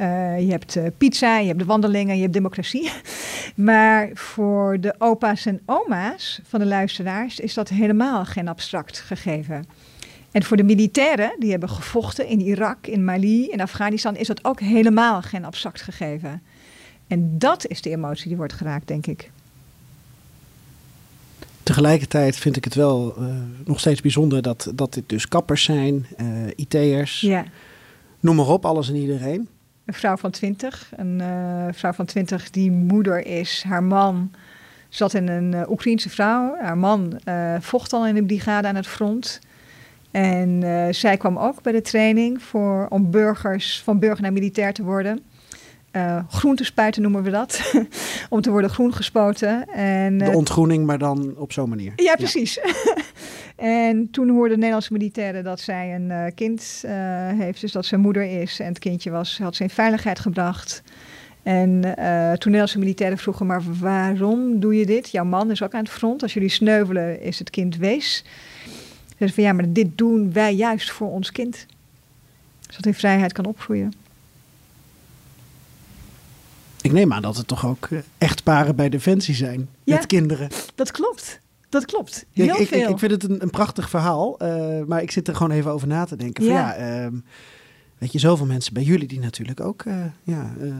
uh, 0.00 0.40
je 0.40 0.50
hebt 0.50 0.76
uh, 0.76 0.86
pizza, 0.98 1.38
je 1.38 1.46
hebt 1.46 1.58
de 1.58 1.64
wandelingen, 1.64 2.14
je 2.14 2.22
hebt 2.22 2.32
democratie. 2.32 2.90
maar 3.54 4.10
voor 4.14 4.80
de 4.80 4.94
opa's 4.98 5.46
en 5.46 5.60
oma's 5.66 6.40
van 6.44 6.60
de 6.60 6.66
luisteraars 6.66 7.40
is 7.40 7.54
dat 7.54 7.68
helemaal 7.68 8.24
geen 8.24 8.48
abstract 8.48 8.98
gegeven. 8.98 9.64
En 10.30 10.42
voor 10.42 10.56
de 10.56 10.62
militairen 10.62 11.36
die 11.38 11.50
hebben 11.50 11.68
gevochten 11.68 12.26
in 12.26 12.40
Irak, 12.40 12.86
in 12.86 13.04
Mali, 13.04 13.48
in 13.48 13.60
Afghanistan, 13.60 14.16
is 14.16 14.26
dat 14.26 14.44
ook 14.44 14.60
helemaal 14.60 15.22
geen 15.22 15.44
abstract 15.44 15.82
gegeven. 15.82 16.42
En 17.06 17.38
dat 17.38 17.66
is 17.66 17.82
de 17.82 17.90
emotie 17.90 18.28
die 18.28 18.36
wordt 18.36 18.52
geraakt, 18.52 18.86
denk 18.86 19.06
ik. 19.06 19.30
Tegelijkertijd 21.62 22.36
vind 22.36 22.56
ik 22.56 22.64
het 22.64 22.74
wel 22.74 23.14
uh, 23.18 23.34
nog 23.64 23.80
steeds 23.80 24.00
bijzonder 24.00 24.42
dat, 24.42 24.72
dat 24.74 24.94
dit 24.94 25.08
dus 25.08 25.28
kappers 25.28 25.62
zijn, 25.62 26.06
uh, 26.20 26.46
IT'ers. 26.56 27.20
Ja. 27.20 27.44
Noem 28.20 28.36
maar 28.36 28.48
op, 28.48 28.64
alles 28.64 28.88
en 28.88 28.96
iedereen. 28.96 29.48
Een 29.90 29.96
vrouw 29.96 30.16
van 30.16 30.30
twintig. 30.30 30.92
Een 30.96 31.18
uh, 31.20 31.64
vrouw 31.72 31.92
van 31.92 32.04
twintig 32.04 32.50
die 32.50 32.70
moeder 32.70 33.26
is. 33.26 33.64
Haar 33.66 33.82
man 33.82 34.30
zat 34.88 35.14
in 35.14 35.28
een 35.28 35.52
uh, 35.52 35.70
Oekraïense 35.70 36.10
vrouw. 36.10 36.56
Haar 36.60 36.78
man 36.78 37.20
uh, 37.24 37.54
vocht 37.60 37.92
al 37.92 38.06
in 38.06 38.14
de 38.14 38.24
brigade 38.24 38.68
aan 38.68 38.74
het 38.74 38.86
front. 38.86 39.40
En 40.10 40.62
zij 40.94 41.16
kwam 41.16 41.38
ook 41.38 41.62
bij 41.62 41.72
de 41.72 41.80
training 41.80 42.42
voor, 42.42 42.86
om 42.88 43.10
burgers, 43.10 43.82
van 43.84 43.98
burger 43.98 44.22
naar 44.22 44.32
militair 44.32 44.72
te 44.72 44.82
worden. 44.82 45.22
Uh, 45.92 46.18
groentespuiten 46.28 47.02
noemen 47.02 47.22
we 47.22 47.30
dat. 47.30 47.72
om 48.30 48.40
te 48.40 48.50
worden 48.50 48.70
groen 48.70 48.94
gespoten. 48.94 49.68
En, 49.68 50.18
de 50.18 50.30
ontgroening, 50.30 50.86
maar 50.86 50.98
dan 50.98 51.34
op 51.36 51.52
zo'n 51.52 51.68
manier. 51.68 51.92
Ja, 51.96 52.14
precies. 52.14 52.54
Ja. 52.54 52.72
en 53.60 54.10
toen 54.10 54.28
hoorden 54.28 54.56
Nederlandse 54.56 54.92
militairen 54.92 55.44
dat 55.44 55.60
zij 55.60 55.94
een 55.94 56.10
uh, 56.10 56.24
kind 56.34 56.84
heeft. 57.36 57.60
Dus 57.60 57.72
dat 57.72 57.86
zijn 57.86 58.00
moeder 58.00 58.40
is. 58.40 58.60
En 58.60 58.66
het 58.66 58.78
kindje 58.78 59.10
was, 59.10 59.38
had 59.38 59.56
ze 59.56 59.62
in 59.62 59.70
veiligheid 59.70 60.18
gebracht. 60.18 60.82
En 61.42 61.68
uh, 61.70 62.28
toen 62.28 62.52
Nederlandse 62.52 62.78
militairen 62.78 63.18
vroegen, 63.18 63.46
maar 63.46 63.62
waarom 63.80 64.60
doe 64.60 64.76
je 64.76 64.86
dit? 64.86 65.10
Jouw 65.10 65.24
man 65.24 65.50
is 65.50 65.62
ook 65.62 65.74
aan 65.74 65.82
het 65.82 65.92
front. 65.92 66.22
Als 66.22 66.34
jullie 66.34 66.48
sneuvelen, 66.48 67.20
is 67.20 67.38
het 67.38 67.50
kind 67.50 67.76
wees. 67.76 68.24
Dus 69.18 69.32
van 69.32 69.42
ja, 69.42 69.52
maar 69.52 69.72
dit 69.72 69.98
doen 69.98 70.32
wij 70.32 70.54
juist 70.54 70.90
voor 70.90 71.10
ons 71.10 71.32
kind. 71.32 71.66
Zodat 72.60 72.84
hij 72.84 72.94
vrijheid 72.94 73.32
kan 73.32 73.44
opgroeien. 73.44 73.92
Ik 76.82 76.92
neem 76.92 77.12
aan 77.12 77.22
dat 77.22 77.36
het 77.36 77.46
toch 77.46 77.66
ook 77.66 77.88
echtparen 78.18 78.76
bij 78.76 78.88
Defensie 78.88 79.34
zijn 79.34 79.68
ja, 79.84 79.94
met 79.94 80.06
kinderen. 80.06 80.48
Dat 80.74 80.90
klopt. 80.90 81.40
Dat 81.70 81.84
klopt. 81.84 82.26
Heel 82.32 82.44
ja, 82.44 82.56
ik, 82.56 82.68
veel. 82.68 82.82
Ik, 82.82 82.88
ik, 82.88 82.98
vind 82.98 83.12
het 83.12 83.24
een, 83.24 83.42
een 83.42 83.50
prachtig 83.50 83.90
verhaal, 83.90 84.42
uh, 84.42 84.84
maar 84.86 85.02
ik 85.02 85.10
zit 85.10 85.28
er 85.28 85.34
gewoon 85.34 85.52
even 85.52 85.70
over 85.70 85.88
na 85.88 86.04
te 86.04 86.16
denken. 86.16 86.44
Van, 86.44 86.52
ja, 86.52 86.76
ja 86.78 87.04
uh, 87.04 87.18
weet 87.98 88.12
je, 88.12 88.18
zoveel 88.18 88.46
mensen 88.46 88.74
bij 88.74 88.82
jullie 88.82 89.08
die 89.08 89.20
natuurlijk 89.20 89.60
ook 89.60 89.84
uh, 89.84 89.94
ja, 90.22 90.50
uh, 90.60 90.74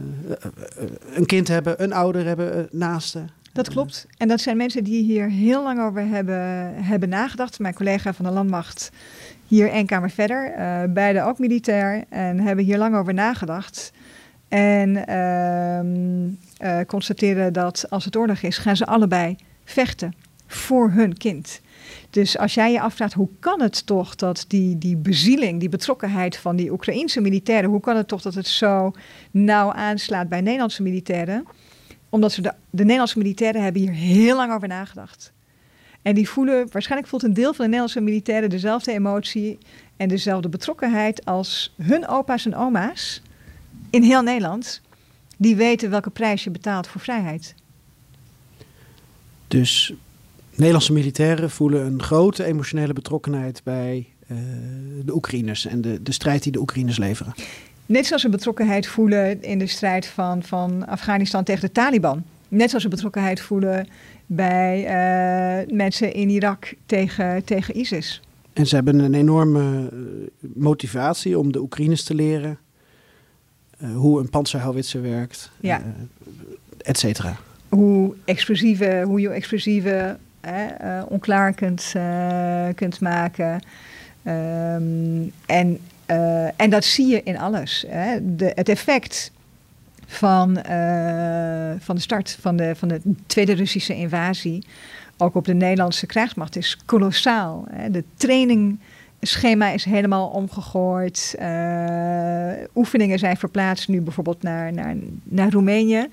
een 1.13 1.25
kind 1.25 1.47
hebben, 1.47 1.83
een 1.83 1.93
ouder 1.93 2.25
hebben, 2.25 2.67
naasten. 2.71 3.29
Dat 3.53 3.69
klopt. 3.69 4.07
En 4.17 4.27
dat 4.27 4.41
zijn 4.41 4.57
mensen 4.57 4.83
die 4.83 5.03
hier 5.03 5.29
heel 5.29 5.63
lang 5.63 5.81
over 5.81 6.07
hebben, 6.07 6.73
hebben 6.83 7.09
nagedacht. 7.09 7.59
Mijn 7.59 7.73
collega 7.73 8.13
van 8.13 8.25
de 8.25 8.31
Landmacht, 8.31 8.91
hier 9.47 9.69
één 9.69 9.85
kamer 9.85 10.09
verder, 10.09 10.53
beide 10.93 11.23
ook 11.23 11.39
militair, 11.39 12.03
en 12.09 12.39
hebben 12.39 12.65
hier 12.65 12.77
lang 12.77 12.95
over 12.95 13.13
nagedacht. 13.13 13.91
En 14.47 14.95
uh, 16.63 16.79
constateren 16.87 17.53
dat 17.53 17.85
als 17.89 18.05
het 18.05 18.15
oorlog 18.15 18.41
is, 18.41 18.57
gaan 18.57 18.77
ze 18.77 18.85
allebei 18.85 19.35
vechten 19.63 20.13
voor 20.53 20.91
hun 20.91 21.17
kind. 21.17 21.61
Dus 22.09 22.37
als 22.37 22.53
jij 22.53 22.71
je 22.71 22.81
afvraagt, 22.81 23.13
hoe 23.13 23.29
kan 23.39 23.61
het 23.61 23.85
toch 23.85 24.15
dat 24.15 24.45
die, 24.47 24.77
die 24.77 24.95
bezieling, 24.95 25.59
die 25.59 25.69
betrokkenheid 25.69 26.37
van 26.37 26.55
die 26.55 26.71
Oekraïense 26.71 27.21
militairen, 27.21 27.69
hoe 27.69 27.79
kan 27.79 27.95
het 27.95 28.07
toch 28.07 28.21
dat 28.21 28.33
het 28.33 28.47
zo 28.47 28.91
nauw 29.31 29.71
aanslaat 29.71 30.29
bij 30.29 30.41
Nederlandse 30.41 30.83
militairen? 30.83 31.45
Omdat 32.09 32.31
ze 32.31 32.41
de, 32.41 32.53
de 32.69 32.83
Nederlandse 32.83 33.17
militairen 33.17 33.63
hebben 33.63 33.81
hier 33.81 33.91
heel 33.91 34.35
lang 34.35 34.53
over 34.53 34.67
nagedacht. 34.67 35.31
En 36.01 36.15
die 36.15 36.29
voelen, 36.29 36.67
waarschijnlijk 36.71 37.09
voelt 37.09 37.23
een 37.23 37.33
deel 37.33 37.53
van 37.53 37.55
de 37.55 37.63
Nederlandse 37.63 38.01
militairen 38.01 38.49
dezelfde 38.49 38.91
emotie 38.91 39.57
en 39.97 40.07
dezelfde 40.07 40.49
betrokkenheid 40.49 41.25
als 41.25 41.73
hun 41.81 42.07
opa's 42.07 42.45
en 42.45 42.55
oma's 42.55 43.21
in 43.89 44.03
heel 44.03 44.21
Nederland. 44.21 44.81
Die 45.37 45.55
weten 45.55 45.89
welke 45.89 46.09
prijs 46.09 46.43
je 46.43 46.49
betaalt 46.49 46.87
voor 46.87 47.01
vrijheid. 47.01 47.55
Dus 49.47 49.93
Nederlandse 50.55 50.93
militairen 50.93 51.49
voelen 51.49 51.85
een 51.85 52.01
grote 52.01 52.43
emotionele 52.43 52.93
betrokkenheid 52.93 53.61
bij 53.63 54.07
uh, 54.31 54.37
de 55.05 55.15
Oekraïners 55.15 55.65
en 55.65 55.81
de, 55.81 56.03
de 56.03 56.11
strijd 56.11 56.43
die 56.43 56.51
de 56.51 56.59
Oekraïners 56.59 56.97
leveren. 56.97 57.33
Net 57.85 58.05
zoals 58.05 58.21
ze 58.21 58.29
betrokkenheid 58.29 58.87
voelen 58.87 59.43
in 59.43 59.59
de 59.59 59.67
strijd 59.67 60.05
van, 60.05 60.43
van 60.43 60.87
Afghanistan 60.87 61.43
tegen 61.43 61.61
de 61.61 61.71
Taliban. 61.71 62.23
Net 62.47 62.67
zoals 62.67 62.83
ze 62.83 62.89
betrokkenheid 62.89 63.41
voelen 63.41 63.87
bij 64.25 64.79
uh, 64.79 65.75
mensen 65.75 66.13
in 66.13 66.29
Irak 66.29 66.73
tegen, 66.85 67.43
tegen 67.43 67.77
ISIS. 67.79 68.21
En 68.53 68.67
ze 68.67 68.75
hebben 68.75 68.99
een 68.99 69.13
enorme 69.13 69.89
motivatie 70.39 71.39
om 71.39 71.51
de 71.51 71.61
Oekraïners 71.61 72.03
te 72.03 72.15
leren 72.15 72.57
uh, 73.81 73.95
hoe 73.95 74.19
een 74.19 74.29
panzerhouwitser 74.29 75.01
werkt, 75.01 75.51
ja. 75.59 75.81
et 76.77 76.97
cetera. 76.97 77.37
Hoe, 77.69 78.15
explosieve, 78.25 79.03
hoe 79.05 79.21
je 79.21 79.29
explosieve 79.29 80.17
onklaar 81.07 81.53
kunt, 81.53 81.93
kunt 82.75 82.99
maken. 82.99 83.61
Um, 84.25 85.31
en 85.45 85.79
uh, 86.11 86.45
en 86.55 86.69
dat 86.69 86.83
zie 86.83 87.07
je 87.07 87.23
in 87.23 87.37
alles. 87.37 87.85
Hè. 87.87 88.35
De, 88.35 88.51
het 88.55 88.69
effect 88.69 89.31
van, 90.05 90.55
van 91.79 91.95
de 91.95 92.01
start 92.01 92.37
van 92.41 92.55
de, 92.55 92.75
van 92.75 92.87
de 92.87 93.01
tweede 93.25 93.53
Russische 93.53 93.95
invasie, 93.95 94.65
ook 95.17 95.35
op 95.35 95.45
de 95.45 95.53
Nederlandse 95.53 96.05
krijgsmacht, 96.05 96.55
is 96.55 96.77
kolossaal. 96.85 97.65
Hè. 97.71 97.91
De 97.91 98.03
trainingsschema 98.15 99.69
is 99.69 99.85
helemaal 99.85 100.27
omgegooid. 100.27 101.35
Oefeningen 102.75 103.19
zijn 103.19 103.37
verplaatst 103.37 103.87
nu 103.87 104.01
bijvoorbeeld 104.01 104.43
naar, 104.43 104.73
naar, 104.73 104.95
naar 105.23 105.51
Roemenië. 105.51 106.07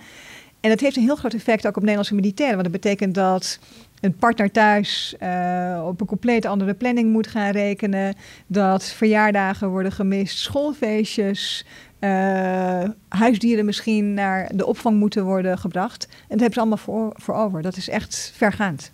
En 0.61 0.70
dat 0.70 0.81
heeft 0.81 0.97
een 0.97 1.03
heel 1.03 1.16
groot 1.16 1.35
effect 1.35 1.66
ook 1.66 1.76
op 1.76 1.83
Nederlandse 1.83 2.14
militairen. 2.14 2.57
Want 2.57 2.72
dat 2.72 2.81
betekent 2.81 3.14
dat 3.14 3.59
een 4.01 4.17
partner 4.17 4.51
thuis 4.51 5.15
uh, 5.23 5.85
op 5.87 6.01
een 6.01 6.07
compleet 6.07 6.47
andere 6.47 6.75
planning 6.75 7.13
moet 7.13 7.27
gaan 7.27 7.51
rekenen. 7.51 8.15
Dat 8.47 8.85
verjaardagen 8.85 9.69
worden 9.69 9.93
gemist, 9.93 10.39
schoolfeestjes, 10.39 11.65
uh, 12.01 12.85
huisdieren 13.09 13.65
misschien 13.65 14.15
naar 14.15 14.51
de 14.55 14.67
opvang 14.67 14.99
moeten 14.99 15.25
worden 15.25 15.59
gebracht. 15.59 16.07
En 16.07 16.17
dat 16.29 16.41
hebben 16.41 16.53
ze 16.53 16.61
allemaal 16.61 16.79
voor, 16.79 17.13
voor 17.17 17.35
over. 17.35 17.63
Dat 17.63 17.77
is 17.77 17.89
echt 17.89 18.33
vergaand. 18.37 18.91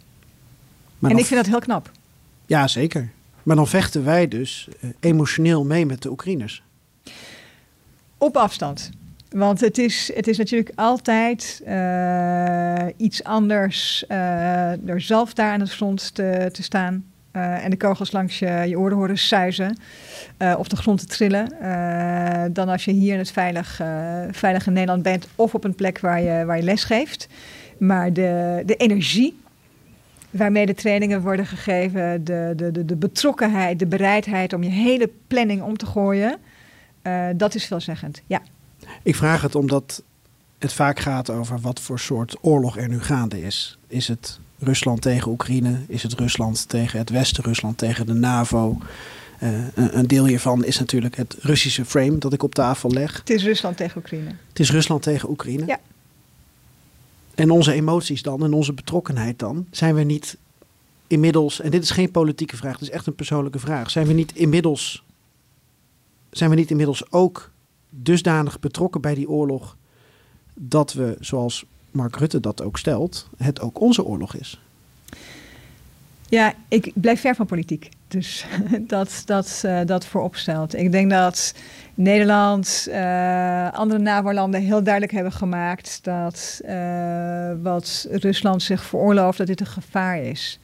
Maar 0.98 1.10
en 1.10 1.18
ik 1.18 1.24
vind 1.24 1.40
dat 1.40 1.50
heel 1.50 1.60
knap. 1.60 1.90
Ja, 2.46 2.68
zeker. 2.68 3.10
Maar 3.42 3.56
dan 3.56 3.66
vechten 3.66 4.04
wij 4.04 4.28
dus 4.28 4.68
uh, 4.80 4.90
emotioneel 5.00 5.64
mee 5.64 5.86
met 5.86 6.02
de 6.02 6.10
Oekraïners. 6.10 6.62
Op 8.18 8.36
afstand. 8.36 8.90
Want 9.34 9.60
het 9.60 9.78
is, 9.78 10.10
het 10.14 10.28
is 10.28 10.38
natuurlijk 10.38 10.70
altijd 10.74 11.62
uh, 11.66 12.86
iets 12.96 13.24
anders 13.24 14.04
uh, 14.08 14.88
er 14.88 15.00
zelf 15.00 15.34
daar 15.34 15.52
aan 15.52 15.60
het 15.60 15.72
front 15.72 16.14
te, 16.14 16.48
te 16.52 16.62
staan. 16.62 17.04
Uh, 17.32 17.64
en 17.64 17.70
de 17.70 17.76
kogels 17.76 18.12
langs 18.12 18.38
je, 18.38 18.64
je 18.66 18.78
oren 18.78 18.96
horen 18.96 19.18
suizen 19.18 19.78
of 20.58 20.68
de 20.68 20.76
grond 20.76 20.98
te 20.98 21.06
trillen. 21.06 21.48
dan 22.52 22.68
als 22.68 22.84
je 22.84 22.90
hier 22.90 23.12
in 23.12 23.18
het 23.18 23.30
veilig, 23.30 23.80
veilige 24.30 24.70
Nederland 24.70 25.02
bent 25.02 25.26
of 25.34 25.54
op 25.54 25.64
een 25.64 25.74
plek 25.74 25.98
waar 25.98 26.22
je, 26.22 26.44
waar 26.44 26.56
je 26.56 26.62
les 26.62 26.84
geeft. 26.84 27.28
Maar 27.78 28.12
de, 28.12 28.62
de 28.66 28.76
energie 28.76 29.38
waarmee 30.30 30.66
de 30.66 30.74
trainingen 30.74 31.22
worden 31.22 31.46
gegeven, 31.46 32.24
de, 32.24 32.52
de, 32.56 32.72
de, 32.72 32.84
de 32.84 32.96
betrokkenheid, 32.96 33.78
de 33.78 33.86
bereidheid 33.86 34.52
om 34.52 34.62
je 34.62 34.70
hele 34.70 35.10
planning 35.26 35.62
om 35.62 35.76
te 35.76 35.86
gooien, 35.86 36.36
dat 37.36 37.54
is 37.54 37.66
veelzeggend. 37.66 38.22
Ja. 38.26 38.40
Ik 39.02 39.16
vraag 39.16 39.42
het 39.42 39.54
omdat 39.54 40.02
het 40.58 40.72
vaak 40.72 41.00
gaat 41.00 41.30
over 41.30 41.60
wat 41.60 41.80
voor 41.80 41.98
soort 41.98 42.36
oorlog 42.40 42.76
er 42.76 42.88
nu 42.88 43.00
gaande 43.00 43.42
is. 43.42 43.78
Is 43.86 44.08
het 44.08 44.38
Rusland 44.58 45.02
tegen 45.02 45.30
Oekraïne? 45.30 45.80
Is 45.88 46.02
het 46.02 46.12
Rusland 46.12 46.68
tegen 46.68 46.98
het 46.98 47.10
Westen? 47.10 47.44
Rusland 47.44 47.78
tegen 47.78 48.06
de 48.06 48.12
NAVO? 48.12 48.78
Uh, 49.42 49.50
een, 49.74 49.98
een, 49.98 50.06
deel 50.06 50.26
hiervan 50.26 50.64
is 50.64 50.78
natuurlijk 50.78 51.16
het 51.16 51.36
Russische 51.40 51.84
frame 51.84 52.18
dat 52.18 52.32
ik 52.32 52.42
op 52.42 52.54
tafel 52.54 52.90
leg. 52.90 53.16
Het 53.16 53.30
is 53.30 53.44
Rusland 53.44 53.76
tegen 53.76 53.98
Oekraïne. 53.98 54.34
Het 54.48 54.60
is 54.60 54.70
Rusland 54.70 55.02
tegen 55.02 55.30
Oekraïne. 55.30 55.66
Ja. 55.66 55.80
En 57.34 57.50
onze 57.50 57.72
emoties 57.72 58.22
dan 58.22 58.44
en 58.44 58.52
onze 58.52 58.72
betrokkenheid 58.72 59.38
dan, 59.38 59.66
zijn 59.70 59.94
we 59.94 60.02
niet 60.02 60.36
inmiddels, 61.06 61.60
en 61.60 61.70
dit 61.70 61.82
is 61.82 61.90
geen 61.90 62.10
politieke 62.10 62.56
vraag, 62.56 62.72
het 62.72 62.82
is 62.82 62.90
echt 62.90 63.06
een 63.06 63.14
persoonlijke 63.14 63.58
vraag, 63.58 63.90
zijn 63.90 64.06
we 64.06 64.12
niet 64.12 64.34
inmiddels, 64.34 65.04
zijn 66.30 66.50
we 66.50 66.56
niet 66.56 66.70
inmiddels 66.70 67.12
ook 67.12 67.50
dusdanig 68.02 68.60
betrokken 68.60 69.00
bij 69.00 69.14
die 69.14 69.28
oorlog 69.28 69.76
dat 70.54 70.92
we, 70.92 71.16
zoals 71.20 71.64
Mark 71.90 72.16
Rutte 72.16 72.40
dat 72.40 72.62
ook 72.62 72.78
stelt, 72.78 73.28
het 73.36 73.60
ook 73.60 73.80
onze 73.80 74.04
oorlog 74.04 74.34
is? 74.34 74.60
Ja, 76.28 76.52
ik 76.68 76.92
blijf 76.94 77.20
ver 77.20 77.34
van 77.34 77.46
politiek. 77.46 77.88
Dus 78.08 78.46
dat, 78.80 79.22
dat, 79.24 79.62
uh, 79.66 79.80
dat 79.86 80.06
voorop 80.06 80.36
stelt. 80.36 80.74
Ik 80.74 80.92
denk 80.92 81.10
dat 81.10 81.54
Nederland, 81.94 82.86
uh, 82.90 83.72
andere 83.72 84.00
NAVO-landen 84.00 84.60
heel 84.60 84.82
duidelijk 84.82 85.12
hebben 85.12 85.32
gemaakt 85.32 85.98
dat 86.02 86.60
uh, 86.64 87.52
wat 87.62 88.06
Rusland 88.10 88.62
zich 88.62 88.84
veroorlooft, 88.84 89.38
dat 89.38 89.46
dit 89.46 89.60
een 89.60 89.66
gevaar 89.66 90.18
is. 90.18 90.58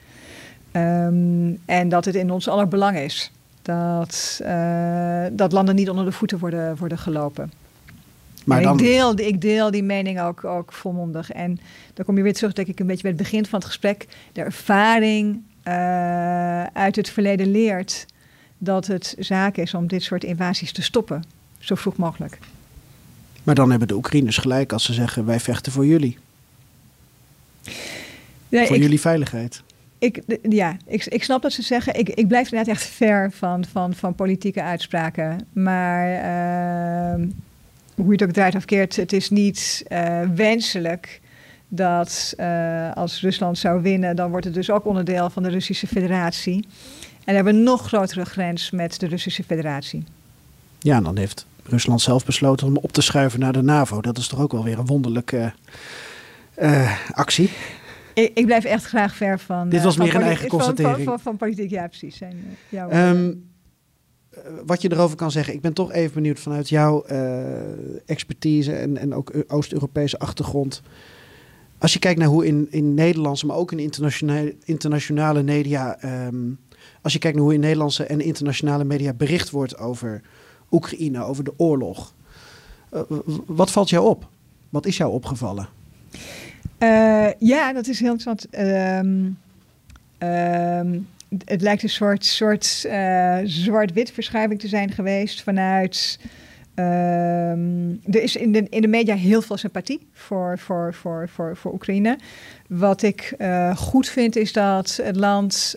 Um, 0.73 1.59
en 1.65 1.89
dat 1.89 2.05
het 2.05 2.15
in 2.15 2.31
ons 2.31 2.49
aller 2.49 2.69
belang 2.69 2.99
is 2.99 3.31
dat, 3.63 4.41
uh, 4.43 5.25
dat 5.33 5.53
landen 5.53 5.75
niet 5.75 5.91
onder 5.91 6.05
de 6.05 6.13
voeten 6.13 6.39
worden, 6.39 6.77
worden 6.77 6.99
gelopen. 6.99 7.53
Maar 8.45 8.63
dan... 8.63 8.79
ik, 8.79 8.85
deel, 8.85 9.19
ik 9.19 9.41
deel 9.41 9.71
die 9.71 9.83
mening 9.83 10.21
ook, 10.21 10.45
ook 10.45 10.73
volmondig. 10.73 11.31
En 11.31 11.61
dan 11.95 12.05
kom 12.05 12.17
je 12.17 12.23
weer 12.23 12.35
terug, 12.35 12.53
denk 12.53 12.69
ik, 12.69 12.81
een 12.81 12.87
beetje 12.87 13.03
bij 13.03 13.11
het 13.11 13.21
begin 13.21 13.47
van 13.47 13.59
het 13.59 13.69
gesprek. 13.69 14.07
De 14.33 14.41
ervaring 14.41 15.43
uh, 15.65 16.65
uit 16.65 16.97
het 16.97 17.11
verleden 17.11 17.51
leert 17.51 18.07
dat 18.59 18.87
het 18.87 19.15
zaak 19.19 19.57
is 19.57 19.75
om 19.75 19.87
dit 19.87 20.03
soort 20.03 20.25
invasies 20.25 20.73
te 20.73 20.83
stoppen. 20.83 21.25
Zo 21.59 21.75
vroeg 21.75 21.97
mogelijk. 21.97 22.39
Maar 23.43 23.55
dan 23.55 23.71
hebben 23.71 23.89
de 23.89 23.95
Oekraïners 23.95 24.37
gelijk 24.37 24.73
als 24.73 24.85
ze 24.85 24.93
zeggen: 24.93 25.27
wij 25.27 25.41
vechten 25.41 25.73
voor 25.73 25.87
jullie. 25.87 26.19
Voor 28.51 28.79
jullie 28.79 29.01
veiligheid. 29.01 29.63
Ik, 30.01 30.23
ja, 30.49 30.77
ik, 30.87 31.05
ik 31.05 31.25
snap 31.25 31.43
dat 31.43 31.53
ze 31.53 31.63
zeggen. 31.63 31.99
Ik, 31.99 32.09
ik 32.09 32.29
blijf 32.29 32.45
inderdaad 32.51 32.75
echt 32.75 32.85
ver 32.85 33.31
van, 33.33 33.65
van, 33.65 33.95
van 33.95 34.15
politieke 34.15 34.63
uitspraken. 34.63 35.47
Maar 35.53 36.09
uh, 36.09 37.27
hoe 37.95 38.07
je 38.07 38.13
het 38.13 38.23
ook 38.23 38.31
draait 38.31 38.55
of 38.55 38.65
keert, 38.65 38.97
het 38.97 39.13
is 39.13 39.31
niet 39.31 39.85
uh, 39.89 40.21
wenselijk 40.35 41.21
dat 41.69 42.35
uh, 42.37 42.93
als 42.93 43.21
Rusland 43.21 43.59
zou 43.59 43.83
winnen, 43.83 44.17
dan 44.17 44.31
wordt 44.31 44.45
het 44.45 44.55
dus 44.55 44.71
ook 44.71 44.85
onderdeel 44.85 45.31
van 45.31 45.43
de 45.43 45.49
Russische 45.51 45.87
Federatie. 45.87 46.67
En 47.25 47.35
hebben 47.35 47.53
we 47.53 47.59
een 47.59 47.65
nog 47.65 47.87
grotere 47.87 48.25
grens 48.25 48.71
met 48.71 49.01
de 49.01 49.07
Russische 49.07 49.45
Federatie. 49.45 50.05
Ja, 50.79 51.01
dan 51.01 51.19
heeft 51.19 51.47
Rusland 51.65 52.01
zelf 52.01 52.25
besloten 52.25 52.67
om 52.67 52.77
op 52.77 52.93
te 52.93 53.03
schuiven 53.03 53.41
naar 53.41 53.53
de 53.53 53.63
NAVO. 53.63 54.01
Dat 54.01 54.19
is 54.19 54.29
toch 54.29 54.41
ook 54.41 54.53
wel 54.53 54.65
weer 54.65 54.79
een 54.79 54.87
wonderlijke 54.87 55.53
uh, 56.59 56.99
actie. 57.13 57.51
Ik, 58.15 58.31
ik, 58.35 58.47
blijf 58.47 58.65
echt 58.65 58.85
graag 58.85 59.15
ver 59.15 59.39
van. 59.39 59.69
Dit 59.69 59.83
was 59.83 59.97
uh, 59.97 60.03
meer 60.03 60.15
een 60.15 60.23
eigen 60.23 60.49
constatering. 60.49 60.97
Van, 60.97 61.05
van, 61.05 61.21
van, 61.21 61.37
politiek, 61.37 61.71
ja, 61.71 61.87
precies. 61.87 62.21
En, 62.21 62.57
um, 62.93 63.51
wat 64.67 64.83
je 64.83 64.93
erover 64.93 65.17
kan 65.17 65.31
zeggen, 65.31 65.55
ik 65.55 65.61
ben 65.61 65.73
toch 65.73 65.93
even 65.93 66.15
benieuwd 66.15 66.41
vanuit 66.41 66.69
jouw 66.69 67.05
expertise 68.07 68.73
en, 68.73 68.97
en 68.97 69.15
ook 69.15 69.33
Oost-Europese 69.47 70.19
achtergrond. 70.19 70.83
Als 71.79 71.93
je 71.93 71.99
kijkt 71.99 72.19
naar 72.19 72.29
hoe 72.29 72.47
in, 72.47 72.67
in 72.71 72.95
Nederlandse, 72.95 73.47
maar 73.47 73.57
ook 73.57 73.73
in 73.73 73.79
internationale, 73.79 74.55
internationale 74.65 75.43
media. 75.43 76.05
Um, 76.27 76.59
als 77.03 77.13
je 77.13 77.19
kijkt 77.19 77.37
naar 77.37 77.45
hoe 77.45 77.55
in 77.55 77.61
Nederlandse 77.61 78.05
en 78.05 78.21
internationale 78.21 78.85
media 78.85 79.13
bericht 79.13 79.51
wordt 79.51 79.79
over 79.79 80.23
Oekraïne, 80.71 81.25
over 81.25 81.45
de 81.45 81.53
oorlog. 81.57 82.15
Uh, 82.95 83.01
wat 83.47 83.71
valt 83.71 83.91
jou 83.91 84.07
op? 84.07 84.29
Wat 84.69 84.87
is 84.87 84.97
jou 84.97 85.13
opgevallen? 85.13 85.69
Uh, 86.83 87.29
ja, 87.39 87.73
dat 87.73 87.87
is 87.87 88.01
heel 88.01 88.13
interessant. 88.13 88.59
Um, 88.59 89.39
um, 90.29 91.09
het 91.45 91.61
lijkt 91.61 91.83
een 91.83 91.89
soort, 91.89 92.25
soort 92.25 92.85
uh, 92.87 93.39
zwart-wit 93.45 94.11
verschuiving 94.11 94.61
te 94.61 94.69
zijn 94.69 94.91
geweest 94.91 95.43
vanuit 95.43 96.19
Um, 96.75 98.01
er 98.11 98.23
is 98.23 98.37
in 98.37 98.53
de, 98.53 98.67
in 98.69 98.83
de 98.83 98.89
media 98.89 99.15
heel 99.15 99.43
veel 99.43 99.57
sympathie 99.57 100.09
voor, 100.13 100.59
voor, 100.59 100.95
voor, 100.95 101.29
voor, 101.29 101.57
voor 101.57 101.73
Oekraïne. 101.73 102.19
Wat 102.69 103.03
ik 103.03 103.35
uh, 103.39 103.77
goed 103.77 104.09
vind 104.09 104.37
is 104.37 104.53
dat 104.53 105.01
het 105.03 105.17
land, 105.17 105.75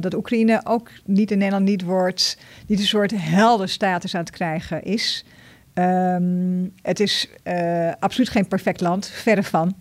dat 0.00 0.14
Oekraïne 0.14 0.60
ook 0.64 0.90
niet 1.04 1.30
in 1.30 1.38
Nederland 1.38 1.64
niet 1.64 1.82
wordt, 1.82 2.38
niet 2.66 2.78
een 2.78 2.84
soort 2.84 3.12
heldenstatus 3.14 4.14
aan 4.14 4.20
het 4.20 4.30
krijgen 4.30 4.82
is. 4.82 5.24
Het 6.82 7.00
is 7.00 7.28
absoluut 7.98 8.28
geen 8.28 8.48
perfect 8.48 8.80
land, 8.80 9.06
verre 9.06 9.42
van. 9.42 9.74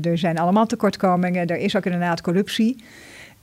Er 0.00 0.18
zijn 0.18 0.38
allemaal 0.38 0.66
tekortkomingen, 0.66 1.46
er 1.46 1.56
is 1.56 1.76
ook 1.76 1.84
inderdaad 1.84 2.20
corruptie. 2.20 2.76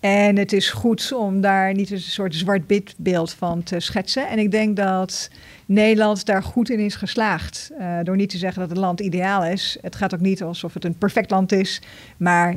En 0.02 0.38
het 0.38 0.54
is 0.54 0.70
goed 0.70 1.14
om 1.14 1.42
daar 1.42 1.74
niet 1.74 1.92
een 1.92 2.00
soort 2.00 2.36
zwart-wit 2.36 2.94
beeld 2.98 3.34
van 3.34 3.64
te 3.64 3.80
schetsen. 3.80 4.28
En 4.28 4.40
ik 4.40 4.52
denk 4.52 4.76
dat 4.76 5.30
Nederland 5.66 6.26
daar 6.26 6.44
goed 6.44 6.70
in 6.70 6.80
is 6.80 6.96
geslaagd. 6.96 7.72
Uh, 7.80 7.98
door 8.04 8.16
niet 8.16 8.30
te 8.30 8.38
zeggen 8.38 8.62
dat 8.62 8.70
het 8.70 8.80
land 8.80 9.00
ideaal 9.00 9.46
is. 9.46 9.78
Het 9.82 9.96
gaat 9.96 10.14
ook 10.14 10.20
niet 10.20 10.44
alsof 10.44 10.74
het 10.74 10.86
een 10.86 10.98
perfect 10.98 11.32
land 11.32 11.52
is. 11.52 11.82
Maar, 12.18 12.56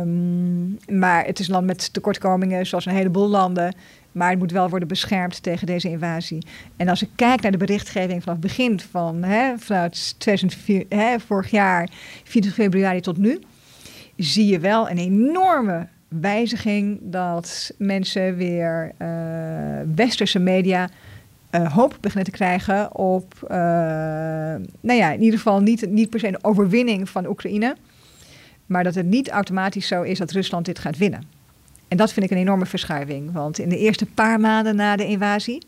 um, 0.00 0.78
maar 0.88 1.24
het 1.24 1.38
is 1.38 1.46
een 1.46 1.52
land 1.52 1.66
met 1.66 1.92
tekortkomingen, 1.92 2.66
zoals 2.66 2.86
een 2.86 2.94
heleboel 2.94 3.28
landen. 3.28 3.74
Maar 4.12 4.30
het 4.30 4.38
moet 4.38 4.52
wel 4.52 4.68
worden 4.68 4.88
beschermd 4.88 5.42
tegen 5.42 5.66
deze 5.66 5.88
invasie. 5.88 6.46
En 6.76 6.88
als 6.88 7.02
ik 7.02 7.08
kijk 7.14 7.40
naar 7.40 7.52
de 7.52 7.58
berichtgeving 7.58 8.22
vanaf 8.22 8.38
het 8.38 8.46
begin 8.46 8.80
van, 8.80 9.22
hè, 9.22 9.58
vanuit 9.58 10.14
2004, 10.18 10.84
hè, 10.88 11.20
vorig 11.20 11.50
jaar, 11.50 11.88
24 12.24 12.54
februari 12.54 13.00
tot 13.00 13.16
nu, 13.16 13.40
zie 14.16 14.46
je 14.46 14.58
wel 14.58 14.90
een 14.90 14.98
enorme 14.98 15.88
wijziging 16.08 16.98
dat 17.02 17.72
mensen 17.78 18.36
weer 18.36 18.92
uh, 18.98 19.08
westerse 19.94 20.38
media 20.38 20.88
uh, 21.50 21.72
hoop 21.72 21.96
beginnen 22.00 22.30
te 22.30 22.36
krijgen 22.36 22.96
op, 22.96 23.34
uh, 23.44 23.50
nou 24.80 24.98
ja, 24.98 25.10
in 25.10 25.22
ieder 25.22 25.38
geval 25.38 25.60
niet, 25.60 25.90
niet 25.90 26.10
per 26.10 26.20
se 26.20 26.28
een 26.28 26.44
overwinning 26.44 27.08
van 27.08 27.26
Oekraïne, 27.26 27.76
maar 28.66 28.84
dat 28.84 28.94
het 28.94 29.06
niet 29.06 29.28
automatisch 29.28 29.86
zo 29.86 30.02
is 30.02 30.18
dat 30.18 30.30
Rusland 30.30 30.64
dit 30.64 30.78
gaat 30.78 30.98
winnen. 30.98 31.39
En 31.90 31.96
dat 31.96 32.12
vind 32.12 32.26
ik 32.26 32.30
een 32.30 32.42
enorme 32.42 32.66
verschuiving, 32.66 33.32
want 33.32 33.58
in 33.58 33.68
de 33.68 33.78
eerste 33.78 34.06
paar 34.06 34.40
maanden 34.40 34.76
na 34.76 34.96
de 34.96 35.06
invasie 35.06 35.62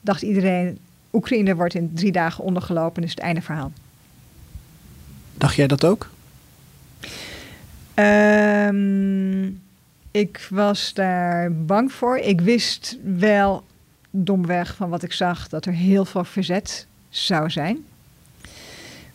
dacht 0.00 0.22
iedereen, 0.22 0.78
Oekraïne 1.12 1.54
wordt 1.54 1.74
in 1.74 1.90
drie 1.94 2.12
dagen 2.12 2.44
ondergelopen, 2.44 3.02
dus 3.02 3.10
het 3.10 3.20
einde 3.20 3.40
verhaal. 3.40 3.72
Dacht 5.34 5.54
jij 5.54 5.66
dat 5.66 5.84
ook? 5.84 6.10
Um, 7.94 9.60
ik 10.10 10.46
was 10.50 10.94
daar 10.94 11.52
bang 11.52 11.92
voor. 11.92 12.16
Ik 12.16 12.40
wist 12.40 12.98
wel 13.02 13.64
domweg 14.10 14.74
van 14.74 14.88
wat 14.88 15.02
ik 15.02 15.12
zag 15.12 15.48
dat 15.48 15.66
er 15.66 15.72
heel 15.72 16.04
veel 16.04 16.24
verzet 16.24 16.86
zou 17.08 17.50
zijn. 17.50 17.84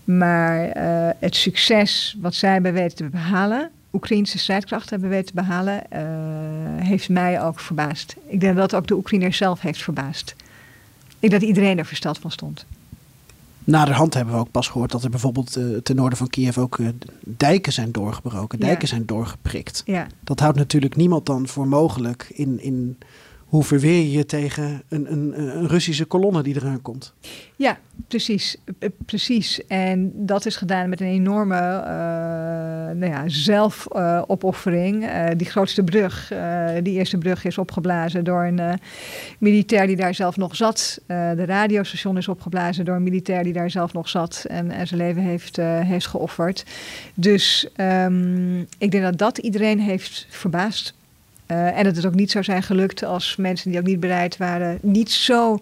Maar 0.03 0.77
uh, 0.77 1.09
het 1.19 1.35
succes 1.35 2.17
wat 2.21 2.33
zij 2.35 2.51
hebben 2.51 2.73
weten 2.73 2.97
te 2.97 3.03
behalen, 3.03 3.71
Oekraïnse 3.93 4.37
strijdkrachten 4.37 4.89
hebben 4.89 5.09
weten 5.09 5.35
te 5.35 5.41
behalen, 5.41 5.83
uh, 5.93 5.99
heeft 6.85 7.09
mij 7.09 7.41
ook 7.41 7.59
verbaasd. 7.59 8.15
Ik 8.27 8.39
denk 8.39 8.55
dat 8.55 8.75
ook 8.75 8.87
de 8.87 8.95
Oekraïner 8.95 9.33
zelf 9.33 9.61
heeft 9.61 9.83
verbaasd. 9.83 10.35
Ik 11.19 11.29
denk 11.29 11.31
dat 11.31 11.41
iedereen 11.41 11.77
er 11.77 11.85
versteld 11.85 12.17
van 12.17 12.31
stond. 12.31 12.65
Naderhand 13.63 14.13
hebben 14.13 14.33
we 14.33 14.39
ook 14.39 14.51
pas 14.51 14.67
gehoord 14.67 14.91
dat 14.91 15.03
er 15.03 15.09
bijvoorbeeld 15.09 15.57
uh, 15.57 15.77
ten 15.77 15.95
noorden 15.95 16.17
van 16.17 16.29
Kiev 16.29 16.57
ook 16.57 16.77
uh, 16.77 16.89
dijken 17.23 17.73
zijn 17.73 17.91
doorgebroken, 17.91 18.59
dijken 18.59 18.81
ja. 18.81 18.87
zijn 18.87 19.05
doorgeprikt. 19.05 19.81
Ja. 19.85 20.07
Dat 20.23 20.39
houdt 20.39 20.57
natuurlijk 20.57 20.95
niemand 20.95 21.25
dan 21.25 21.47
voor 21.47 21.67
mogelijk 21.67 22.31
in, 22.33 22.61
in 22.61 22.97
hoe 23.49 23.63
verweer 23.63 23.97
je 23.97 24.11
je 24.11 24.25
tegen 24.25 24.83
een, 24.89 25.11
een, 25.11 25.39
een 25.39 25.67
Russische 25.67 26.05
kolonne 26.05 26.43
die 26.43 26.55
eraan 26.55 26.81
komt. 26.81 27.13
Ja, 27.55 27.77
precies. 28.07 28.57
precies. 29.05 29.67
En 29.67 30.11
dat 30.15 30.45
is 30.45 30.55
gedaan 30.55 30.89
met 30.89 31.01
een 31.01 31.07
enorme 31.07 31.55
uh, 31.55 31.89
nou 32.97 33.05
ja, 33.05 33.23
zelfopoffering. 33.25 35.09
Die 35.37 35.47
grootste 35.47 35.83
brug, 35.83 36.31
die 36.83 36.93
eerste 36.93 37.17
brug 37.17 37.43
is 37.43 37.57
opgeblazen 37.57 38.23
door 38.23 38.43
een 38.43 38.79
militair 39.37 39.87
die 39.87 39.95
daar 39.95 40.15
zelf 40.15 40.37
nog 40.37 40.55
zat. 40.55 41.01
de 41.07 41.45
radiostation 41.45 42.17
is 42.17 42.27
opgeblazen 42.27 42.85
door 42.85 42.95
een 42.95 43.03
militair 43.03 43.43
die 43.43 43.53
daar 43.53 43.71
zelf 43.71 43.93
nog 43.93 44.09
zat 44.09 44.45
en, 44.47 44.87
zijn 44.87 44.99
leven 44.99 45.21
heeft, 45.21 45.55
heeft 45.61 46.07
geofferd. 46.07 46.65
Dus 47.13 47.69
um, 47.77 48.59
ik 48.77 48.91
denk 48.91 49.03
dat 49.03 49.17
dat 49.17 49.37
iedereen 49.37 49.79
heeft 49.79 50.27
verbaasd. 50.29 50.97
Uh, 51.51 51.77
en 51.77 51.83
dat 51.83 51.95
het 51.95 52.05
ook 52.05 52.15
niet 52.15 52.31
zou 52.31 52.43
zijn 52.43 52.63
gelukt 52.63 53.03
als 53.03 53.35
mensen 53.35 53.69
die 53.69 53.79
ook 53.79 53.85
niet 53.85 53.99
bereid 53.99 54.37
waren, 54.37 54.79
niet 54.81 55.11
zo 55.11 55.59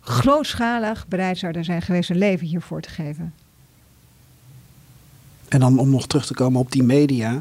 grootschalig 0.00 1.06
bereid 1.08 1.38
zouden 1.38 1.64
zijn 1.64 1.82
geweest 1.82 2.10
een 2.10 2.18
leven 2.18 2.46
hiervoor 2.46 2.80
te 2.80 2.88
geven. 2.88 3.34
En 5.48 5.60
dan 5.60 5.78
om 5.78 5.90
nog 5.90 6.06
terug 6.06 6.26
te 6.26 6.34
komen 6.34 6.60
op 6.60 6.72
die 6.72 6.82
media. 6.82 7.40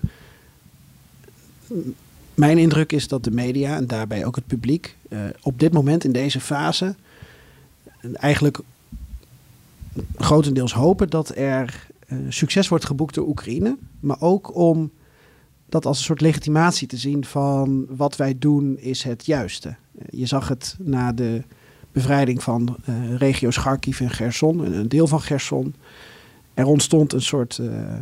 Mijn 2.34 2.58
indruk 2.58 2.92
is 2.92 3.08
dat 3.08 3.24
de 3.24 3.32
media 3.32 3.76
en 3.76 3.88
daarbij 3.88 4.26
ook 4.26 4.36
het 4.36 4.48
publiek 4.48 4.96
uh, 5.10 5.20
op 5.42 5.60
dit 5.60 5.74
moment 5.74 6.04
in 6.04 6.12
deze 6.12 6.40
fase 6.40 6.96
eigenlijk 8.14 8.60
grotendeels 10.18 10.74
hopen 10.74 11.10
dat 11.10 11.36
er 11.36 11.88
uh, 12.08 12.20
succes 12.30 12.68
wordt 12.68 12.86
geboekt 12.86 13.16
door 13.16 13.28
Oekraïne, 13.28 13.78
maar 14.00 14.22
ook 14.22 14.56
om 14.56 14.92
dat 15.70 15.86
als 15.86 15.98
een 15.98 16.04
soort 16.04 16.22
legitimatie 16.22 16.88
te 16.88 16.98
zien 16.98 17.26
van 17.26 17.86
wat 17.90 18.16
wij 18.16 18.38
doen 18.38 18.78
is 18.78 19.04
het 19.04 19.26
juiste. 19.26 19.76
Je 20.10 20.26
zag 20.26 20.48
het 20.48 20.76
na 20.80 21.14
de 21.14 21.44
bevrijding 21.92 22.44
van 22.44 22.78
uh, 22.90 23.16
regio's 23.16 23.58
Kharkiv 23.58 24.02
en 24.02 24.10
Gerson, 24.10 24.74
een 24.74 24.90
deel 24.90 25.08
van 25.08 25.22
Gerson. 25.22 25.76
Er 26.54 26.66
ontstond 26.66 27.14
een 27.14 27.22
soort 27.22 27.58
uh, 27.58 27.96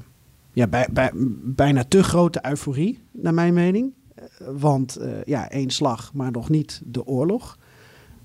ja, 0.54 0.68
bij, 0.68 0.88
bij, 0.92 1.12
bijna 1.44 1.84
te 1.84 2.04
grote 2.04 2.40
euforie, 2.50 3.00
naar 3.12 3.34
mijn 3.34 3.54
mening. 3.54 3.94
Want 4.40 4.98
uh, 5.00 5.24
ja, 5.24 5.50
één 5.50 5.70
slag, 5.70 6.14
maar 6.14 6.32
nog 6.32 6.50
niet 6.50 6.82
de 6.86 7.06
oorlog. 7.06 7.58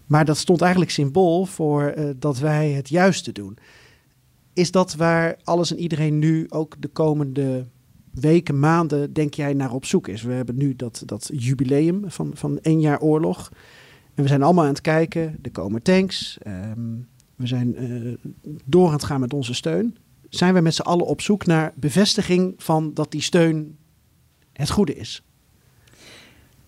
Maar 0.07 0.25
dat 0.25 0.37
stond 0.37 0.61
eigenlijk 0.61 0.91
symbool 0.91 1.45
voor 1.45 1.95
dat 2.17 2.39
wij 2.39 2.71
het 2.71 2.89
juiste 2.89 3.33
doen. 3.33 3.59
Is 4.53 4.71
dat 4.71 4.95
waar 4.95 5.37
alles 5.45 5.71
en 5.71 5.79
iedereen 5.79 6.19
nu 6.19 6.47
ook 6.49 6.75
de 6.79 6.89
komende 6.89 7.67
weken, 8.11 8.59
maanden 8.59 9.13
denk 9.13 9.35
jij 9.35 9.53
naar 9.53 9.73
op 9.73 9.85
zoek 9.85 10.09
is. 10.09 10.23
We 10.23 10.33
hebben 10.33 10.57
nu 10.57 10.77
dat, 10.77 11.03
dat 11.07 11.31
jubileum 11.33 12.11
van, 12.11 12.31
van 12.35 12.59
één 12.61 12.81
jaar 12.81 13.01
oorlog. 13.01 13.53
En 14.15 14.23
we 14.23 14.29
zijn 14.29 14.43
allemaal 14.43 14.65
aan 14.65 14.71
het 14.71 14.81
kijken. 14.81 15.39
Er 15.43 15.51
komen 15.51 15.83
tanks. 15.83 16.39
Um, 16.47 17.09
we 17.37 17.47
zijn 17.47 17.85
uh, 17.85 18.15
door 18.65 18.87
aan 18.87 18.93
het 18.93 19.05
gaan 19.05 19.21
met 19.21 19.33
onze 19.33 19.55
steun. 19.55 19.97
Zijn 20.29 20.55
we 20.55 20.61
met 20.61 20.75
z'n 20.75 20.83
allen 20.83 21.07
op 21.07 21.21
zoek 21.21 21.47
naar 21.47 21.73
bevestiging 21.77 22.55
van 22.57 22.95
dat 22.95 23.11
die 23.11 23.23
steun 23.23 23.77
het 24.53 24.71
goede 24.71 24.95
is? 24.95 25.23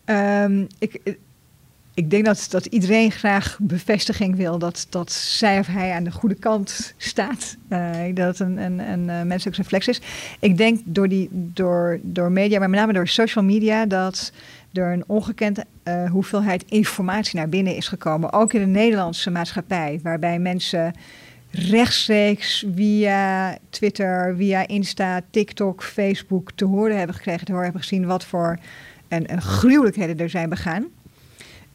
Um, 0.05 0.67
ik, 0.79 1.19
ik 1.95 2.11
denk 2.11 2.25
dat, 2.25 2.47
dat 2.51 2.67
iedereen 2.67 3.11
graag 3.11 3.59
bevestiging 3.61 4.37
wil 4.37 4.59
dat, 4.59 4.87
dat 4.91 5.13
zij 5.13 5.59
of 5.59 5.67
hij 5.67 5.93
aan 5.93 6.05
de 6.05 6.11
goede 6.11 6.35
kant 6.35 6.95
staat. 6.97 7.57
Uh, 7.69 7.95
dat 8.15 8.27
het 8.27 8.49
een, 8.49 8.59
een, 8.59 8.79
een 8.79 9.09
uh, 9.09 9.23
menselijk 9.23 9.57
reflex 9.57 9.89
is. 9.89 10.01
Ik 10.41 10.57
denk 10.57 10.81
door, 10.85 11.09
die, 11.09 11.29
door, 11.33 11.99
door 12.03 12.33
media, 12.33 12.59
maar 12.59 12.71
met 12.71 12.79
name 12.79 12.93
door 12.93 13.09
social 13.09 13.45
media, 13.45 13.87
dat 13.87 14.33
er 14.73 14.93
een 14.93 15.05
ongekende 15.07 15.65
uh, 15.85 16.11
hoeveelheid 16.11 16.65
informatie 16.69 17.39
naar 17.39 17.49
binnen 17.49 17.77
is 17.77 17.89
gekomen. 17.89 18.33
Ook 18.33 18.53
in 18.53 18.61
de 18.61 18.67
Nederlandse 18.67 19.31
maatschappij, 19.31 20.01
waarbij 20.03 20.39
mensen 20.39 20.95
rechtstreeks 21.51 22.67
via 22.75 23.59
Twitter, 23.71 24.35
via 24.37 24.67
Insta, 24.67 25.21
TikTok, 25.31 25.83
Facebook 25.83 26.51
te 26.55 26.65
horen 26.65 26.99
hebben 26.99 27.17
gekregen, 27.17 27.45
te 27.45 27.51
horen 27.53 27.65
hebben 27.65 27.83
gezien 27.83 28.07
wat 28.07 28.25
voor 28.25 28.59
en, 29.09 29.27
en 29.27 29.43
gruwelijkheden 29.43 30.19
er 30.19 30.31
zijn 30.31 30.49
begaan. 30.49 30.87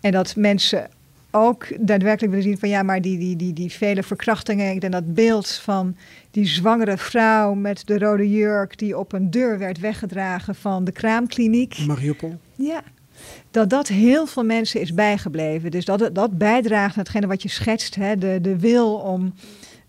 En 0.08 0.14
dat 0.14 0.36
mensen 0.36 0.90
ook 1.32 1.68
daadwerkelijk 1.80 2.34
willen 2.34 2.48
zien 2.50 2.58
van 2.58 2.70
ja, 2.70 2.84
maar 2.84 3.02
die, 3.02 3.18
die, 3.18 3.36
die, 3.36 3.54
die 3.54 3.72
vele 3.72 4.04
verkrachtingen. 4.04 4.72
Ik 4.72 4.82
denk 4.82 4.94
dat 4.94 5.14
beeld 5.14 5.50
van 5.50 5.96
die 6.32 6.46
zwangere 6.46 6.98
vrouw 6.98 7.54
met 7.54 7.82
de 7.86 8.00
rode 8.00 8.30
jurk 8.30 8.78
die 8.78 8.98
op 8.98 9.14
een 9.14 9.32
deur 9.32 9.58
werd 9.58 9.80
weggedragen 9.80 10.56
van 10.56 10.84
de 10.84 10.92
kraamkliniek. 10.92 11.78
Mariupol. 11.88 12.36
Ja, 12.56 12.82
dat 13.52 13.70
dat 13.70 13.88
heel 13.88 14.26
veel 14.26 14.44
mensen 14.44 14.82
is 14.82 14.94
bijgebleven. 14.94 15.72
Dus 15.72 15.86
dat, 15.86 16.10
dat 16.14 16.38
bijdraagt 16.38 16.96
naar 16.96 17.06
hetgene 17.06 17.28
wat 17.28 17.42
je 17.42 17.50
schetst, 17.50 17.96
hè, 17.96 18.18
de, 18.18 18.40
de 18.42 18.60
wil 18.60 18.96
om, 18.96 19.34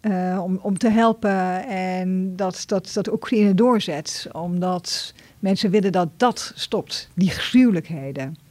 uh, 0.03 0.41
om, 0.43 0.59
om 0.63 0.79
te 0.79 0.89
helpen 0.89 1.67
en 1.69 2.37
dat, 2.37 2.63
dat, 2.67 2.91
dat 2.93 3.13
Oekraïne 3.13 3.55
doorzet. 3.55 4.29
Omdat 4.33 5.15
mensen 5.39 5.71
willen 5.71 5.93
dat 5.93 6.09
dat 6.17 6.53
stopt, 6.55 7.09
die 7.15 7.31
gruwelijkheden. 7.31 8.47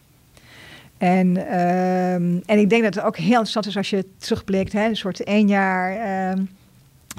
En, 0.98 1.36
uh, 1.38 2.14
en 2.14 2.44
ik 2.46 2.70
denk 2.70 2.84
dat 2.84 2.96
het 2.96 3.04
ook 3.04 3.18
heel 3.18 3.28
interessant 3.28 3.66
is 3.66 3.78
als 3.78 3.90
je 3.90 4.06
terugblikt, 4.18 4.74
hè, 4.74 4.86
een 4.86 4.96
soort 4.96 5.24
één 5.24 5.48
jaar 5.48 5.96
uh, 6.36 6.42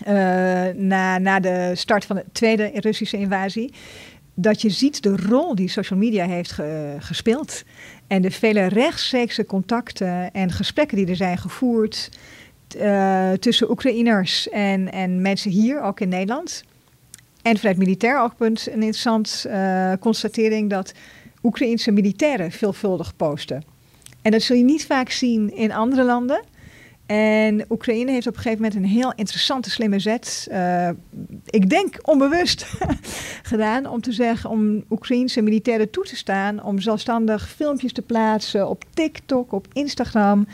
uh, 0.07 0.74
na, 0.74 1.18
na 1.18 1.41
de 1.41 1.70
start 1.74 2.05
van 2.05 2.16
de 2.16 2.24
tweede 2.33 2.70
Russische 2.74 3.16
invasie. 3.16 3.72
Dat 4.35 4.62
je 4.62 4.70
ziet 4.70 5.03
de 5.03 5.16
rol 5.16 5.55
die 5.55 5.68
social 5.68 5.99
media 5.99 6.26
heeft 6.26 6.53
ge, 6.53 6.97
gespeeld. 6.99 7.64
En 8.07 8.22
de 8.22 8.31
vele 8.31 8.66
rechtstreekse 8.66 9.45
contacten 9.45 10.33
en 10.33 10.51
gesprekken 10.51 10.97
die 10.97 11.07
er 11.07 11.16
zijn 11.16 11.39
gevoerd 11.39 12.11
uh, 12.76 13.33
tussen 13.33 13.70
Oekraïners 13.70 14.49
en, 14.49 14.93
en 14.93 15.22
mensen 15.22 15.51
hier, 15.51 15.83
ook 15.83 16.01
in 16.01 16.09
Nederland. 16.09 16.64
En 17.43 17.57
vanuit 17.57 17.76
militair 17.76 18.20
oogpunt 18.20 18.66
een 18.66 18.72
interessant 18.72 19.45
uh, 19.47 19.93
constatering 20.01 20.70
dat 20.70 20.93
Oekraïense 21.43 21.91
militairen 21.91 22.51
veelvuldig 22.51 23.16
posten. 23.16 23.64
En 24.22 24.30
dat 24.30 24.43
zul 24.43 24.57
je 24.57 24.64
niet 24.64 24.86
vaak 24.86 25.11
zien 25.11 25.57
in 25.57 25.72
andere 25.72 26.05
landen. 26.05 26.45
En 27.07 27.64
Oekraïne 27.68 28.11
heeft 28.11 28.26
op 28.26 28.34
een 28.34 28.41
gegeven 28.41 28.62
moment 28.62 28.80
een 28.80 28.99
heel 28.99 29.12
interessante, 29.16 29.70
slimme 29.70 29.99
zet. 29.99 30.49
Uh, 30.51 30.89
ik 31.45 31.70
denk 31.70 31.99
onbewust 32.03 32.66
gedaan 33.53 33.86
om 33.86 34.01
te 34.01 34.12
zeggen 34.12 34.51
om 34.51 34.84
Oekraïense 34.91 35.43
militairen 35.43 35.91
toe 35.91 36.05
te 36.05 36.16
staan. 36.16 36.62
Om 36.62 36.78
zelfstandig 36.78 37.49
filmpjes 37.49 37.93
te 37.93 38.03
plaatsen 38.03 38.68
op 38.68 38.84
TikTok, 38.95 39.53
op 39.53 39.66
Instagram. 39.72 40.47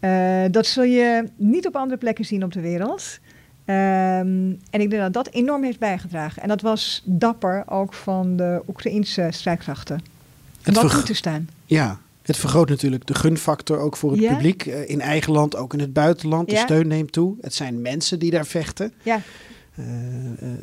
Uh, 0.00 0.42
dat 0.50 0.66
zul 0.66 0.84
je 0.84 1.24
niet 1.36 1.66
op 1.66 1.76
andere 1.76 1.98
plekken 1.98 2.24
zien 2.24 2.44
op 2.44 2.52
de 2.52 2.60
wereld. 2.60 3.18
Um, 3.66 4.60
en 4.70 4.80
ik 4.80 4.90
denk 4.90 5.02
dat 5.02 5.12
dat 5.12 5.28
enorm 5.28 5.62
heeft 5.62 5.78
bijgedragen. 5.78 6.42
En 6.42 6.48
dat 6.48 6.60
was 6.60 7.02
dapper 7.04 7.62
ook 7.66 7.94
van 7.94 8.36
de 8.36 8.62
Oekraïense 8.68 9.28
strijdkrachten. 9.30 10.09
Om 10.66 10.72
dat 10.72 10.90
toe 10.90 11.02
te 11.02 11.14
staan. 11.14 11.48
Ja, 11.66 12.00
het 12.22 12.36
vergroot 12.36 12.68
natuurlijk 12.68 13.06
de 13.06 13.14
gunfactor 13.14 13.78
ook 13.78 13.96
voor 13.96 14.10
het 14.10 14.20
ja. 14.20 14.32
publiek. 14.32 14.66
Uh, 14.66 14.88
in 14.88 15.00
eigen 15.00 15.32
land, 15.32 15.56
ook 15.56 15.72
in 15.72 15.80
het 15.80 15.92
buitenland. 15.92 16.48
De 16.48 16.54
ja. 16.54 16.62
steun 16.62 16.88
neemt 16.88 17.12
toe. 17.12 17.36
Het 17.40 17.54
zijn 17.54 17.82
mensen 17.82 18.18
die 18.18 18.30
daar 18.30 18.46
vechten. 18.46 18.92
Ja. 19.02 19.22
Uh, 19.74 19.86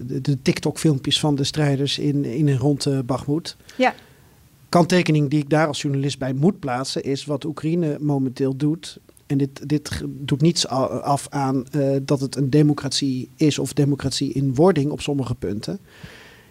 de, 0.05 0.21
de 0.21 0.41
TikTok-filmpjes 0.41 1.19
van 1.19 1.35
de 1.35 1.43
strijders 1.43 1.99
in, 1.99 2.25
in 2.25 2.47
en 2.47 2.57
rond 2.57 2.85
uh, 2.85 2.99
Bakhmut. 3.05 3.55
Ja. 3.75 3.93
Kanttekening 4.69 5.29
die 5.29 5.39
ik 5.39 5.49
daar 5.49 5.67
als 5.67 5.81
journalist 5.81 6.19
bij 6.19 6.33
moet 6.33 6.59
plaatsen... 6.59 7.03
is 7.03 7.25
wat 7.25 7.45
Oekraïne 7.45 7.97
momenteel 7.99 8.55
doet... 8.55 8.99
En 9.25 9.37
dit, 9.37 9.69
dit 9.69 10.01
doet 10.05 10.41
niets 10.41 10.67
af 10.67 11.27
aan 11.29 11.65
dat 12.01 12.19
het 12.19 12.35
een 12.35 12.49
democratie 12.49 13.29
is 13.35 13.59
of 13.59 13.73
democratie 13.73 14.33
in 14.33 14.55
wording 14.55 14.91
op 14.91 15.01
sommige 15.01 15.35
punten. 15.35 15.79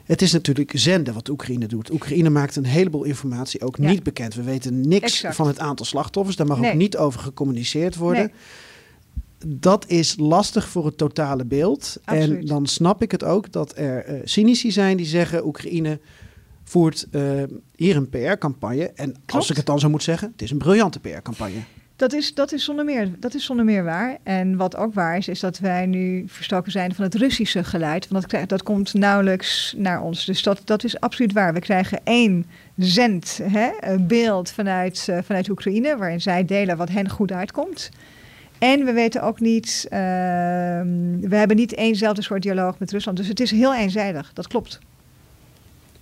Het 0.07 0.23
is 0.23 0.33
natuurlijk 0.33 0.73
zenden 0.75 1.15
wat 1.15 1.29
Oekraïne 1.29 1.67
doet. 1.67 1.91
Oekraïne 1.91 2.31
maakt 2.31 2.57
een 2.57 2.65
heleboel 2.65 3.05
informatie 3.05 3.63
ook 3.63 3.77
ja. 3.77 3.89
niet 3.89 4.03
bekend. 4.03 4.35
We 4.35 4.43
weten 4.43 4.89
niks 4.89 5.13
exact. 5.13 5.37
van 5.37 5.47
het 5.47 5.59
aantal 5.59 5.87
slachtoffers. 5.87 6.37
Daar 6.37 6.47
mag 6.47 6.61
nee. 6.61 6.71
ook 6.71 6.77
niet 6.77 6.97
over 6.97 7.21
gecommuniceerd 7.21 7.97
worden. 7.97 8.31
Nee. 9.39 9.59
Dat 9.59 9.85
is 9.89 10.17
lastig 10.19 10.69
voor 10.69 10.87
het 10.87 10.97
totale 10.97 11.45
beeld. 11.45 12.01
Absoluut. 12.05 12.39
En 12.39 12.47
dan 12.47 12.67
snap 12.67 13.03
ik 13.03 13.11
het 13.11 13.25
ook 13.25 13.53
dat 13.53 13.79
er 13.79 14.15
uh, 14.15 14.21
cynici 14.25 14.71
zijn 14.71 14.97
die 14.97 15.07
zeggen... 15.07 15.47
Oekraïne 15.47 16.01
voert 16.65 17.07
uh, 17.11 17.43
hier 17.77 17.97
een 17.97 18.09
PR-campagne. 18.09 18.85
En 18.85 19.13
Klopt. 19.13 19.33
als 19.33 19.51
ik 19.51 19.57
het 19.57 19.67
dan 19.67 19.79
zo 19.79 19.89
moet 19.89 20.03
zeggen, 20.03 20.31
het 20.33 20.43
is 20.43 20.51
een 20.51 20.59
briljante 20.59 21.01
PR-campagne. 21.01 21.61
Dat 21.97 22.13
is, 22.13 22.35
dat, 22.35 22.53
is 22.53 22.65
zonder 22.65 22.85
meer, 22.85 23.11
dat 23.19 23.35
is 23.35 23.45
zonder 23.45 23.65
meer 23.65 23.85
waar. 23.85 24.19
En 24.23 24.57
wat 24.57 24.77
ook 24.77 24.95
waar 24.95 25.17
is, 25.17 25.29
is 25.29 25.41
dat 25.41 25.59
wij 25.59 25.87
nu 25.87 26.25
verstoken 26.27 26.73
zijn 26.73 26.95
van 26.95 27.05
het 27.05 27.15
Russische 27.15 27.65
geluid. 27.65 28.09
Want 28.09 28.31
dat, 28.31 28.49
dat 28.49 28.63
komt 28.63 28.95
nauwelijks 28.95 29.75
naar 29.77 30.01
ons. 30.01 30.25
Dus 30.25 30.43
dat, 30.43 30.61
dat 30.65 30.85
is 30.85 31.01
absoluut 31.01 31.33
waar. 31.33 31.55
We 31.55 31.61
krijgen 31.61 32.01
één 32.05 32.47
zend 32.77 33.41
hè, 33.43 33.99
beeld 34.01 34.51
vanuit, 34.51 35.07
uh, 35.11 35.19
vanuit 35.25 35.49
Oekraïne, 35.49 35.97
waarin 35.97 36.21
zij 36.21 36.45
delen 36.45 36.77
wat 36.77 36.89
hen 36.89 37.11
goed 37.11 37.33
uitkomt. 37.33 37.91
En 38.59 38.85
we 38.85 38.93
weten 38.93 39.23
ook 39.23 39.41
niet, 39.41 39.85
uh, 39.85 39.91
we 41.21 41.37
hebben 41.37 41.57
niet 41.57 41.75
éénzelfde 41.75 42.23
soort 42.23 42.43
dialoog 42.43 42.79
met 42.79 42.93
Rusland. 42.93 43.17
Dus 43.17 43.29
het 43.29 43.41
is 43.41 43.51
heel 43.51 43.75
eenzijdig, 43.75 44.31
dat 44.33 44.47
klopt. 44.47 44.79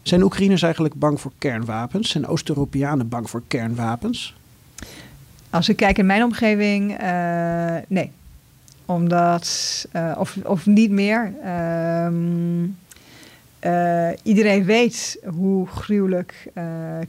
Zijn 0.02 0.22
Oekraïners 0.22 0.62
eigenlijk 0.62 0.94
bang 0.94 1.20
voor 1.20 1.32
kernwapens? 1.38 2.10
Zijn 2.10 2.26
Oost-Europeanen 2.26 3.08
bang 3.08 3.30
voor 3.30 3.42
kernwapens? 3.48 4.34
Als 5.54 5.68
ik 5.68 5.76
kijk 5.76 5.98
in 5.98 6.06
mijn 6.06 6.22
omgeving, 6.22 7.02
uh, 7.02 7.76
nee. 7.86 8.10
Omdat, 8.84 9.86
uh, 9.92 10.16
of, 10.18 10.36
of 10.44 10.66
niet 10.66 10.90
meer. 10.90 11.32
Um, 12.06 12.76
uh, 13.60 14.08
iedereen 14.22 14.64
weet 14.64 15.18
hoe 15.36 15.66
gruwelijk 15.66 16.52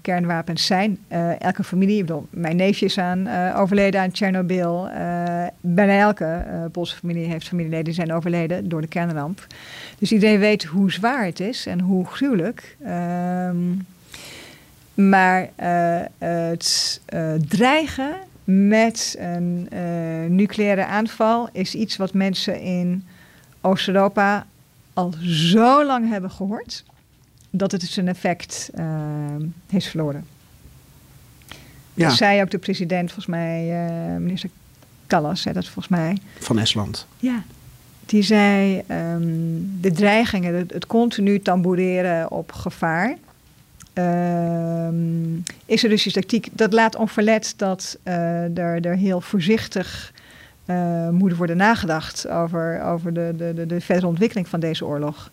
kernwapens 0.02 0.66
zijn. 0.66 0.98
elke 1.40 1.64
familie, 1.64 1.98
ik 1.98 2.06
bedoel, 2.06 2.28
mijn 2.30 2.56
neefje 2.56 2.86
is 2.86 2.98
aan, 2.98 3.54
overleden 3.56 4.02
aan 4.02 4.12
Tsjernobyl. 4.12 4.90
bijna 5.60 6.00
elke 6.00 6.46
Poolse 6.72 6.96
familie 6.96 7.28
heeft 7.28 7.48
familieleden 7.48 7.86
die 7.86 7.94
zijn 7.94 8.14
overleden 8.14 8.70
door 8.70 8.82
de 8.82 8.88
kernramp. 8.88 9.48
Dus 10.00 10.12
iedereen 10.12 10.40
weet 10.40 10.64
hoe 10.64 10.92
zwaar 10.92 11.26
het 11.26 11.40
is 11.40 11.66
en 11.66 11.80
hoe 11.80 12.06
gruwelijk. 12.06 12.78
Um, 12.88 13.86
maar 14.94 15.50
het 16.18 17.02
dreigen 17.48 18.16
met 18.46 19.16
een 19.20 19.70
uh, 19.74 19.80
nucleaire 20.30 20.86
aanval 20.86 21.50
is 21.52 21.76
iets 21.76 21.96
wat 21.98 22.14
mensen 22.14 22.62
in 22.62 23.06
Oost-Europa 23.62 24.46
al 24.94 25.14
zo 25.22 25.86
lang 25.86 26.10
hebben 26.10 26.32
gehoord 26.32 26.84
dat 27.50 27.72
het 27.72 27.82
zijn 27.82 28.08
effect 28.08 28.70
uh, 28.76 28.86
heeft 29.68 29.88
verloren. 29.88 30.26
Ja. 31.94 32.08
Dat 32.08 32.18
zei 32.18 32.42
ook 32.42 32.52
de 32.52 32.58
president, 32.58 33.12
volgens 33.12 33.36
mij, 33.36 33.88
uh, 34.14 34.18
minister 34.18 34.50
Callas, 35.08 35.44
dat 35.44 35.66
volgens 35.66 35.88
mij. 35.88 36.18
Van 36.40 36.60
Estland. 36.60 37.08
Ja. 37.18 37.44
Die 38.06 38.22
zei 38.22 38.84
um, 38.88 39.78
de 39.82 39.92
dreigingen, 39.92 40.56
het, 40.56 40.74
het 40.74 40.86
continu 40.86 41.40
tamboureren 41.40 42.32
op 42.32 42.52
gevaar. 42.52 43.18
Uh, 43.98 44.88
is 45.66 45.84
er 45.84 45.90
dus 45.90 46.14
tactiek. 46.14 46.48
Dat 46.52 46.74
laat 46.74 46.96
onverlet 46.96 47.54
dat 47.58 47.98
uh, 48.04 48.58
er, 48.58 48.86
er 48.86 48.96
heel 48.96 49.22
voorzichtig 49.22 50.14
uh, 50.66 51.10
moet 51.10 51.36
worden 51.36 51.58
nagedacht 51.58 52.28
over, 52.28 52.84
over 52.84 53.14
de, 53.14 53.34
de, 53.38 53.54
de, 53.54 53.66
de 53.66 53.82
verdere 53.82 54.08
ontwikkeling 54.08 54.48
van 54.48 54.60
deze 54.60 54.86
oorlog. 54.86 55.30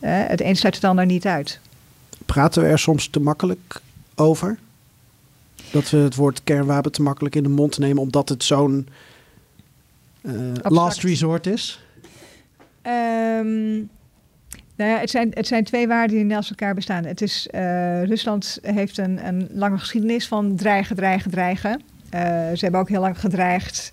Uh, 0.00 0.10
het 0.26 0.40
een 0.40 0.56
sluit 0.56 0.74
het 0.74 0.84
ander 0.84 1.06
niet 1.06 1.26
uit. 1.26 1.60
Praten 2.26 2.62
we 2.62 2.68
er 2.68 2.78
soms 2.78 3.08
te 3.08 3.20
makkelijk 3.20 3.80
over? 4.14 4.58
Dat 5.72 5.90
we 5.90 5.96
het 5.96 6.14
woord 6.14 6.44
kernwapen 6.44 6.92
te 6.92 7.02
makkelijk 7.02 7.34
in 7.34 7.42
de 7.42 7.48
mond 7.48 7.78
nemen 7.78 8.02
omdat 8.02 8.28
het 8.28 8.44
zo'n 8.44 8.88
last 10.62 11.02
resort 11.02 11.46
is? 11.46 11.80
Um, 12.82 13.90
nou 14.80 14.92
ja, 14.92 14.98
het 14.98 15.10
zijn, 15.10 15.30
het 15.34 15.46
zijn 15.46 15.64
twee 15.64 15.88
waarden 15.88 16.16
die 16.16 16.24
naast 16.24 16.50
elkaar 16.50 16.74
bestaan. 16.74 17.04
Het 17.04 17.22
is, 17.22 17.48
uh, 17.54 18.04
Rusland 18.04 18.58
heeft 18.62 18.98
een, 18.98 19.26
een 19.26 19.48
lange 19.52 19.78
geschiedenis 19.78 20.28
van 20.28 20.56
dreigen, 20.56 20.96
dreigen, 20.96 21.30
dreigen. 21.30 21.70
Uh, 21.70 22.20
ze 22.30 22.58
hebben 22.58 22.80
ook 22.80 22.88
heel 22.88 23.00
lang 23.00 23.20
gedreigd 23.20 23.92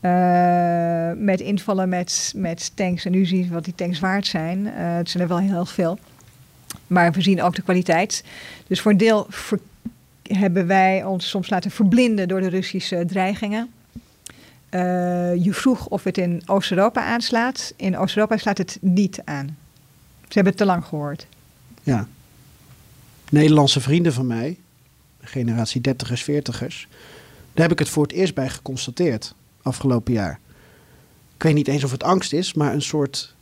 uh, 0.00 1.10
met 1.16 1.40
invallen 1.40 1.88
met, 1.88 2.32
met 2.36 2.76
tanks. 2.76 3.04
En 3.04 3.12
nu 3.12 3.24
zien 3.24 3.48
we 3.48 3.54
wat 3.54 3.64
die 3.64 3.74
tanks 3.74 4.00
waard 4.00 4.26
zijn. 4.26 4.66
het 4.66 5.10
zijn 5.10 5.22
er 5.22 5.28
wel 5.28 5.38
heel 5.38 5.66
veel. 5.66 5.98
Maar 6.86 7.12
we 7.12 7.22
zien 7.22 7.42
ook 7.42 7.54
de 7.54 7.62
kwaliteit. 7.62 8.24
Dus 8.66 8.80
voor 8.80 8.90
een 8.90 8.96
deel 8.96 9.26
hebben 10.22 10.66
wij 10.66 11.04
ons 11.04 11.28
soms 11.28 11.50
laten 11.50 11.70
verblinden 11.70 12.28
door 12.28 12.40
de 12.40 12.48
Russische 12.48 13.04
dreigingen. 13.06 13.68
je 15.42 15.50
vroeg 15.50 15.86
of 15.86 16.04
het 16.04 16.18
in 16.18 16.42
Oost-Europa 16.46 17.04
aanslaat. 17.04 17.72
In 17.76 17.98
Oost-Europa 17.98 18.36
slaat 18.36 18.58
het 18.58 18.78
niet 18.80 19.20
aan. 19.24 19.62
Ze 20.28 20.34
hebben 20.34 20.52
het 20.52 20.56
te 20.56 20.64
lang 20.64 20.84
gehoord. 20.84 21.26
Ja. 21.82 22.08
Nederlandse 23.30 23.80
vrienden 23.80 24.12
van 24.12 24.26
mij, 24.26 24.58
generatie 25.20 25.80
dertigers, 25.80 26.22
veertigers, 26.22 26.88
daar 27.52 27.62
heb 27.62 27.72
ik 27.72 27.78
het 27.78 27.88
voor 27.88 28.02
het 28.02 28.12
eerst 28.12 28.34
bij 28.34 28.48
geconstateerd 28.48 29.34
afgelopen 29.62 30.12
jaar. 30.12 30.40
Ik 31.36 31.42
weet 31.42 31.54
niet 31.54 31.68
eens 31.68 31.84
of 31.84 31.90
het 31.90 32.02
angst 32.02 32.32
is, 32.32 32.54
maar 32.54 32.74
een 32.74 32.82
soort 32.82 33.34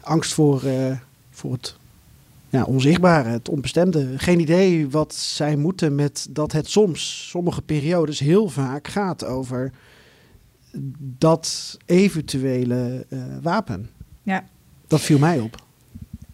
angst 0.00 0.34
voor, 0.34 0.64
uh, 0.64 0.96
voor 1.30 1.52
het 1.52 1.76
ja, 2.48 2.62
onzichtbare, 2.62 3.28
het 3.28 3.48
onbestemde. 3.48 4.18
Geen 4.18 4.40
idee 4.40 4.90
wat 4.90 5.14
zij 5.14 5.56
moeten 5.56 5.94
met 5.94 6.26
dat 6.30 6.52
het 6.52 6.70
soms, 6.70 7.28
sommige 7.28 7.62
periodes, 7.62 8.18
heel 8.18 8.48
vaak 8.48 8.88
gaat 8.88 9.24
over 9.24 9.72
dat 10.98 11.76
eventuele 11.86 13.06
uh, 13.08 13.24
wapen. 13.42 13.90
Ja. 14.22 14.44
Dat 14.86 15.00
viel 15.00 15.18
mij 15.18 15.38
op. 15.38 15.62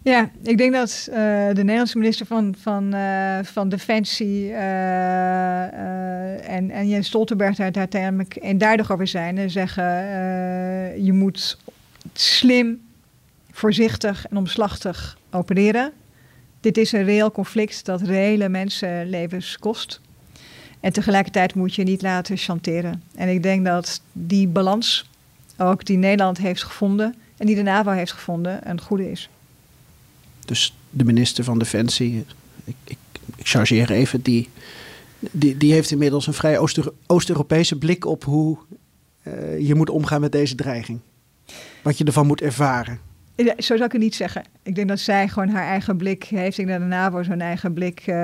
Ja, 0.02 0.30
ik 0.42 0.58
denk 0.58 0.72
dat 0.72 1.06
uh, 1.08 1.16
de 1.48 1.52
Nederlandse 1.54 1.98
minister 1.98 2.26
van, 2.26 2.54
van, 2.58 2.94
uh, 2.94 3.38
van 3.42 3.68
Defensie 3.68 4.48
uh, 4.48 5.62
en, 6.48 6.70
en 6.70 6.88
Jens 6.88 7.06
Stoltenberg 7.06 7.56
daar 7.56 7.72
uiteindelijk 7.72 8.36
eenduidig 8.40 8.92
over 8.92 9.06
zijn. 9.06 9.38
En 9.38 9.50
zeggen, 9.50 9.84
je 11.04 11.12
moet 11.12 11.58
slim, 12.12 12.80
voorzichtig 13.50 14.26
en 14.28 14.36
omslachtig 14.36 15.18
opereren. 15.30 15.92
Dit 16.60 16.76
is 16.76 16.92
een 16.92 17.04
reëel 17.04 17.32
conflict 17.32 17.84
dat 17.84 18.00
reële 18.00 18.48
mensenlevens 18.48 19.58
kost. 19.58 20.00
En 20.80 20.92
tegelijkertijd 20.92 21.54
moet 21.54 21.74
je 21.74 21.82
niet 21.82 22.02
laten 22.02 22.36
chanteren. 22.36 23.02
En 23.14 23.28
ik 23.28 23.42
denk 23.42 23.64
dat 23.64 24.02
die 24.12 24.48
balans, 24.48 25.10
ook 25.58 25.84
die 25.84 25.98
Nederland 25.98 26.38
heeft 26.38 26.62
gevonden 26.62 27.14
en 27.36 27.46
die 27.46 27.56
de 27.56 27.62
NAVO 27.62 27.90
heeft 27.90 28.12
gevonden, 28.12 28.70
een 28.70 28.80
goede 28.80 29.10
is. 29.10 29.30
Dus 30.50 30.74
de 30.90 31.04
minister 31.04 31.44
van 31.44 31.58
Defensie, 31.58 32.24
ik, 32.64 32.74
ik, 32.84 32.98
chargeer 33.38 33.90
even, 33.90 34.22
die, 34.22 34.48
die, 35.18 35.56
die 35.56 35.72
heeft 35.72 35.90
inmiddels 35.90 36.26
een 36.26 36.32
vrij 36.34 36.58
Oost-Europese 37.06 37.78
blik 37.78 38.04
op 38.04 38.24
hoe 38.24 38.58
uh, 39.22 39.58
je 39.58 39.74
moet 39.74 39.90
omgaan 39.90 40.20
met 40.20 40.32
deze 40.32 40.54
dreiging. 40.54 40.98
Wat 41.82 41.98
je 41.98 42.04
ervan 42.04 42.26
moet 42.26 42.40
ervaren. 42.40 42.98
Ja, 43.36 43.54
zo 43.56 43.74
zou 43.74 43.84
ik 43.84 43.92
het 43.92 44.00
niet 44.00 44.14
zeggen. 44.14 44.44
Ik 44.62 44.74
denk 44.74 44.88
dat 44.88 44.98
zij 44.98 45.28
gewoon 45.28 45.48
haar 45.48 45.66
eigen 45.66 45.96
blik 45.96 46.24
heeft. 46.24 46.58
Ik 46.58 46.66
denk 46.66 46.78
dat 46.78 46.88
de 46.88 46.94
NAVO 46.94 47.22
zo'n 47.22 47.40
eigen 47.40 47.72
blik 47.72 48.06
uh, 48.06 48.14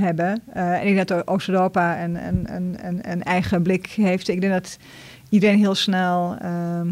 hebben. 0.00 0.42
en 0.52 0.86
ik 0.86 0.94
denk 0.94 1.08
dat 1.08 1.26
Oost-Europa 1.26 2.02
een, 2.02 2.26
een, 2.26 2.54
een, 2.54 3.10
een, 3.10 3.22
eigen 3.22 3.62
blik 3.62 3.86
heeft. 3.86 4.28
Ik 4.28 4.40
denk 4.40 4.52
dat 4.52 4.76
iedereen 5.28 5.58
heel 5.58 5.74
snel 5.74 6.36
ehm, 6.40 6.88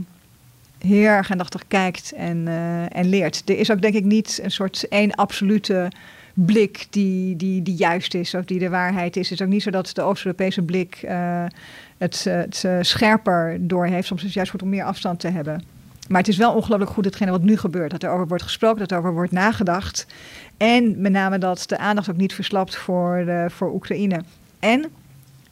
heel 0.83 1.07
erg 1.07 1.31
aandachtig 1.31 1.63
kijkt 1.69 2.13
en, 2.13 2.47
uh, 2.47 2.97
en 2.97 3.09
leert. 3.09 3.43
Er 3.45 3.59
is 3.59 3.71
ook 3.71 3.83
denk 3.83 3.95
ik 3.95 4.05
niet 4.05 4.41
een 4.43 4.51
soort 4.51 4.89
één 4.89 5.15
absolute 5.15 5.91
blik 6.35 6.87
die, 6.91 7.37
die, 7.37 7.63
die 7.63 7.75
juist 7.75 8.15
is 8.15 8.35
of 8.35 8.45
die 8.45 8.59
de 8.59 8.69
waarheid 8.69 9.17
is. 9.17 9.31
Het 9.31 9.41
is 9.41 9.47
ook 9.47 9.53
niet 9.53 9.63
zo 9.63 9.71
dat 9.71 9.91
de 9.95 10.03
Oost-Europese 10.03 10.63
blik 10.63 11.01
uh, 11.05 11.45
het, 11.99 12.25
het 12.25 12.63
uh, 12.67 12.77
scherper 12.81 13.57
doorheeft. 13.61 14.07
Soms 14.07 14.25
is 14.25 14.35
juist 14.35 14.51
goed 14.51 14.63
om 14.63 14.69
meer 14.69 14.85
afstand 14.85 15.21
te 15.21 15.29
hebben. 15.29 15.63
Maar 16.09 16.21
het 16.21 16.29
is 16.29 16.37
wel 16.37 16.55
ongelooflijk 16.55 16.91
goed 16.91 17.05
hetgene 17.05 17.31
wat 17.31 17.43
nu 17.43 17.57
gebeurt. 17.57 17.91
Dat 17.91 18.03
er 18.03 18.11
over 18.11 18.27
wordt 18.27 18.43
gesproken, 18.43 18.79
dat 18.79 18.91
er 18.91 18.99
over 18.99 19.13
wordt 19.13 19.33
nagedacht. 19.33 20.07
En 20.57 21.01
met 21.01 21.13
name 21.13 21.39
dat 21.39 21.65
de 21.67 21.79
aandacht 21.79 22.11
ook 22.11 22.17
niet 22.17 22.35
verslapt 22.35 22.77
voor, 22.77 23.25
voor 23.51 23.73
Oekraïne. 23.73 24.23
En 24.59 24.91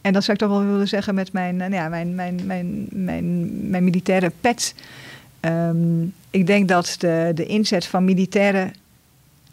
en 0.00 0.12
dat 0.12 0.24
zou 0.24 0.32
ik 0.32 0.42
toch 0.42 0.58
wel 0.58 0.66
willen 0.66 0.88
zeggen 0.88 1.14
met 1.14 1.32
mijn, 1.32 1.56
nou 1.56 1.72
ja, 1.72 1.88
mijn, 1.88 2.14
mijn, 2.14 2.40
mijn, 2.46 2.86
mijn, 2.90 3.70
mijn 3.70 3.84
militaire 3.84 4.32
pet. 4.40 4.74
Um, 5.40 6.14
ik 6.30 6.46
denk 6.46 6.68
dat 6.68 6.96
de, 6.98 7.30
de 7.34 7.46
inzet 7.46 7.86
van 7.86 8.04
militairen 8.04 8.72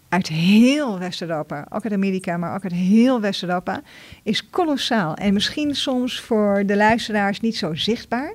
uit 0.10 0.28
heel 0.28 1.00
West-Europa, 1.00 1.66
ook 1.70 1.84
uit 1.84 1.94
Amerika, 1.94 2.38
maar 2.38 2.56
ook 2.56 2.64
uit 2.64 2.74
heel 2.74 3.22
West-Europa, 3.22 3.82
is 4.24 4.50
kolossaal. 4.50 5.16
En 5.16 5.34
misschien 5.34 5.76
soms 5.76 6.22
voor 6.22 6.64
de 6.66 6.76
luisteraars 6.76 7.40
niet 7.40 7.58
zo 7.58 7.74
zichtbaar. 7.74 8.34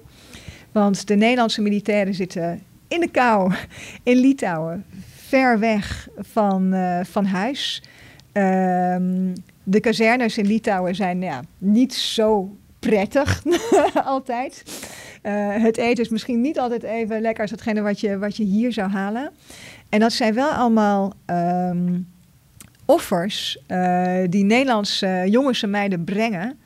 Want 0.72 1.06
de 1.06 1.14
Nederlandse 1.14 1.62
militairen 1.62 2.14
zitten 2.14 2.62
in 2.88 3.00
de 3.00 3.08
kou 3.08 3.52
in 4.02 4.16
Litouwen, 4.16 4.84
ver 5.26 5.58
weg 5.58 6.08
van, 6.18 6.74
uh, 6.74 7.00
van 7.04 7.24
huis. 7.24 7.82
Um, 8.32 9.32
de 9.62 9.80
kazernes 9.80 10.38
in 10.38 10.46
Litouwen 10.46 10.94
zijn 10.94 11.22
ja, 11.22 11.40
niet 11.58 11.94
zo 11.94 12.56
prettig 12.78 13.42
altijd. 14.04 14.64
Uh, 15.22 15.62
het 15.62 15.76
eten 15.76 16.04
is 16.04 16.10
misschien 16.10 16.40
niet 16.40 16.58
altijd 16.58 16.82
even 16.82 17.20
lekker 17.20 17.42
als 17.42 17.50
hetgene 17.50 17.80
wat 17.80 18.00
je, 18.00 18.18
wat 18.18 18.36
je 18.36 18.44
hier 18.44 18.72
zou 18.72 18.90
halen. 18.90 19.30
En 19.88 20.00
dat 20.00 20.12
zijn 20.12 20.34
wel 20.34 20.50
allemaal 20.50 21.12
um, 21.26 22.08
offers 22.84 23.58
uh, 23.68 24.18
die 24.28 24.44
Nederlandse 24.44 25.24
jongens 25.26 25.62
en 25.62 25.70
meiden 25.70 26.04
brengen 26.04 26.58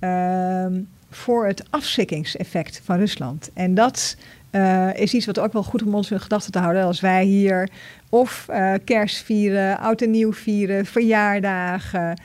uh, 0.00 0.66
voor 1.10 1.46
het 1.46 1.64
afschrikkingseffect 1.70 2.80
van 2.84 2.98
Rusland. 2.98 3.50
En 3.54 3.74
dat 3.74 4.16
uh, 4.50 4.94
is 4.94 5.14
iets 5.14 5.26
wat 5.26 5.38
ook 5.38 5.52
wel 5.52 5.62
goed 5.62 5.82
om 5.82 5.94
ons 5.94 6.10
in 6.10 6.20
gedachten 6.20 6.52
te 6.52 6.58
houden. 6.58 6.84
Als 6.84 7.00
wij 7.00 7.24
hier 7.24 7.68
of 8.08 8.46
kerst 8.84 9.24
vieren, 9.24 9.78
oud 9.78 10.02
en 10.02 10.10
nieuw 10.10 10.32
vieren, 10.32 10.86
verjaardagen. 10.86 12.20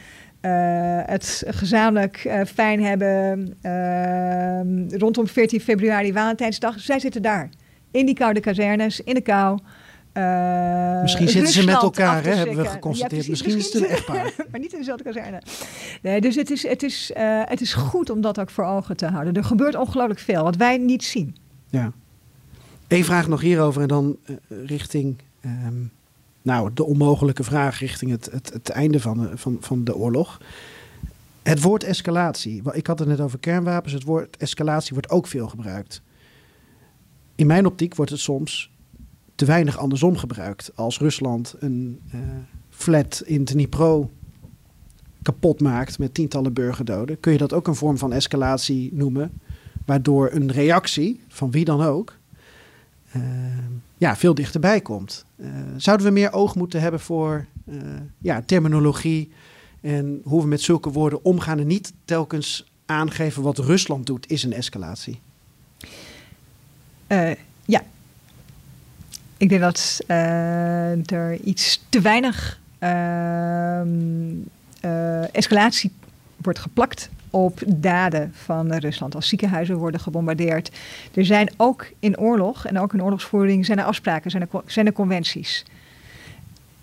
Uh, 0.45 0.99
het 1.05 1.43
gezamenlijk 1.47 2.23
uh, 2.25 2.41
fijn 2.45 2.83
hebben 2.83 3.55
uh, 3.61 4.97
rondom 4.99 5.27
14 5.27 5.59
februari, 5.59 6.13
Valentijnsdag. 6.13 6.79
Zij 6.79 6.99
zitten 6.99 7.21
daar, 7.21 7.49
in 7.91 8.05
die 8.05 8.15
koude 8.15 8.39
kazernes, 8.39 9.01
in 9.01 9.13
de 9.13 9.21
kou. 9.21 9.59
misschien 11.01 11.27
zitten 11.27 11.53
ze 11.53 11.65
met 11.65 11.81
elkaar, 11.81 12.23
hè, 12.23 12.33
hebben 12.33 12.55
we 12.55 12.65
geconstateerd. 12.65 13.23
Ja, 13.23 13.29
misschien, 13.29 13.55
misschien, 13.55 13.79
is 13.79 13.87
het 13.87 13.91
een 13.91 13.97
echtpaar. 13.97 14.33
maar 14.51 14.59
niet 14.59 14.73
in 14.73 14.79
dezelfde 14.79 15.03
kazerne. 15.03 15.41
Nee, 16.01 16.21
dus 16.21 16.35
het 16.35 16.51
is, 16.51 16.67
het, 16.67 16.83
is, 16.83 17.11
het 17.45 17.61
is 17.61 17.73
goed 17.73 18.09
om 18.09 18.21
dat 18.21 18.39
ook 18.39 18.49
voor 18.49 18.65
ogen 18.65 18.97
te 18.97 19.05
houden. 19.05 19.33
Er 19.33 19.43
gebeurt 19.43 19.75
ongelooflijk 19.75 20.19
veel, 20.19 20.43
wat 20.43 20.55
wij 20.55 20.77
niet 20.77 21.03
zien. 21.03 21.35
Ja. 21.69 21.91
Eén 22.87 23.05
vraag 23.05 23.27
nog 23.27 23.41
hierover 23.41 23.81
en 23.81 23.87
dan 23.87 24.17
richting... 24.47 25.17
Um, 25.45 25.91
nou, 26.43 26.69
de 26.73 26.83
onmogelijke 26.83 27.43
vraag 27.43 27.79
richting 27.79 28.11
het, 28.11 28.29
het, 28.31 28.53
het 28.53 28.69
einde 28.69 28.99
van, 28.99 29.29
van, 29.35 29.57
van 29.59 29.83
de 29.83 29.95
oorlog. 29.95 30.41
Het 31.43 31.61
woord 31.61 31.83
escalatie. 31.83 32.61
Ik 32.71 32.87
had 32.87 32.99
het 32.99 33.07
net 33.07 33.19
over 33.19 33.39
kernwapens. 33.39 33.93
Het 33.93 34.03
woord 34.03 34.37
escalatie 34.37 34.93
wordt 34.93 35.09
ook 35.09 35.27
veel 35.27 35.47
gebruikt. 35.47 36.01
In 37.35 37.47
mijn 37.47 37.65
optiek 37.65 37.95
wordt 37.95 38.11
het 38.11 38.19
soms 38.19 38.71
te 39.35 39.45
weinig 39.45 39.77
andersom 39.77 40.17
gebruikt. 40.17 40.71
Als 40.75 40.99
Rusland 40.99 41.55
een 41.59 41.99
uh, 42.15 42.21
flat 42.69 43.21
in 43.25 43.43
Dnipro 43.45 44.11
kapot 45.21 45.61
maakt 45.61 45.99
met 45.99 46.13
tientallen 46.13 46.53
burgerdoden, 46.53 47.19
kun 47.19 47.31
je 47.31 47.37
dat 47.37 47.53
ook 47.53 47.67
een 47.67 47.75
vorm 47.75 47.97
van 47.97 48.13
escalatie 48.13 48.89
noemen. 48.93 49.31
Waardoor 49.85 50.31
een 50.31 50.51
reactie, 50.51 51.21
van 51.27 51.51
wie 51.51 51.65
dan 51.65 51.81
ook, 51.81 52.17
uh, 53.15 53.23
ja, 54.03 54.15
veel 54.15 54.33
dichterbij 54.33 54.81
komt. 54.81 55.25
Uh, 55.37 55.49
zouden 55.77 56.05
we 56.05 56.11
meer 56.11 56.33
oog 56.33 56.55
moeten 56.55 56.81
hebben 56.81 56.99
voor 56.99 57.45
uh, 57.65 57.81
ja, 58.17 58.41
terminologie 58.45 59.31
en 59.81 60.21
hoe 60.23 60.41
we 60.41 60.47
met 60.47 60.61
zulke 60.61 60.91
woorden 60.91 61.25
omgaan 61.25 61.59
en 61.59 61.67
niet 61.67 61.93
telkens 62.05 62.71
aangeven 62.85 63.43
wat 63.43 63.57
Rusland 63.57 64.05
doet, 64.05 64.29
is 64.29 64.43
een 64.43 64.53
escalatie? 64.53 65.19
Uh, 67.07 67.31
ja. 67.65 67.81
Ik 69.37 69.49
denk 69.49 69.61
dat 69.61 70.03
er 71.05 71.39
iets 71.43 71.83
te 71.89 72.01
weinig 72.01 72.59
ehm, 72.79 74.33
escalatie 75.31 75.91
wordt 76.37 76.59
geplakt 76.59 77.09
op 77.33 77.61
daden 77.67 78.31
van 78.43 78.73
Rusland. 78.73 79.15
Als 79.15 79.27
ziekenhuizen 79.27 79.77
worden 79.77 79.99
gebombardeerd. 79.99 80.71
Er 81.13 81.25
zijn 81.25 81.51
ook 81.57 81.87
in 81.99 82.17
oorlog 82.17 82.65
en 82.65 82.79
ook 82.79 82.93
in 82.93 83.03
oorlogsvoering 83.03 83.65
zijn 83.65 83.79
er 83.79 83.85
afspraken, 83.85 84.31
zijn 84.31 84.47
er, 84.51 84.61
zijn 84.65 84.85
er 84.85 84.93
conventies. 84.93 85.65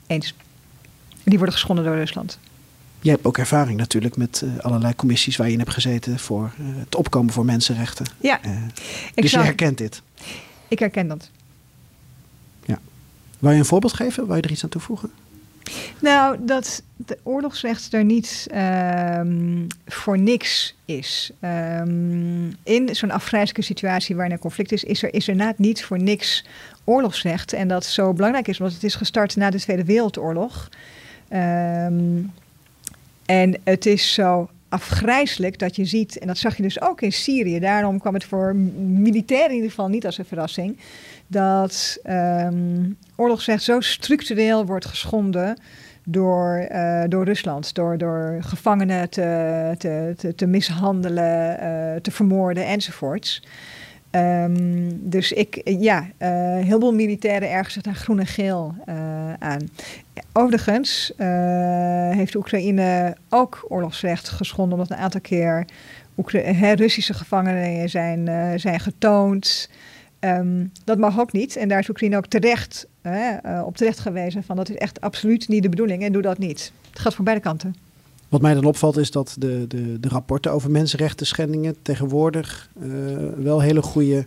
Eens. 0.07 0.35
Die 1.23 1.37
worden 1.37 1.55
geschonden 1.55 1.85
door 1.85 1.95
Rusland. 1.95 2.39
Je 3.01 3.11
hebt 3.11 3.25
ook 3.25 3.39
ervaring 3.39 3.79
natuurlijk 3.79 4.17
met 4.17 4.43
uh, 4.45 4.59
allerlei 4.59 4.95
commissies 4.95 5.37
waar 5.37 5.47
je 5.47 5.53
in 5.53 5.59
hebt 5.59 5.73
gezeten 5.73 6.19
voor 6.19 6.53
uh, 6.61 6.67
het 6.79 6.95
opkomen 6.95 7.33
voor 7.33 7.45
mensenrechten. 7.45 8.07
Ja. 8.21 8.41
Uh, 8.47 8.53
dus 9.15 9.31
je 9.31 9.39
herkent 9.39 9.79
dit. 9.79 10.03
Ik 10.69 10.79
herken 10.79 11.09
dat. 11.09 11.31
Ja. 12.65 12.79
Wil 13.39 13.51
je 13.51 13.59
een 13.59 13.65
voorbeeld 13.65 13.93
geven? 13.93 14.27
Wil 14.27 14.37
je 14.37 14.43
er 14.43 14.51
iets 14.51 14.65
aan 14.65 14.71
toevoegen? 14.71 15.11
Nou, 16.01 16.37
dat 16.41 16.83
de 16.97 17.19
oorlogsrecht 17.23 17.93
er 17.93 18.05
niet 18.05 18.47
um, 19.19 19.67
voor 19.87 20.19
niks 20.19 20.75
is. 20.85 21.33
Um, 21.45 22.57
in 22.63 22.95
zo'n 22.95 23.11
afgrijzelijke 23.11 23.63
situatie 23.63 24.17
waarin 24.17 24.33
er 24.33 24.39
conflict 24.39 24.73
is, 24.73 24.85
is 24.85 25.03
er, 25.03 25.15
is 25.15 25.27
er 25.27 25.33
inderdaad 25.33 25.59
niet 25.59 25.85
voor 25.85 26.03
niks 26.03 26.45
oorlogsrecht. 26.85 27.53
En 27.53 27.69
dat 27.69 27.85
zo 27.85 28.13
belangrijk 28.13 28.49
is, 28.49 28.59
omdat 28.59 28.75
het 28.75 28.85
is 28.85 28.95
gestart 28.95 29.37
na 29.37 29.51
de 29.51 29.61
Tweede 29.61 29.85
Wereldoorlog. 29.85 30.69
Um, 31.33 32.33
En 33.27 33.61
het 33.65 33.87
is 33.87 34.15
zo 34.15 34.51
afgrijselijk 34.69 35.59
dat 35.59 35.77
je 35.77 35.85
ziet, 35.85 36.19
en 36.19 36.27
dat 36.27 36.39
zag 36.39 36.57
je 36.57 36.63
dus 36.63 36.81
ook 36.81 37.01
in 37.01 37.13
Syrië, 37.13 37.59
daarom 37.59 37.99
kwam 37.99 38.15
het 38.15 38.25
voor 38.25 38.57
militairen 38.77 39.49
in 39.49 39.55
ieder 39.55 39.71
geval 39.71 39.89
niet 39.89 40.07
als 40.07 40.19
een 40.19 40.25
verrassing, 40.25 40.79
dat 41.31 41.99
um, 42.09 42.97
oorlogsrecht 43.17 43.63
zo 43.63 43.81
structureel 43.81 44.67
wordt 44.67 44.87
geschonden 44.87 45.57
door, 46.05 46.69
uh, 46.73 47.03
door 47.09 47.25
Rusland, 47.25 47.75
door, 47.75 47.99
door 47.99 48.37
gevangenen 48.41 49.11
te, 49.11 49.75
te, 49.79 50.33
te, 50.37 50.47
mishandelen, 50.47 51.59
uh, 51.63 52.01
te 52.01 52.11
vermoorden 52.11 52.67
enzovoorts. 52.67 53.43
Um, 54.11 55.11
dus 55.11 55.33
ik, 55.33 55.61
ja, 55.65 56.01
uh, 56.01 56.29
heel 56.65 56.81
veel 56.81 56.95
militairen 56.95 57.51
ergens 57.51 57.75
daar 57.75 57.95
groen 57.95 58.19
en 58.19 58.27
geel 58.27 58.75
aan. 59.39 59.69
Overigens 60.33 61.13
heeft 62.11 62.35
Oekraïne 62.35 63.17
ook 63.29 63.67
oorlogsrecht 63.69 64.29
geschonden, 64.29 64.79
omdat 64.79 64.91
een 64.91 65.03
aantal 65.03 65.21
keer 65.21 65.65
Russische 66.75 67.15
gevangenen 67.15 67.89
zijn, 67.89 68.29
zijn 68.61 68.81
getoond. 68.81 69.69
Um, 70.21 70.73
dat 70.85 70.99
mag 70.99 71.21
ook 71.21 71.33
niet. 71.33 71.57
En 71.57 71.69
daar 71.69 71.79
is 71.79 71.89
Oekraïne 71.89 72.17
ook 72.17 72.27
terecht, 72.27 72.87
uh, 73.03 73.63
op 73.65 73.77
terecht 73.77 73.99
gewezen 73.99 74.43
van 74.43 74.57
dat 74.57 74.69
is 74.69 74.77
echt 74.77 75.01
absoluut 75.01 75.49
niet 75.49 75.63
de 75.63 75.69
bedoeling 75.69 76.03
en 76.03 76.13
doe 76.13 76.23
dat 76.23 76.39
niet. 76.39 76.73
Het 76.91 76.99
gaat 76.99 77.15
voor 77.15 77.25
beide 77.25 77.43
kanten. 77.43 77.75
Wat 78.29 78.41
mij 78.41 78.55
dan 78.55 78.65
opvalt 78.65 78.97
is 78.97 79.11
dat 79.11 79.37
de, 79.39 79.65
de, 79.69 80.01
de 80.01 80.09
rapporten 80.09 80.53
over 80.53 80.71
mensenrechten 80.71 81.27
schendingen 81.27 81.77
tegenwoordig 81.83 82.71
uh, 82.83 82.93
wel 83.37 83.61
hele 83.61 83.83
goede, 83.83 84.27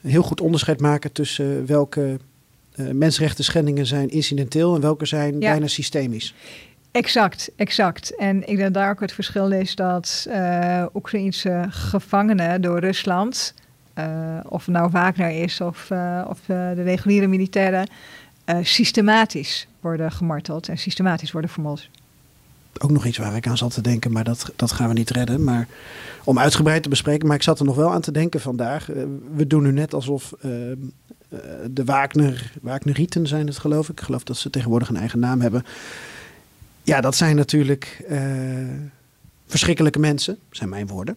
heel 0.00 0.22
goed 0.22 0.40
onderscheid 0.40 0.80
maken 0.80 1.12
tussen 1.12 1.66
welke 1.66 2.18
uh, 2.74 2.90
mensenrechten 2.90 3.44
schendingen 3.44 3.86
zijn 3.86 4.08
incidenteel 4.08 4.74
en 4.74 4.80
welke 4.80 5.06
zijn 5.06 5.40
ja. 5.40 5.50
bijna 5.50 5.66
systemisch. 5.66 6.34
Exact, 6.90 7.50
exact. 7.56 8.16
En 8.16 8.48
ik 8.48 8.56
denk 8.56 8.74
daar 8.74 8.90
ook 8.90 9.00
het 9.00 9.12
verschil 9.12 9.50
is 9.50 9.74
dat 9.74 10.28
Oekraïnse 10.94 11.66
gevangenen 11.68 12.60
door 12.60 12.78
Rusland 12.78 13.54
of 14.48 14.66
het 14.66 14.74
nou 14.74 14.90
Wagner 14.90 15.42
is 15.42 15.60
of, 15.60 15.90
uh, 15.90 16.24
of 16.28 16.38
uh, 16.40 16.46
de 16.74 16.82
reguliere 16.82 17.26
militairen, 17.26 17.88
systematisch 18.62 19.68
worden 19.80 20.12
gemarteld 20.12 20.68
en 20.68 20.78
systematisch 20.78 21.32
worden 21.32 21.50
vermoord. 21.50 21.90
Ook 22.78 22.90
nog 22.90 23.06
iets 23.06 23.18
waar 23.18 23.36
ik 23.36 23.46
aan 23.46 23.56
zat 23.56 23.74
te 23.74 23.80
denken, 23.80 24.12
maar 24.12 24.24
dat, 24.24 24.52
dat 24.56 24.72
gaan 24.72 24.88
we 24.88 24.94
niet 24.94 25.10
redden. 25.10 25.44
Maar 25.44 25.68
om 26.24 26.38
uitgebreid 26.38 26.82
te 26.82 26.88
bespreken, 26.88 27.26
maar 27.26 27.36
ik 27.36 27.42
zat 27.42 27.58
er 27.58 27.64
nog 27.64 27.76
wel 27.76 27.92
aan 27.92 28.00
te 28.00 28.12
denken 28.12 28.40
vandaag. 28.40 28.86
we 29.34 29.46
doen 29.46 29.62
nu 29.62 29.72
net 29.72 29.94
alsof 29.94 30.34
de 31.70 31.84
Wagner, 31.84 32.52
Wagnerieten 32.62 33.26
zijn 33.26 33.46
het 33.46 33.58
geloof 33.58 33.88
ik. 33.88 33.98
Ik 33.98 34.04
geloof 34.04 34.24
dat 34.24 34.36
ze 34.36 34.50
tegenwoordig 34.50 34.88
een 34.88 34.96
eigen 34.96 35.18
naam 35.18 35.40
hebben. 35.40 35.64
Ja, 36.82 37.00
dat 37.00 37.16
zijn 37.16 37.36
natuurlijk 37.36 38.04
verschrikkelijke 39.46 39.98
mensen, 39.98 40.38
zijn 40.50 40.68
mijn 40.68 40.86
woorden. 40.86 41.16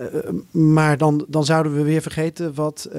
Uh, 0.00 0.06
maar 0.50 0.98
dan, 0.98 1.24
dan 1.28 1.44
zouden 1.44 1.74
we 1.74 1.82
weer 1.82 2.02
vergeten 2.02 2.54
wat 2.54 2.86
uh, 2.88 2.94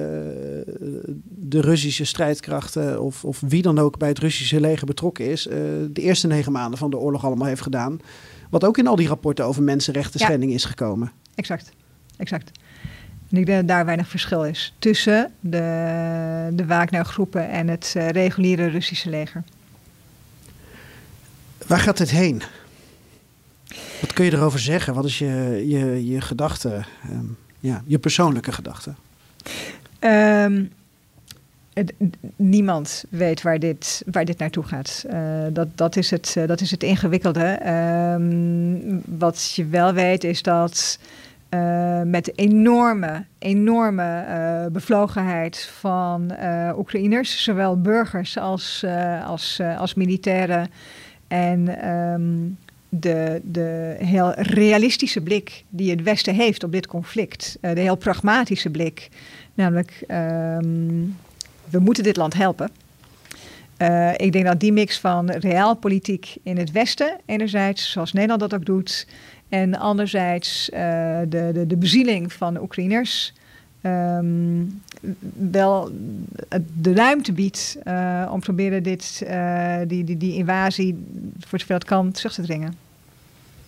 de 1.24 1.60
Russische 1.60 2.04
strijdkrachten 2.04 3.00
of, 3.00 3.24
of 3.24 3.40
wie 3.48 3.62
dan 3.62 3.78
ook 3.78 3.98
bij 3.98 4.08
het 4.08 4.18
Russische 4.18 4.60
leger 4.60 4.86
betrokken 4.86 5.30
is, 5.30 5.42
de 5.42 6.00
eerste 6.00 6.26
negen 6.26 6.52
maanden 6.52 6.78
van 6.78 6.90
de 6.90 6.96
oorlog 6.96 7.24
allemaal 7.24 7.48
heeft 7.48 7.62
gedaan. 7.62 8.00
Wat 8.50 8.64
ook 8.64 8.78
in 8.78 8.86
al 8.86 8.96
die 8.96 9.08
rapporten 9.08 9.44
over 9.44 9.62
mensenrechten 9.62 10.20
schending 10.20 10.50
ja. 10.50 10.56
is 10.56 10.64
gekomen. 10.64 11.12
Exact, 11.34 11.70
exact. 12.16 12.50
En 13.30 13.36
ik 13.36 13.46
denk 13.46 13.58
dat 13.58 13.68
daar 13.68 13.84
weinig 13.84 14.08
verschil 14.08 14.44
is 14.44 14.74
tussen 14.78 15.32
de, 15.40 16.50
de 16.52 16.66
Wagner-groepen 16.66 17.48
en 17.48 17.68
het 17.68 17.94
reguliere 18.10 18.66
Russische 18.66 19.10
leger. 19.10 19.42
Waar 21.66 21.78
gaat 21.78 21.98
het 21.98 22.10
heen? 22.10 22.42
Wat 24.00 24.12
kun 24.12 24.24
je 24.24 24.32
erover 24.32 24.58
zeggen? 24.58 24.94
Wat 24.94 25.04
is 25.04 25.18
je, 25.18 25.64
je, 25.66 26.06
je 26.06 26.20
gedachte, 26.20 26.84
um, 27.10 27.36
ja, 27.60 27.82
je 27.86 27.98
persoonlijke 27.98 28.52
gedachte? 28.52 28.94
Um, 30.00 30.70
niemand 32.36 33.04
weet 33.10 33.42
waar 33.42 33.58
dit, 33.58 34.02
waar 34.06 34.24
dit 34.24 34.38
naartoe 34.38 34.64
gaat. 34.64 35.04
Uh, 35.06 35.44
dat, 35.52 35.68
dat, 35.74 35.96
is 35.96 36.10
het, 36.10 36.34
uh, 36.38 36.46
dat 36.46 36.60
is 36.60 36.70
het 36.70 36.82
ingewikkelde. 36.82 37.68
Um, 38.18 39.02
wat 39.18 39.52
je 39.54 39.66
wel 39.66 39.92
weet 39.92 40.24
is 40.24 40.42
dat 40.42 40.98
uh, 41.50 42.02
met 42.02 42.38
enorme, 42.38 43.24
enorme 43.38 44.68
bevlogenheid 44.72 45.70
van 45.78 46.32
Oekraïners, 46.76 47.42
zowel 47.42 47.80
burgers 47.80 48.38
als, 48.38 48.84
als, 49.24 49.60
als 49.78 49.94
militairen 49.94 50.70
en 51.28 51.68
de, 53.00 53.40
de 53.44 53.96
heel 53.98 54.32
realistische 54.32 55.20
blik 55.20 55.64
die 55.68 55.90
het 55.90 56.02
Westen 56.02 56.34
heeft 56.34 56.64
op 56.64 56.72
dit 56.72 56.86
conflict. 56.86 57.58
Uh, 57.60 57.74
de 57.74 57.80
heel 57.80 57.96
pragmatische 57.96 58.70
blik. 58.70 59.08
Namelijk, 59.54 60.04
um, 60.08 61.16
we 61.70 61.78
moeten 61.78 62.02
dit 62.02 62.16
land 62.16 62.34
helpen. 62.34 62.70
Uh, 63.78 64.12
ik 64.16 64.32
denk 64.32 64.44
dat 64.46 64.60
die 64.60 64.72
mix 64.72 64.98
van 64.98 65.30
realpolitiek 65.30 66.36
in 66.42 66.56
het 66.56 66.72
Westen, 66.72 67.20
enerzijds, 67.26 67.90
zoals 67.90 68.12
Nederland 68.12 68.40
dat 68.40 68.54
ook 68.54 68.66
doet, 68.66 69.06
en 69.48 69.78
anderzijds 69.78 70.70
uh, 70.70 70.78
de, 71.28 71.50
de, 71.52 71.66
de 71.66 71.76
bezieling 71.76 72.32
van 72.32 72.54
de 72.54 72.62
Oekraïners, 72.62 73.32
um, 73.86 74.82
wel 75.50 75.90
de 76.76 76.94
ruimte 76.94 77.32
biedt 77.32 77.76
uh, 77.84 78.28
om 78.32 78.38
te 78.38 78.44
proberen 78.44 78.82
dit, 78.82 79.22
uh, 79.24 79.76
die, 79.86 80.04
die, 80.04 80.16
die 80.16 80.34
invasie, 80.34 81.04
voor 81.38 81.58
zover 81.58 81.74
dat 81.74 81.84
kan, 81.84 82.12
terug 82.12 82.32
te 82.32 82.42
dringen. 82.42 82.74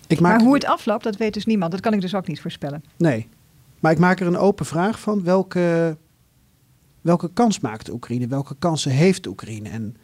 Ik 0.07 0.21
maak... 0.21 0.33
Maar 0.33 0.45
hoe 0.45 0.55
het 0.55 0.65
afloopt, 0.65 1.05
dat 1.05 1.17
weet 1.17 1.35
dus 1.35 1.47
niemand. 1.47 1.73
Dat 1.73 1.81
kan 1.81 1.93
ik 1.93 2.01
dus 2.01 2.15
ook 2.15 2.27
niet 2.27 2.41
voorspellen. 2.41 2.85
Nee, 2.97 3.29
maar 3.81 3.93
ik 3.93 3.99
maak 3.99 4.21
er 4.21 4.27
een 4.27 4.37
open 4.37 4.67
vraag 4.67 5.01
van. 5.01 5.25
Welke, 5.25 5.97
welke 7.01 7.31
kans 7.33 7.61
maakt 7.61 7.91
Oekraïne? 7.91 8.27
Welke 8.27 8.55
kansen 8.59 8.91
heeft 8.91 9.27
Oekraïne? 9.27 9.69
En 9.69 9.97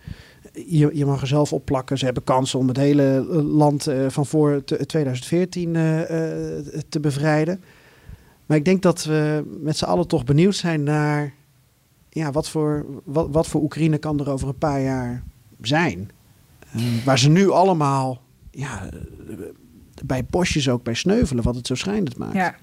je, 0.52 0.90
je 0.92 1.06
mag 1.06 1.20
er 1.20 1.26
zelf 1.26 1.52
op 1.52 1.64
plakken. 1.64 1.98
Ze 1.98 2.04
hebben 2.04 2.24
kansen 2.24 2.58
om 2.58 2.68
het 2.68 2.76
hele 2.76 3.24
land 3.42 3.88
uh, 3.88 4.08
van 4.08 4.26
voor 4.26 4.64
2014 4.86 5.74
uh, 5.74 5.98
uh, 5.98 6.06
te 6.88 7.00
bevrijden. 7.00 7.62
Maar 8.52 8.60
ik 8.60 8.66
denk 8.66 8.82
dat 8.82 9.04
we 9.04 9.44
met 9.60 9.76
z'n 9.76 9.84
allen 9.84 10.06
toch 10.06 10.24
benieuwd 10.24 10.56
zijn 10.56 10.82
naar... 10.82 11.32
Ja, 12.08 12.30
wat 12.30 12.48
voor, 12.48 12.86
wat, 13.04 13.28
wat 13.30 13.46
voor 13.46 13.62
Oekraïne 13.62 13.98
kan 13.98 14.20
er 14.20 14.30
over 14.30 14.48
een 14.48 14.58
paar 14.58 14.80
jaar 14.80 15.22
zijn? 15.60 16.10
Uh, 16.76 16.82
waar 17.04 17.18
ze 17.18 17.28
nu 17.28 17.50
allemaal 17.50 18.22
ja, 18.50 18.88
bij 20.04 20.24
bosjes 20.24 20.68
ook 20.68 20.82
bij 20.82 20.94
sneuvelen, 20.94 21.44
wat 21.44 21.54
het 21.54 21.66
zo 21.66 21.74
schijnend 21.74 22.16
maakt. 22.16 22.34
Ja. 22.34 22.54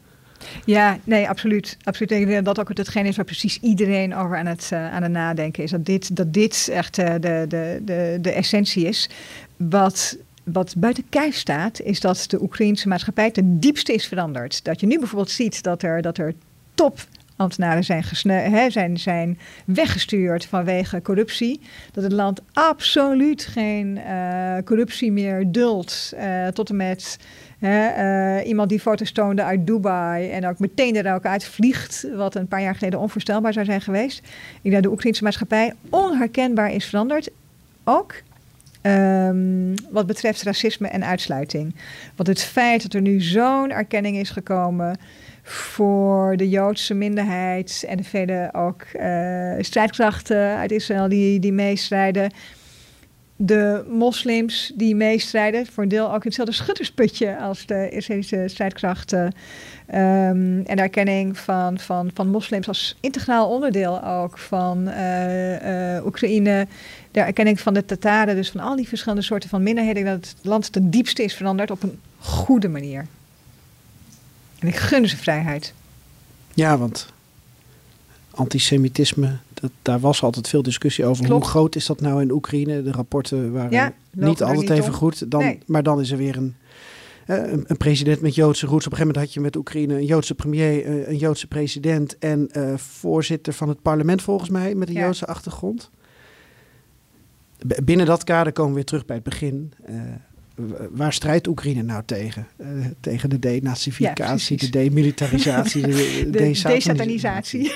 Ja, 0.66 0.98
nee, 1.04 1.30
absoluut. 1.30 1.78
absoluut. 1.84 2.12
Ik 2.12 2.28
denk 2.28 2.46
dat 2.46 2.60
ook 2.60 2.78
hetgeen 2.78 3.06
is 3.06 3.16
waar 3.16 3.26
precies 3.26 3.60
iedereen 3.60 4.16
over 4.16 4.38
aan 4.38 4.46
het, 4.46 4.70
uh, 4.74 4.92
aan 4.92 5.04
het 5.04 5.12
nadenken 5.12 5.64
is. 5.64 5.72
Dat 5.72 5.86
dit, 5.86 6.16
dat 6.16 6.34
dit 6.34 6.70
echt 6.72 6.98
uh, 6.98 7.12
de, 7.14 7.46
de, 7.48 7.82
de, 7.86 8.18
de 8.22 8.32
essentie 8.32 8.86
is. 8.86 9.10
Wat, 9.58 10.18
wat 10.52 10.74
buiten 10.78 11.10
kijf 11.10 11.36
staat, 11.36 11.82
is 11.82 12.00
dat 12.00 12.26
de 12.28 12.42
Oekraïnse 12.42 12.88
maatschappij 12.88 13.32
ten 13.32 13.60
diepste 13.60 13.94
is 13.94 14.08
veranderd. 14.08 14.64
Dat 14.64 14.80
je 14.80 14.88
nu 14.88 15.00
bijvoorbeeld 15.00 15.32
ziet 15.32 15.64
dat 15.64 15.84
er, 15.84 16.02
dat 16.02 16.18
er 16.18 16.34
top 16.74 17.00
ambtenaren 17.40 17.84
zijn, 17.84 18.04
he, 18.30 18.70
zijn, 18.70 18.98
zijn 18.98 19.40
weggestuurd 19.66 20.46
vanwege 20.46 21.02
corruptie. 21.02 21.60
Dat 21.92 22.04
het 22.04 22.12
land 22.12 22.42
absoluut 22.54 23.46
geen 23.46 23.98
uh, 23.98 24.56
corruptie 24.66 25.12
meer 25.12 25.52
duldt. 25.52 26.14
Uh, 26.16 26.48
tot 26.48 26.70
en 26.70 26.76
met 26.76 27.18
uh, 27.60 28.38
iemand 28.46 28.70
die 28.70 28.80
foto's 28.80 29.12
toonde 29.12 29.44
uit 29.44 29.68
Dubai 29.68 30.30
en 30.30 30.48
ook 30.48 30.60
meteen 30.60 30.96
er 30.96 31.14
ook 31.14 31.42
vliegt, 31.42 32.08
wat 32.16 32.36
een 32.36 32.48
paar 32.48 32.62
jaar 32.62 32.76
geleden 32.76 33.00
onvoorstelbaar 33.00 33.54
zou 33.54 33.66
zijn 33.66 33.82
geweest. 33.82 34.20
Ik 34.20 34.62
denk 34.62 34.74
dat 34.74 34.84
de 34.84 34.92
Oekraïnse 34.92 35.24
maatschappij 35.24 35.74
onherkenbaar 35.90 36.72
is 36.72 36.86
veranderd. 36.86 37.30
Ook 37.84 38.14
Um, 38.82 39.74
wat 39.92 40.08
betreft 40.08 40.44
racisme 40.44 40.88
en 40.88 41.06
uitsluiting. 41.06 41.76
Want 42.16 42.28
het 42.28 42.44
feit 42.44 42.82
dat 42.82 42.94
er 42.94 43.02
nu 43.02 43.22
zo'n 43.22 43.72
erkenning 43.72 44.18
is 44.18 44.30
gekomen 44.30 44.98
voor 45.44 46.38
de 46.38 46.50
Joodse 46.50 46.94
minderheid 46.94 47.86
en 47.88 47.98
de 47.98 48.04
vele 48.04 48.50
ook 48.52 48.86
uh, 48.94 49.54
strijdkrachten 49.60 50.56
uit 50.56 50.72
Israël 50.72 51.10
die, 51.10 51.40
die 51.40 51.54
meestrijden. 51.54 52.32
De 53.42 53.86
moslims 53.90 54.72
die 54.76 54.96
meestrijden, 54.96 55.66
voor 55.66 55.84
een 55.84 55.90
deel 55.90 56.08
ook 56.08 56.14
in 56.14 56.22
hetzelfde 56.24 56.54
schuttersputje 56.54 57.38
als 57.38 57.66
de 57.66 57.90
Israëlische 57.90 58.44
strijdkrachten. 58.48 59.24
Um, 59.24 60.66
en 60.66 60.76
de 60.76 60.82
erkenning 60.82 61.38
van, 61.38 61.80
van, 61.80 62.12
van 62.14 62.28
moslims 62.28 62.68
als 62.68 62.98
integraal 63.02 63.50
onderdeel 63.50 64.04
ook 64.04 64.38
van 64.38 64.88
uh, 64.88 65.96
uh, 65.96 66.06
Oekraïne. 66.06 66.68
De 67.12 67.20
erkenning 67.20 67.60
van 67.60 67.74
de 67.74 67.86
Tataren, 67.86 68.36
dus 68.36 68.50
van 68.52 68.62
al 68.62 68.76
die 68.76 68.88
verschillende 68.88 69.24
soorten 69.24 69.50
van 69.50 69.64
minderheden. 69.64 70.06
Dat 70.06 70.14
het 70.16 70.36
land 70.42 70.72
ten 70.72 70.90
diepste 70.90 71.24
is 71.24 71.34
veranderd 71.34 71.72
op 71.72 71.84
een 71.84 72.00
goede 72.20 72.68
manier. 72.68 73.08
En 74.60 74.68
ik 74.68 74.76
gun 74.76 75.08
ze 75.10 75.18
vrijheid. 75.18 75.74
Ja, 76.54 76.78
want 76.78 77.08
antisemitisme, 78.32 79.38
dat, 79.54 79.72
daar 79.82 80.00
was 80.00 80.24
altijd 80.24 80.48
veel 80.48 80.64
discussie 80.64 81.06
over. 81.06 81.26
Klopt. 81.26 81.42
Hoe 81.44 81.52
groot 81.52 81.76
is 81.76 81.86
dat 81.86 82.02
nou 82.02 82.22
in 82.22 82.32
Oekraïne? 82.32 82.84
De 82.84 82.92
rapporten 82.92 83.52
waren 83.52 83.72
Ja, 83.72 83.94
niet 84.12 84.42
altijd 84.44 84.60
niet 84.60 84.70
even 84.70 84.86
om. 84.86 84.94
goed. 84.94 85.32
Dan, 85.32 85.42
Nee. 85.42 85.60
Maar 85.66 85.84
dan 85.84 86.00
is 86.02 86.12
er 86.12 86.18
weer 86.18 86.38
een, 86.38 86.56
eh, 87.26 87.52
een, 87.52 87.64
een 87.68 87.78
president 87.78 88.22
met 88.22 88.36
Joodse 88.36 88.66
roots. 88.66 88.86
Op 88.86 88.92
een 88.92 88.98
gegeven 88.98 89.08
moment 89.08 89.26
had 89.26 89.34
je 89.34 89.40
met 89.40 89.56
Oekraïne 89.56 89.94
een 89.94 90.06
Joodse 90.06 90.36
premier, 90.36 90.86
eh, 90.86 91.08
een 91.08 91.18
Joodse 91.18 91.48
president 91.48 92.18
en 92.18 92.48
eh, 92.52 92.74
voorzitter 92.78 93.54
van 93.54 93.70
het 93.70 93.82
parlement 93.82 94.22
volgens 94.22 94.50
mij 94.50 94.76
met 94.76 94.88
een 94.88 94.94
Ja. 94.94 95.02
Joodse 95.02 95.26
achtergrond. 95.28 95.90
Binnen 97.84 98.06
dat 98.06 98.24
kader 98.24 98.54
komen 98.54 98.70
we 98.70 98.76
weer 98.76 98.86
terug 98.86 99.06
bij 99.06 99.16
het 99.16 99.26
begin. 99.26 99.74
Eh, 99.86 99.96
waar 100.90 101.14
strijdt 101.14 101.48
Oekraïne 101.48 101.82
nou 101.82 102.04
tegen? 102.06 102.48
Eh, 102.58 102.68
tegen 103.00 103.30
de 103.30 103.40
denazificatie, 103.40 104.58
de 104.58 104.70
demilitarisatie, 104.70 105.82
de, 105.82 106.28
De 106.32 106.38
desatanisatie. 106.38 107.72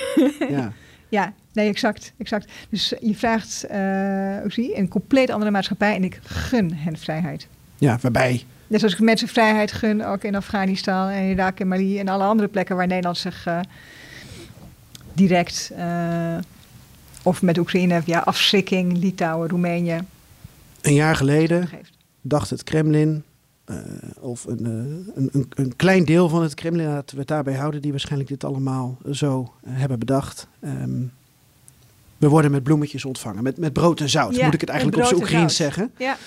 Ja. 0.49 0.73
Ja, 1.09 1.33
nee, 1.51 1.69
exact. 1.69 2.13
exact. 2.17 2.51
Dus 2.69 2.93
je 3.01 3.15
vraagt 3.15 3.65
uh, 3.71 4.75
een 4.77 4.87
compleet 4.87 5.29
andere 5.29 5.51
maatschappij 5.51 5.95
en 5.95 6.03
ik 6.03 6.19
gun 6.23 6.73
hen 6.73 6.97
vrijheid. 6.97 7.47
ja, 7.77 7.97
waarbij 8.01 8.45
Net 8.67 8.79
zoals 8.79 8.93
ik 8.93 8.99
mensen 8.99 9.27
vrijheid 9.27 9.71
gun, 9.71 10.05
ook 10.05 10.23
in 10.23 10.35
Afghanistan 10.35 11.09
en 11.09 11.29
Irak 11.29 11.59
en 11.59 11.67
Mali 11.67 11.99
en 11.99 12.07
alle 12.07 12.23
andere 12.23 12.47
plekken 12.47 12.75
waar 12.75 12.87
Nederland 12.87 13.17
zich 13.17 13.47
uh, 13.47 13.59
direct 15.13 15.71
uh, 15.77 16.37
of 17.23 17.41
met 17.41 17.57
Oekraïne, 17.57 18.01
ja, 18.05 18.19
afschrikking, 18.19 18.97
Litouwen, 18.97 19.49
Roemenië. 19.49 19.99
Een 20.81 20.93
jaar 20.93 21.15
geleden 21.15 21.69
dacht 22.21 22.49
het 22.49 22.63
Kremlin, 22.63 23.23
uh, 23.65 23.77
of 24.19 24.45
een, 24.45 24.65
een, 24.65 25.29
een, 25.31 25.51
een, 25.55 25.75
klein 25.75 26.05
deel 26.05 26.29
van 26.29 26.41
het 26.41 26.53
Kremlin, 26.53 26.87
laten 26.87 27.15
we 27.15 27.19
het 27.19 27.29
daarbij 27.29 27.55
houden, 27.55 27.81
die 27.81 27.91
waarschijnlijk 27.91 28.29
dit 28.29 28.43
allemaal 28.43 28.97
zo 29.11 29.53
hebben 29.65 29.99
bedacht. 29.99 30.47
Um, 30.63 31.11
we 32.17 32.27
worden 32.29 32.51
met 32.51 32.63
bloemetjes 32.63 33.05
ontvangen, 33.05 33.43
met, 33.43 33.57
met 33.57 33.73
brood 33.73 33.99
en 33.99 34.09
zout, 34.09 34.35
ja, 34.35 34.45
moet 34.45 34.53
ik 34.53 34.61
het 34.61 34.69
eigenlijk 34.69 35.01
op 35.01 35.07
zijn 35.07 35.21
Oekraïens 35.21 35.55
zeggen. 35.55 35.91
Ja. 35.97 36.17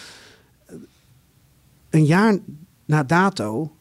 Een 1.91 2.05
jaar 2.05 2.39
na 2.85 3.03
dato 3.03 3.76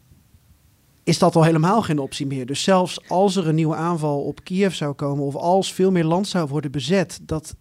is 1.06 1.20
dat 1.20 1.36
al 1.36 1.43
helemaal 1.43 1.82
geen 1.82 1.99
optie 1.99 2.28
meer. 2.28 2.45
Dus 2.45 2.64
zelfs 2.64 3.10
als 3.10 3.36
er 3.36 3.47
een 3.47 3.56
nieuwe 3.56 3.76
aanval 3.76 4.22
op 4.22 4.43
Kiev 4.43 4.74
zou 4.74 4.93
komen, 4.93 5.24
of 5.24 5.36
als 5.36 5.74
veel 5.74 5.91
meer 5.91 6.03
land 6.03 6.28
zou 6.28 6.47
worden 6.47 6.72
bezet, 6.72 7.20
dat, 7.22 7.56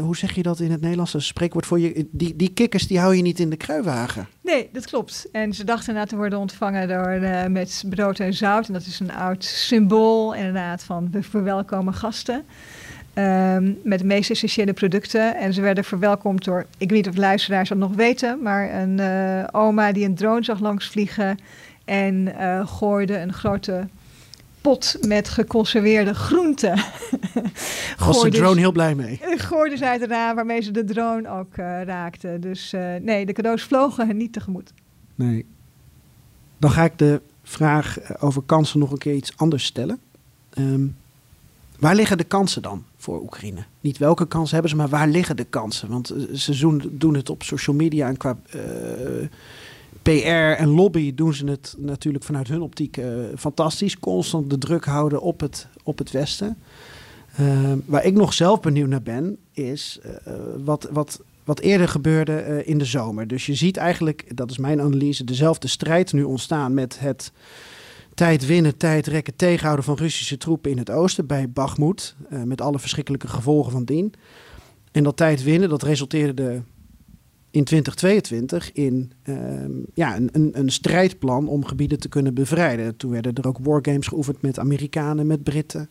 hoe 0.00 0.16
zeg 0.16 0.34
je 0.34 0.42
dat 0.42 0.60
in 0.60 0.70
het 0.70 0.80
Nederlands? 0.80 1.26
Spreekwoord 1.26 1.66
voor 1.66 1.80
je. 1.80 2.08
Die, 2.10 2.36
die 2.36 2.52
kikkers 2.52 2.86
die 2.86 2.98
hou 2.98 3.14
je 3.14 3.22
niet 3.22 3.40
in 3.40 3.50
de 3.50 3.56
kruiwagen. 3.56 4.28
Nee, 4.42 4.68
dat 4.72 4.86
klopt. 4.86 5.28
En 5.32 5.54
ze 5.54 5.64
dachten 5.64 5.86
inderdaad 5.86 6.10
te 6.10 6.16
worden 6.16 6.38
ontvangen 6.38 6.88
door, 6.88 7.14
uh, 7.14 7.46
met 7.46 7.84
brood 7.88 8.18
en 8.18 8.34
zout. 8.34 8.66
En 8.66 8.72
dat 8.72 8.86
is 8.86 9.00
een 9.00 9.14
oud 9.14 9.44
symbool 9.44 10.34
inderdaad 10.34 10.82
van 10.82 11.08
we 11.10 11.22
verwelkomen 11.22 11.94
gasten. 11.94 12.44
Um, 13.14 13.78
met 13.84 13.98
de 13.98 14.04
meest 14.04 14.30
essentiële 14.30 14.72
producten. 14.72 15.36
En 15.36 15.52
ze 15.54 15.60
werden 15.60 15.84
verwelkomd 15.84 16.44
door, 16.44 16.66
ik 16.78 16.90
weet 16.90 16.98
niet 16.98 17.08
of 17.08 17.16
luisteraars 17.16 17.68
dat 17.68 17.78
nog 17.78 17.94
weten, 17.94 18.42
maar 18.42 18.74
een 18.74 18.98
uh, 18.98 19.44
oma 19.52 19.92
die 19.92 20.04
een 20.04 20.14
drone 20.14 20.44
zag 20.44 20.60
langsvliegen 20.60 21.38
en 21.84 22.14
uh, 22.14 22.66
gooide 22.66 23.18
een 23.18 23.32
grote 23.32 23.88
pot 24.60 24.96
met 25.00 25.28
geconserveerde 25.28 26.14
groenten. 26.14 26.74
Was 27.98 28.22
de 28.22 28.30
drone 28.30 28.60
heel 28.60 28.72
blij 28.72 28.94
mee? 28.94 29.20
Gooide 29.22 29.76
ze 29.76 29.86
uit 29.86 30.00
het 30.00 30.10
raam 30.10 30.34
waarmee 30.34 30.60
ze 30.60 30.70
de 30.70 30.84
drone 30.84 31.28
ook 31.28 31.56
uh, 31.56 31.82
raakte. 31.82 32.36
Dus 32.40 32.72
uh, 32.72 32.94
nee, 33.00 33.26
de 33.26 33.32
cadeaus 33.32 33.62
vlogen 33.62 34.06
hen 34.06 34.16
niet 34.16 34.32
tegemoet. 34.32 34.72
Nee. 35.14 35.46
Dan 36.58 36.70
ga 36.70 36.84
ik 36.84 36.98
de 36.98 37.20
vraag 37.42 37.98
over 38.20 38.42
kansen 38.42 38.78
nog 38.78 38.90
een 38.90 38.98
keer 38.98 39.14
iets 39.14 39.36
anders 39.36 39.64
stellen. 39.64 39.98
Um, 40.58 40.96
waar 41.82 41.94
liggen 41.94 42.18
de 42.18 42.24
kansen 42.24 42.62
dan 42.62 42.84
voor 42.96 43.20
Oekraïne? 43.22 43.64
Niet 43.80 43.98
welke 43.98 44.26
kansen 44.26 44.52
hebben 44.52 44.70
ze, 44.70 44.76
maar 44.76 44.88
waar 44.88 45.08
liggen 45.08 45.36
de 45.36 45.44
kansen? 45.44 45.88
Want 45.88 46.10
eh, 46.10 46.34
ze 46.34 46.58
doen, 46.58 46.82
doen 46.92 47.14
het 47.14 47.30
op 47.30 47.42
social 47.42 47.76
media 47.76 48.08
en 48.08 48.16
qua 48.16 48.36
uh, 48.54 48.62
PR 50.02 50.60
en 50.60 50.68
lobby 50.68 51.14
doen 51.14 51.34
ze 51.34 51.46
het 51.46 51.74
natuurlijk 51.78 52.24
vanuit 52.24 52.48
hun 52.48 52.62
optiek 52.62 52.96
uh, 52.96 53.06
fantastisch. 53.36 53.98
Constant 53.98 54.50
de 54.50 54.58
druk 54.58 54.84
houden 54.84 55.20
op 55.20 55.40
het, 55.40 55.68
op 55.82 55.98
het 55.98 56.10
Westen. 56.10 56.58
Uh, 57.40 57.72
waar 57.84 58.04
ik 58.04 58.14
nog 58.14 58.32
zelf 58.32 58.60
benieuwd 58.60 58.88
naar 58.88 59.02
ben, 59.02 59.36
is 59.52 60.00
uh, 60.06 60.34
wat, 60.64 60.88
wat, 60.92 61.20
wat 61.44 61.60
eerder 61.60 61.88
gebeurde 61.88 62.62
in 62.64 62.78
de 62.78 62.84
zomer. 62.84 63.26
Dus 63.26 63.46
je 63.46 63.54
ziet 63.54 63.76
eigenlijk, 63.76 64.36
dat 64.36 64.50
is 64.50 64.58
mijn 64.58 64.80
analyse, 64.80 65.24
dezelfde 65.24 65.68
strijd 65.68 66.12
nu 66.12 66.22
ontstaan 66.22 66.74
met 66.74 66.98
het 67.00 67.32
tijd 68.14 68.46
winnen, 68.46 68.76
tijd 68.76 69.06
rekken, 69.06 69.36
tegenhouden 69.36 69.84
van 69.84 69.96
Russische 69.96 70.36
troepen 70.36 70.70
in 70.70 70.78
het 70.78 70.90
oosten 70.90 71.26
bij 71.26 71.50
Bakhmut. 71.50 72.14
Met 72.44 72.60
alle 72.60 72.78
verschrikkelijke 72.78 73.28
gevolgen 73.28 73.72
van 73.72 73.84
dien. 73.84 74.14
En 74.92 75.04
dat 75.04 75.16
tijd 75.16 75.42
winnen, 75.42 75.68
dat 75.68 75.82
resulteerde 75.82 76.62
in 77.52 77.64
2022 77.64 78.72
in 78.72 79.12
uh, 79.24 79.36
ja, 79.94 80.16
een, 80.16 80.50
een, 80.58 80.70
strijdplan 80.70 81.48
om 81.48 81.64
gebieden 81.64 82.00
te 82.00 82.08
kunnen 82.08 82.34
bevrijden. 82.34 82.96
Toen 82.96 83.10
werden 83.10 83.34
er 83.34 83.46
ook 83.46 83.58
wargames 83.58 84.06
geoefend 84.06 84.42
met 84.42 84.58
Amerikanen, 84.58 85.26
met 85.26 85.42
Britten. 85.42 85.90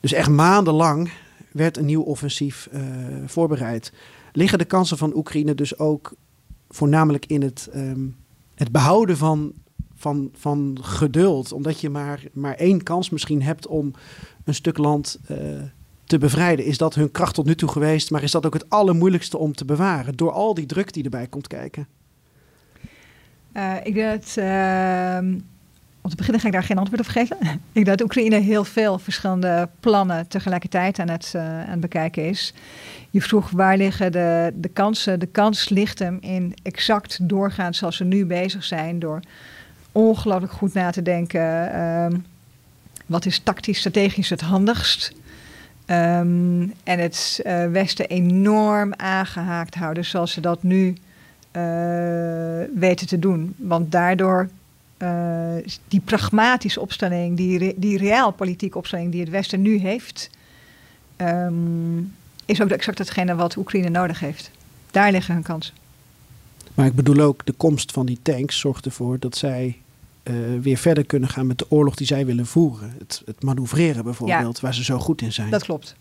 Dus 0.00 0.12
echt 0.12 0.28
maandenlang 0.28 1.10
werd 1.52 1.76
een 1.76 1.84
nieuw 1.84 2.02
offensief 2.02 2.68
uh, 2.72 2.82
voorbereid. 3.26 3.92
Liggen 4.32 4.58
de 4.58 4.64
kansen 4.64 4.98
van 4.98 5.16
Oekraïne 5.16 5.54
dus 5.54 5.78
ook 5.78 6.12
voornamelijk 6.68 7.26
in 7.26 7.42
het, 7.42 7.68
um, 7.74 8.16
het 8.54 8.72
behouden 8.72 9.16
van, 9.16 9.52
van, 9.94 10.30
van 10.32 10.78
geduld? 10.80 11.52
Omdat 11.52 11.80
je 11.80 11.90
maar, 11.90 12.22
maar 12.32 12.54
één 12.54 12.82
kans 12.82 13.10
misschien 13.10 13.42
hebt 13.42 13.66
om 13.66 13.92
een 14.44 14.54
stuk 14.54 14.78
land 14.78 15.18
uh, 15.30 15.62
te 16.08 16.18
bevrijden. 16.18 16.64
Is 16.64 16.78
dat 16.78 16.94
hun 16.94 17.10
kracht 17.10 17.34
tot 17.34 17.46
nu 17.46 17.54
toe 17.54 17.68
geweest, 17.68 18.10
maar 18.10 18.22
is 18.22 18.30
dat 18.30 18.46
ook 18.46 18.54
het 18.54 18.70
allermoeilijkste 18.70 19.38
om 19.38 19.54
te 19.54 19.64
bewaren? 19.64 20.16
Door 20.16 20.32
al 20.32 20.54
die 20.54 20.66
druk 20.66 20.92
die 20.92 21.04
erbij 21.04 21.26
komt 21.26 21.46
kijken. 21.46 21.86
Uh, 23.56 23.74
ik 23.82 23.94
denk 23.94 24.22
dat. 24.22 24.34
Uh, 24.38 25.18
om 26.00 26.10
te 26.10 26.16
beginnen 26.16 26.40
ga 26.40 26.46
ik 26.46 26.52
daar 26.52 26.62
geen 26.62 26.78
antwoord 26.78 27.00
op 27.00 27.06
geven. 27.06 27.36
ik 27.42 27.58
denk 27.72 27.86
dat 27.86 28.02
Oekraïne 28.02 28.38
heel 28.38 28.64
veel 28.64 28.98
verschillende 28.98 29.68
plannen 29.80 30.28
tegelijkertijd 30.28 30.98
aan 30.98 31.08
het, 31.08 31.32
uh, 31.36 31.42
aan 31.42 31.70
het 31.70 31.80
bekijken 31.80 32.28
is. 32.28 32.54
Je 33.10 33.22
vroeg 33.22 33.50
waar 33.50 33.76
liggen 33.76 34.12
de, 34.12 34.52
de 34.54 34.68
kansen. 34.68 35.20
De 35.20 35.26
kans 35.26 35.68
ligt 35.68 35.98
hem 35.98 36.18
in 36.20 36.54
exact 36.62 37.18
doorgaan 37.22 37.74
zoals 37.74 37.96
ze 37.96 38.04
nu 38.04 38.26
bezig 38.26 38.64
zijn. 38.64 38.98
Door 38.98 39.20
ongelooflijk 39.92 40.52
goed 40.52 40.74
na 40.74 40.90
te 40.90 41.02
denken. 41.02 41.70
Uh, 41.74 42.18
wat 43.06 43.26
is 43.26 43.38
tactisch, 43.38 43.78
strategisch 43.78 44.30
het 44.30 44.40
handigst? 44.40 45.12
Um, 45.90 46.72
en 46.84 46.98
het 46.98 47.40
uh, 47.46 47.66
Westen 47.66 48.08
enorm 48.08 48.94
aangehaakt 48.94 49.74
houden 49.74 50.04
zoals 50.04 50.32
ze 50.32 50.40
dat 50.40 50.62
nu 50.62 50.86
uh, 50.88 50.92
weten 52.74 53.06
te 53.06 53.18
doen. 53.18 53.54
Want 53.56 53.92
daardoor 53.92 54.48
uh, 54.98 55.54
die 55.88 56.00
pragmatische 56.00 56.80
opstelling, 56.80 57.36
die, 57.36 57.58
re 57.58 57.74
die 57.76 57.98
realpolitieke 57.98 58.78
opstelling 58.78 59.10
die 59.10 59.20
het 59.20 59.30
Westen 59.30 59.62
nu 59.62 59.78
heeft, 59.78 60.30
um, 61.16 62.14
is 62.44 62.62
ook 62.62 62.68
exact 62.68 62.98
hetgene 62.98 63.34
wat 63.34 63.56
Oekraïne 63.56 63.88
nodig 63.88 64.20
heeft. 64.20 64.50
Daar 64.90 65.10
liggen 65.10 65.34
hun 65.34 65.42
kansen. 65.42 65.74
Maar 66.74 66.86
ik 66.86 66.94
bedoel 66.94 67.20
ook, 67.20 67.46
de 67.46 67.52
komst 67.52 67.92
van 67.92 68.06
die 68.06 68.18
tanks 68.22 68.58
zorgt 68.58 68.84
ervoor 68.84 69.18
dat 69.18 69.36
zij 69.36 69.76
uh, 70.28 70.60
weer 70.60 70.76
verder 70.76 71.06
kunnen 71.06 71.28
gaan 71.28 71.46
met 71.46 71.58
de 71.58 71.70
oorlog 71.70 71.94
die 71.94 72.06
zij 72.06 72.26
willen 72.26 72.46
voeren. 72.46 72.94
Het, 72.98 73.22
het 73.24 73.42
manoeuvreren 73.42 74.04
bijvoorbeeld, 74.04 74.56
ja, 74.56 74.62
waar 74.62 74.74
ze 74.74 74.84
zo 74.84 74.98
goed 74.98 75.22
in 75.22 75.32
zijn. 75.32 75.50
Dat 75.50 75.62
klopt. 75.62 75.96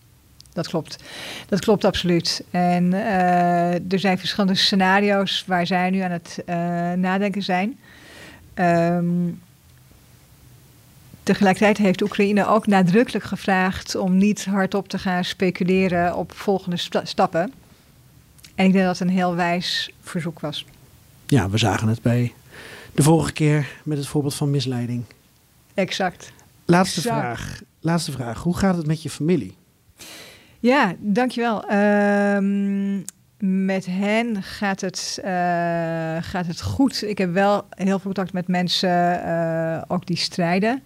Dat 0.54 0.68
klopt. 0.68 1.04
Dat 1.48 1.60
klopt 1.60 1.86
absoluut. 1.86 2.44
En 2.52 2.92
uh, 2.92 3.92
er 3.92 4.00
zijn 4.00 4.18
verschillende 4.18 4.56
scenario's 4.56 5.44
waar 5.48 5.68
zij 5.68 5.90
nu 5.90 6.00
aan 6.00 6.12
het 6.12 6.44
uh, 6.46 6.56
nadenken 6.92 7.42
zijn. 7.42 7.78
Um, 8.56 9.42
tegelijkertijd 11.24 11.78
heeft 11.78 12.02
Oekraïne 12.02 12.48
ook 12.48 12.68
nadrukkelijk 12.68 13.26
gevraagd 13.26 13.96
om 13.96 14.18
niet 14.18 14.46
hardop 14.46 14.88
te 14.88 14.98
gaan 14.98 15.24
speculeren 15.24 16.16
op 16.16 16.32
volgende 16.32 16.78
sta 16.78 17.06
stappen. 17.06 17.54
En 18.56 18.66
ik 18.66 18.72
denk 18.74 18.86
dat 18.86 19.00
het 19.00 19.08
een 19.08 19.16
heel 19.16 19.36
wijs 19.36 19.92
verzoek 20.02 20.40
was. 20.40 20.66
Ja, 21.26 21.50
we 21.50 21.58
zagen 21.58 21.88
het 21.88 22.02
bij 22.02 22.34
de 22.98 23.04
vorige 23.04 23.34
keer 23.34 23.68
met 23.84 23.98
het 23.98 24.08
voorbeeld 24.08 24.36
van 24.36 24.52
misleiding. 24.52 25.04
Exact. 25.74 26.32
Laatste 26.66 27.00
exact. 27.00 27.20
vraag. 27.20 27.62
Laatste 27.80 28.12
vraag. 28.12 28.44
Hoe 28.44 28.58
gaat 28.58 28.78
het 28.78 28.88
met 28.88 29.02
je 29.02 29.10
familie? 29.10 29.56
Ja, 30.60 30.96
dankjewel. 31.00 31.72
Um, 31.72 33.06
met 33.40 33.86
hen 33.86 34.44
gaat 34.44 34.82
het, 34.82 35.20
uh, 35.20 35.26
gaat 36.20 36.48
het 36.48 36.62
goed. 36.62 37.04
Ik 37.04 37.18
heb 37.18 37.34
wel 37.34 37.66
heel 37.70 38.00
veel 38.00 38.00
contact 38.00 38.34
met 38.34 38.48
mensen, 38.48 39.22
uh, 39.26 39.82
ook 39.88 40.06
die 40.06 40.18
strijden. 40.18 40.82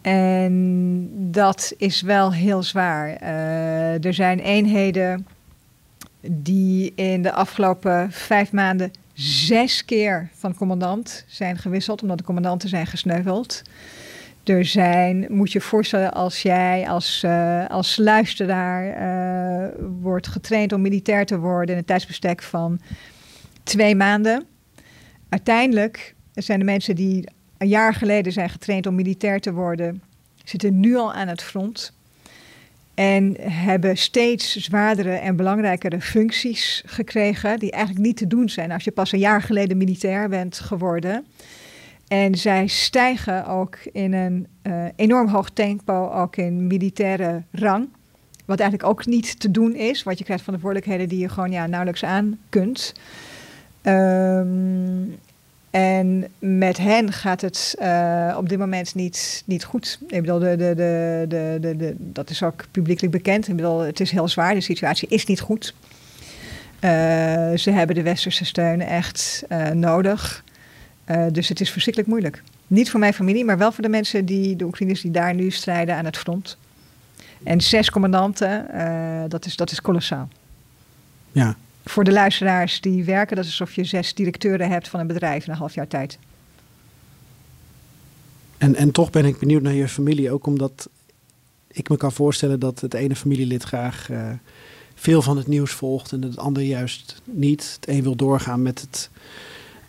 En 0.00 1.08
dat 1.30 1.74
is 1.76 2.00
wel 2.00 2.32
heel 2.32 2.62
zwaar. 2.62 3.22
Uh, 3.22 4.04
er 4.04 4.14
zijn 4.14 4.38
eenheden 4.38 5.26
die 6.20 6.92
in 6.94 7.22
de 7.22 7.32
afgelopen 7.32 8.12
vijf 8.12 8.52
maanden 8.52 8.90
zes 9.12 9.84
keer 9.84 10.28
van 10.34 10.54
commandant 10.54 11.24
zijn 11.26 11.58
gewisseld, 11.58 12.02
omdat 12.02 12.18
de 12.18 12.24
commandanten 12.24 12.68
zijn 12.68 12.86
gesneuveld. 12.86 13.62
Er 14.44 14.64
zijn, 14.64 15.26
moet 15.28 15.52
je 15.52 15.60
voorstellen, 15.60 16.12
als 16.12 16.42
jij 16.42 16.88
als, 16.88 17.22
uh, 17.24 17.66
als 17.66 17.96
luisteraar 17.96 18.84
uh, 18.86 19.68
wordt 20.00 20.26
getraind 20.26 20.72
om 20.72 20.80
militair 20.80 21.26
te 21.26 21.38
worden 21.38 21.74
in 21.74 21.80
een 21.80 21.86
tijdsbestek 21.86 22.42
van 22.42 22.80
twee 23.62 23.94
maanden. 23.96 24.44
Uiteindelijk 25.28 26.14
zijn 26.34 26.58
de 26.58 26.64
mensen 26.64 26.94
die 26.94 27.28
een 27.58 27.68
jaar 27.68 27.94
geleden 27.94 28.32
zijn 28.32 28.50
getraind 28.50 28.86
om 28.86 28.94
militair 28.94 29.40
te 29.40 29.52
worden, 29.52 30.02
zitten 30.44 30.80
nu 30.80 30.96
al 30.96 31.12
aan 31.12 31.28
het 31.28 31.42
front. 31.42 31.92
En 33.02 33.36
hebben 33.40 33.96
steeds 33.96 34.56
zwaardere 34.56 35.12
en 35.12 35.36
belangrijkere 35.36 36.00
functies 36.00 36.82
gekregen, 36.86 37.58
die 37.58 37.70
eigenlijk 37.70 38.04
niet 38.06 38.16
te 38.16 38.26
doen 38.26 38.48
zijn 38.48 38.72
als 38.72 38.84
je 38.84 38.90
pas 38.90 39.12
een 39.12 39.18
jaar 39.18 39.42
geleden 39.42 39.76
militair 39.76 40.28
bent 40.28 40.58
geworden. 40.58 41.26
En 42.08 42.34
zij 42.34 42.66
stijgen 42.66 43.46
ook 43.46 43.78
in 43.92 44.12
een 44.12 44.46
uh, 44.62 44.84
enorm 44.96 45.28
hoog 45.28 45.50
tempo, 45.50 46.10
ook 46.10 46.36
in 46.36 46.66
militaire 46.66 47.42
rang. 47.50 47.88
Wat 48.44 48.60
eigenlijk 48.60 48.90
ook 48.90 49.06
niet 49.06 49.40
te 49.40 49.50
doen 49.50 49.74
is, 49.74 50.02
want 50.02 50.18
je 50.18 50.24
krijgt 50.24 50.44
verantwoordelijkheden 50.44 51.08
die 51.08 51.18
je 51.18 51.28
gewoon 51.28 51.50
ja, 51.50 51.66
nauwelijks 51.66 52.04
aan 52.04 52.38
kunt. 52.48 52.94
Um, 53.82 55.18
en 55.72 56.28
met 56.38 56.78
hen 56.78 57.12
gaat 57.12 57.40
het 57.40 57.76
uh, 57.80 58.34
op 58.38 58.48
dit 58.48 58.58
moment 58.58 58.94
niet, 58.94 59.42
niet 59.46 59.64
goed. 59.64 59.98
Ik 60.06 60.20
bedoel, 60.20 60.38
de, 60.38 60.56
de, 60.56 61.56
de, 61.60 61.94
dat 61.98 62.30
is 62.30 62.42
ook 62.42 62.64
publiekelijk 62.70 63.12
bekend. 63.12 63.48
Ik 63.48 63.56
bedoel, 63.56 63.78
het 63.78 64.00
is 64.00 64.10
heel 64.10 64.28
zwaar, 64.28 64.54
de 64.54 64.60
situatie 64.60 65.08
is 65.08 65.26
niet 65.26 65.40
goed. 65.40 65.74
Uh, 66.80 66.90
ze 67.56 67.70
hebben 67.70 67.94
de 67.94 68.02
westerse 68.02 68.44
steun 68.44 68.80
echt 68.80 69.44
uh, 69.48 69.68
nodig. 69.68 70.44
dus 71.32 71.48
het 71.48 71.60
is 71.60 71.70
verschrikkelijk 71.70 72.12
moeilijk. 72.12 72.42
Niet 72.66 72.90
voor 72.90 73.00
mijn 73.00 73.14
familie, 73.14 73.44
maar 73.44 73.58
wel 73.58 73.72
voor 73.72 73.82
de 73.82 73.90
mensen, 73.90 74.24
die, 74.24 74.56
de 74.56 74.64
Oekraïners 74.64 75.00
die 75.00 75.10
daar 75.10 75.34
nu 75.34 75.50
strijden 75.50 75.96
aan 75.96 76.04
het 76.04 76.16
front. 76.16 76.56
En 77.42 77.60
zes 77.60 77.90
commandanten, 77.90 78.66
dat, 79.28 79.46
is, 79.46 79.56
dat 79.56 79.70
is 79.70 79.80
kolossaal. 79.80 80.28
Ja, 81.32 81.56
voor 81.84 82.04
de 82.04 82.12
luisteraars 82.12 82.80
die 82.80 83.04
werken, 83.04 83.36
dat 83.36 83.44
is 83.44 83.60
alsof 83.60 83.74
je 83.74 83.84
zes 83.84 84.14
directeuren 84.14 84.68
hebt 84.68 84.88
van 84.88 85.00
een 85.00 85.06
bedrijf 85.06 85.44
in 85.44 85.52
een 85.52 85.58
half 85.58 85.74
jaar 85.74 85.88
tijd. 85.88 86.18
En, 88.58 88.74
en 88.74 88.90
toch 88.90 89.10
ben 89.10 89.24
ik 89.24 89.38
benieuwd 89.38 89.62
naar 89.62 89.72
je 89.72 89.88
familie, 89.88 90.30
ook 90.30 90.46
omdat 90.46 90.88
ik 91.66 91.88
me 91.88 91.96
kan 91.96 92.12
voorstellen 92.12 92.60
dat 92.60 92.80
het 92.80 92.94
ene 92.94 93.16
familielid 93.16 93.62
graag 93.62 94.10
uh, 94.10 94.30
veel 94.94 95.22
van 95.22 95.36
het 95.36 95.46
nieuws 95.46 95.70
volgt 95.70 96.12
en 96.12 96.22
het 96.22 96.38
andere 96.38 96.66
juist 96.66 97.22
niet. 97.24 97.72
Het 97.80 97.88
een 97.88 98.02
wil 98.02 98.16
doorgaan 98.16 98.62
met 98.62 98.80
het 98.80 99.10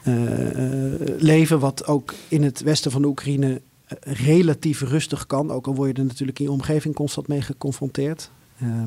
uh, 0.03 0.94
leven, 1.18 1.60
wat 1.60 1.86
ook 1.86 2.14
in 2.28 2.44
het 2.44 2.61
westen 2.61 2.91
van 2.91 3.02
de 3.02 3.07
Oekraïne 3.07 3.61
relatief 4.02 4.82
rustig 4.82 5.28
kan. 5.28 5.52
Ook 5.52 5.68
al 5.68 5.76
word 5.76 5.95
je 5.95 6.02
er 6.02 6.07
natuurlijk 6.07 6.40
in 6.40 6.45
je 6.45 6.52
omgeving 6.52 6.95
constant 6.95 7.28
mee 7.28 7.41
geconfronteerd. 7.41 8.30
Uh, 8.64 8.84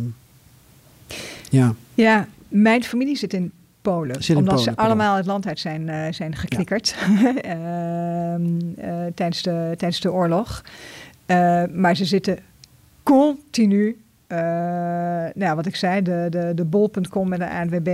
ja. 1.51 1.75
ja, 1.95 2.29
mijn 2.49 2.85
familie 2.85 3.17
zit 3.17 3.33
in 3.33 3.53
Polen. 3.83 4.23
Zit 4.23 4.29
in 4.29 4.37
omdat 4.37 4.55
Polen, 4.55 4.73
ze 4.73 4.81
allemaal 4.81 5.17
het 5.17 5.27
land 5.27 5.47
uit 5.47 5.59
zijn, 5.59 5.89
uh, 5.89 6.07
zijn 6.11 6.37
geknikkerd 6.37 6.97
ja. 7.43 8.39
uh, 8.39 9.07
tijdens, 9.15 9.43
de, 9.43 9.75
tijdens 9.77 10.01
de 10.01 10.13
oorlog. 10.13 10.63
Uh, 11.27 11.63
maar 11.73 11.97
ze 11.97 12.05
zitten 12.05 12.39
continu 13.03 14.01
nou, 15.35 15.55
wat 15.55 15.67
ik 15.67 15.77
zei, 15.77 16.03
de, 16.03 16.27
de, 16.31 16.53
de 16.55 16.65
bol.com 16.65 17.33
en 17.33 17.39
de 17.39 17.51
ANWB. 17.51 17.89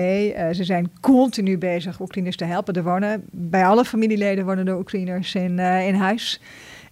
ze 0.54 0.64
zijn 0.64 0.90
continu 1.00 1.58
bezig 1.58 2.00
Oekraïners 2.00 2.36
te 2.36 2.44
helpen. 2.44 2.74
Er 2.74 2.82
wonen, 2.82 3.24
bij 3.30 3.66
alle 3.66 3.84
familieleden 3.84 4.44
wonen 4.44 4.64
de 4.64 4.76
Oekraïners 4.76 5.34
in, 5.34 5.58
in 5.58 5.94
huis. 5.94 6.40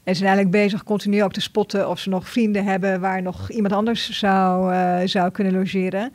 En 0.04 0.14
ze 0.14 0.22
zijn 0.22 0.28
eigenlijk 0.28 0.50
bezig 0.50 0.84
continu 0.84 1.22
ook 1.22 1.32
te 1.32 1.40
spotten 1.40 1.88
of 1.88 1.98
ze 1.98 2.08
nog 2.08 2.28
vrienden 2.28 2.64
hebben 2.64 3.00
waar 3.00 3.22
nog 3.22 3.50
iemand 3.50 3.74
anders 3.74 4.10
zou, 4.10 4.74
zou 5.08 5.30
kunnen 5.30 5.52
logeren. 5.52 6.12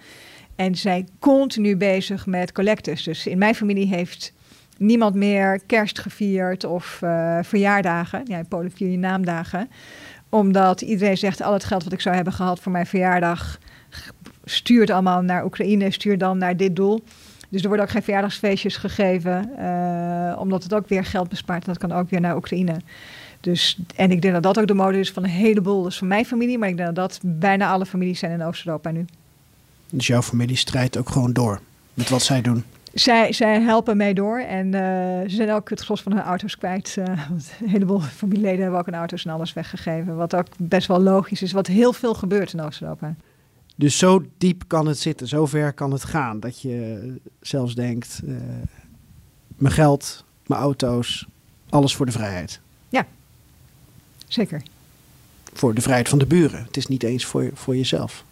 En 0.56 0.76
zijn 0.76 1.10
continu 1.20 1.78
bezig 1.78 2.26
met 2.26 2.52
collectes. 2.52 3.04
Dus 3.04 3.28
in 3.28 3.38
mijn 3.38 3.56
familie 3.56 3.88
heeft 3.88 4.34
niemand 4.78 5.16
meer 5.16 5.60
kerst 5.66 6.00
gevierd 6.00 6.64
of 6.64 7.00
uh, 7.04 7.40
verjaardagen. 7.42 8.22
Ja, 8.26 8.38
in 8.38 8.48
Polen 8.48 8.72
vier 8.72 8.90
je 8.90 8.98
naamdagen. 8.98 9.70
Omdat 10.30 10.82
iedereen 10.82 11.18
zegt, 11.18 11.42
al 11.42 11.54
het 11.54 11.64
geld 11.64 11.84
wat 11.84 11.94
ik 11.94 12.02
zou 12.02 12.16
hebben 12.16 12.34
gehad 12.34 12.60
voor 12.60 12.72
mijn 12.72 12.86
verjaardag... 12.86 13.60
stuurt 14.46 14.90
allemaal 14.90 15.22
naar 15.22 15.46
Oekraïne, 15.46 15.92
stuurt 15.92 16.20
dan 16.20 16.38
naar 16.38 16.58
dit 16.58 16.76
doel. 16.76 17.04
Dus 17.50 17.62
er 17.62 17.68
worden 17.68 17.86
ook 17.86 17.92
geen 17.92 18.04
verjaardagsfeestjes 18.04 18.78
gegeven. 18.78 19.50
Uh, 19.60 20.36
omdat 20.40 20.64
het 20.64 20.74
ook 20.74 20.88
weer 20.88 21.06
geld 21.06 21.30
bespaart. 21.30 21.66
En 21.66 21.74
dat 21.74 21.90
kan 21.90 21.98
ook 21.98 22.10
weer 22.10 22.22
naar 22.22 22.36
Oekraïne. 22.36 22.80
Dus, 23.40 23.80
en 23.96 24.12
ik 24.12 24.22
denk 24.22 24.34
dat 24.34 24.44
dat 24.44 24.60
ook 24.60 24.68
de 24.68 24.74
mode 24.74 25.00
is 25.00 25.12
van 25.12 25.24
een 25.24 25.30
heleboel. 25.30 25.84
Dus 25.84 25.98
van 25.98 26.08
mijn 26.08 26.26
familie. 26.26 26.58
Maar 26.58 26.70
ik 26.70 26.78
denk 26.78 26.96
dat 26.96 26.96
dat 26.96 27.20
bijna 27.24 27.70
alle 27.70 27.86
families 27.86 28.20
zijn 28.20 28.32
in 28.32 28.44
Oost-Europa 28.44 28.92
nu. 28.92 29.06
Dus 29.96 30.08
jouw 30.08 30.22
familie 30.22 30.56
strijdt 30.56 30.98
ook 30.98 31.10
gewoon 31.10 31.34
door 31.34 31.60
met 31.94 32.10
wat 32.10 32.22
zij 32.22 32.42
doen? 32.42 32.64
Zij, 32.94 33.34
zij 33.34 33.62
helpen 33.62 33.98
mee 33.98 34.14
door 34.14 34.40
en 34.40 34.66
uh, 34.66 34.72
ze 35.30 35.36
zijn 35.36 35.52
ook 35.52 35.70
het 35.70 35.82
gros 35.82 36.02
van 36.02 36.12
hun 36.12 36.22
auto's 36.22 36.58
kwijt. 36.58 36.96
Uh, 37.00 37.06
een 37.62 37.70
heleboel 37.70 38.00
familieleden 38.00 38.62
hebben 38.62 38.80
ook 38.80 38.86
hun 38.86 38.96
auto's 38.96 39.26
en 39.26 39.32
alles 39.32 39.54
weggegeven. 39.54 40.16
Wat 40.16 40.36
ook 40.36 40.48
best 40.58 40.88
wel 40.88 41.02
logisch 41.02 41.42
is, 41.42 41.52
wat 41.52 41.68
heel 41.68 41.94
veel 41.94 42.14
gebeurt 42.14 42.54
in 42.54 42.62
Oost-Europa. 42.62 43.16
Dus 43.76 43.98
zo 43.98 44.26
diep 44.38 44.64
kan 44.68 44.88
het 44.88 45.00
zitten, 45.00 45.28
zo 45.28 45.46
ver 45.46 45.74
kan 45.74 45.92
het 45.92 46.04
gaan 46.04 46.40
dat 46.40 46.62
je 46.62 47.16
zelfs 47.42 47.76
denkt: 47.76 48.22
uh, 48.24 48.38
mijn 49.48 49.74
geld, 49.74 50.24
mijn 50.46 50.62
auto's, 50.62 51.28
alles 51.70 51.96
voor 51.96 52.06
de 52.06 52.12
vrijheid. 52.12 52.60
Ja, 52.90 53.06
zeker. 54.28 54.64
Voor 55.54 55.74
de 55.74 55.82
vrijheid 55.82 56.10
van 56.10 56.20
de 56.20 56.26
buren. 56.26 56.64
Het 56.64 56.78
is 56.78 56.88
niet 56.88 57.04
eens 57.04 57.26
voor, 57.26 57.50
voor 57.54 57.76
jezelf. 57.76 58.24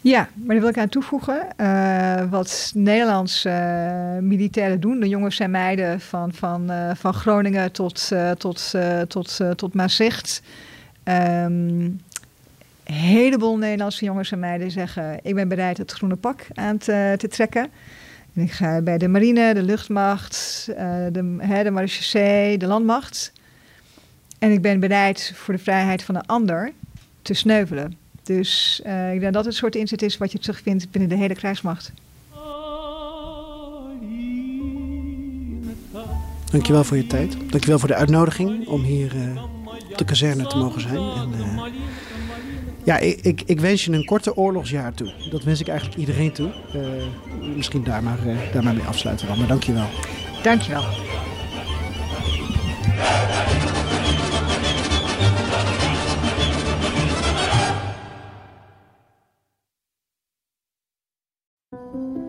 Ja, 0.00 0.28
maar 0.34 0.54
daar 0.54 0.60
wil 0.60 0.68
ik 0.68 0.78
aan 0.78 0.88
toevoegen. 0.88 1.46
Uh, 1.56 2.30
wat 2.30 2.72
Nederlandse 2.74 3.48
uh, 3.48 4.22
militairen 4.22 4.80
doen, 4.80 5.00
de 5.00 5.08
jongens 5.08 5.38
en 5.38 5.50
meiden 5.50 6.00
van, 6.00 6.32
van, 6.32 6.70
uh, 6.70 6.90
van 6.94 7.14
Groningen 7.14 7.72
tot, 7.72 8.12
tot, 8.38 8.74
tot, 9.08 9.40
tot 9.56 9.74
Maastricht. 9.74 10.42
Um, 11.04 12.00
een 12.84 12.94
heleboel 12.94 13.56
Nederlandse 13.56 14.04
jongens 14.04 14.32
en 14.32 14.38
meiden 14.38 14.70
zeggen: 14.70 15.18
Ik 15.22 15.34
ben 15.34 15.48
bereid 15.48 15.78
het 15.78 15.92
groene 15.92 16.16
pak 16.16 16.46
aan 16.54 16.78
te, 16.78 17.14
te 17.16 17.28
trekken. 17.28 17.68
En 18.34 18.42
ik 18.42 18.52
ga 18.52 18.80
bij 18.80 18.98
de 18.98 19.08
marine, 19.08 19.54
de 19.54 19.62
luchtmacht, 19.62 20.64
de, 21.12 21.36
hè, 21.38 21.62
de 21.62 21.70
marechaussee, 21.70 22.58
de 22.58 22.66
landmacht. 22.66 23.32
En 24.38 24.52
ik 24.52 24.62
ben 24.62 24.80
bereid 24.80 25.32
voor 25.34 25.54
de 25.54 25.60
vrijheid 25.60 26.02
van 26.02 26.14
een 26.14 26.26
ander 26.26 26.72
te 27.22 27.34
sneuvelen. 27.34 28.07
Dus 28.28 28.80
uh, 28.86 29.14
ik 29.14 29.20
denk 29.20 29.32
dat 29.32 29.44
het 29.44 29.54
soort 29.54 29.74
inzet 29.74 30.02
is 30.02 30.18
wat 30.18 30.32
je 30.32 30.38
terugvindt 30.38 30.90
binnen 30.90 31.10
de 31.10 31.16
hele 31.16 31.34
krijgsmacht. 31.34 31.92
Dankjewel 36.50 36.84
voor 36.84 36.96
je 36.96 37.06
tijd. 37.06 37.36
Dankjewel 37.50 37.78
voor 37.78 37.88
de 37.88 37.94
uitnodiging 37.94 38.66
om 38.66 38.82
hier 38.82 39.14
uh, 39.14 39.42
op 39.90 39.98
de 39.98 40.04
kazerne 40.04 40.46
te 40.46 40.56
mogen 40.56 40.80
zijn. 40.80 40.96
En, 40.96 41.32
uh, 41.38 41.62
ja, 42.84 42.98
ik, 42.98 43.20
ik, 43.20 43.42
ik, 43.46 43.60
wens 43.60 43.84
je 43.84 43.92
een 43.92 44.04
korte 44.04 44.36
oorlogsjaar 44.36 44.94
toe. 44.94 45.12
Dat 45.30 45.42
wens 45.42 45.60
ik 45.60 45.68
eigenlijk 45.68 45.98
iedereen 45.98 46.32
toe. 46.32 46.50
misschien 47.56 47.84
daar 47.84 48.02
maar, 48.02 48.18
daar 48.52 48.62
maar 48.62 48.74
mee 48.74 48.86
afsluiten 48.86 49.26
dan. 49.26 49.38
Maar 49.38 49.48
dankjewel. 49.48 49.86
Dankjewel. 50.42 50.84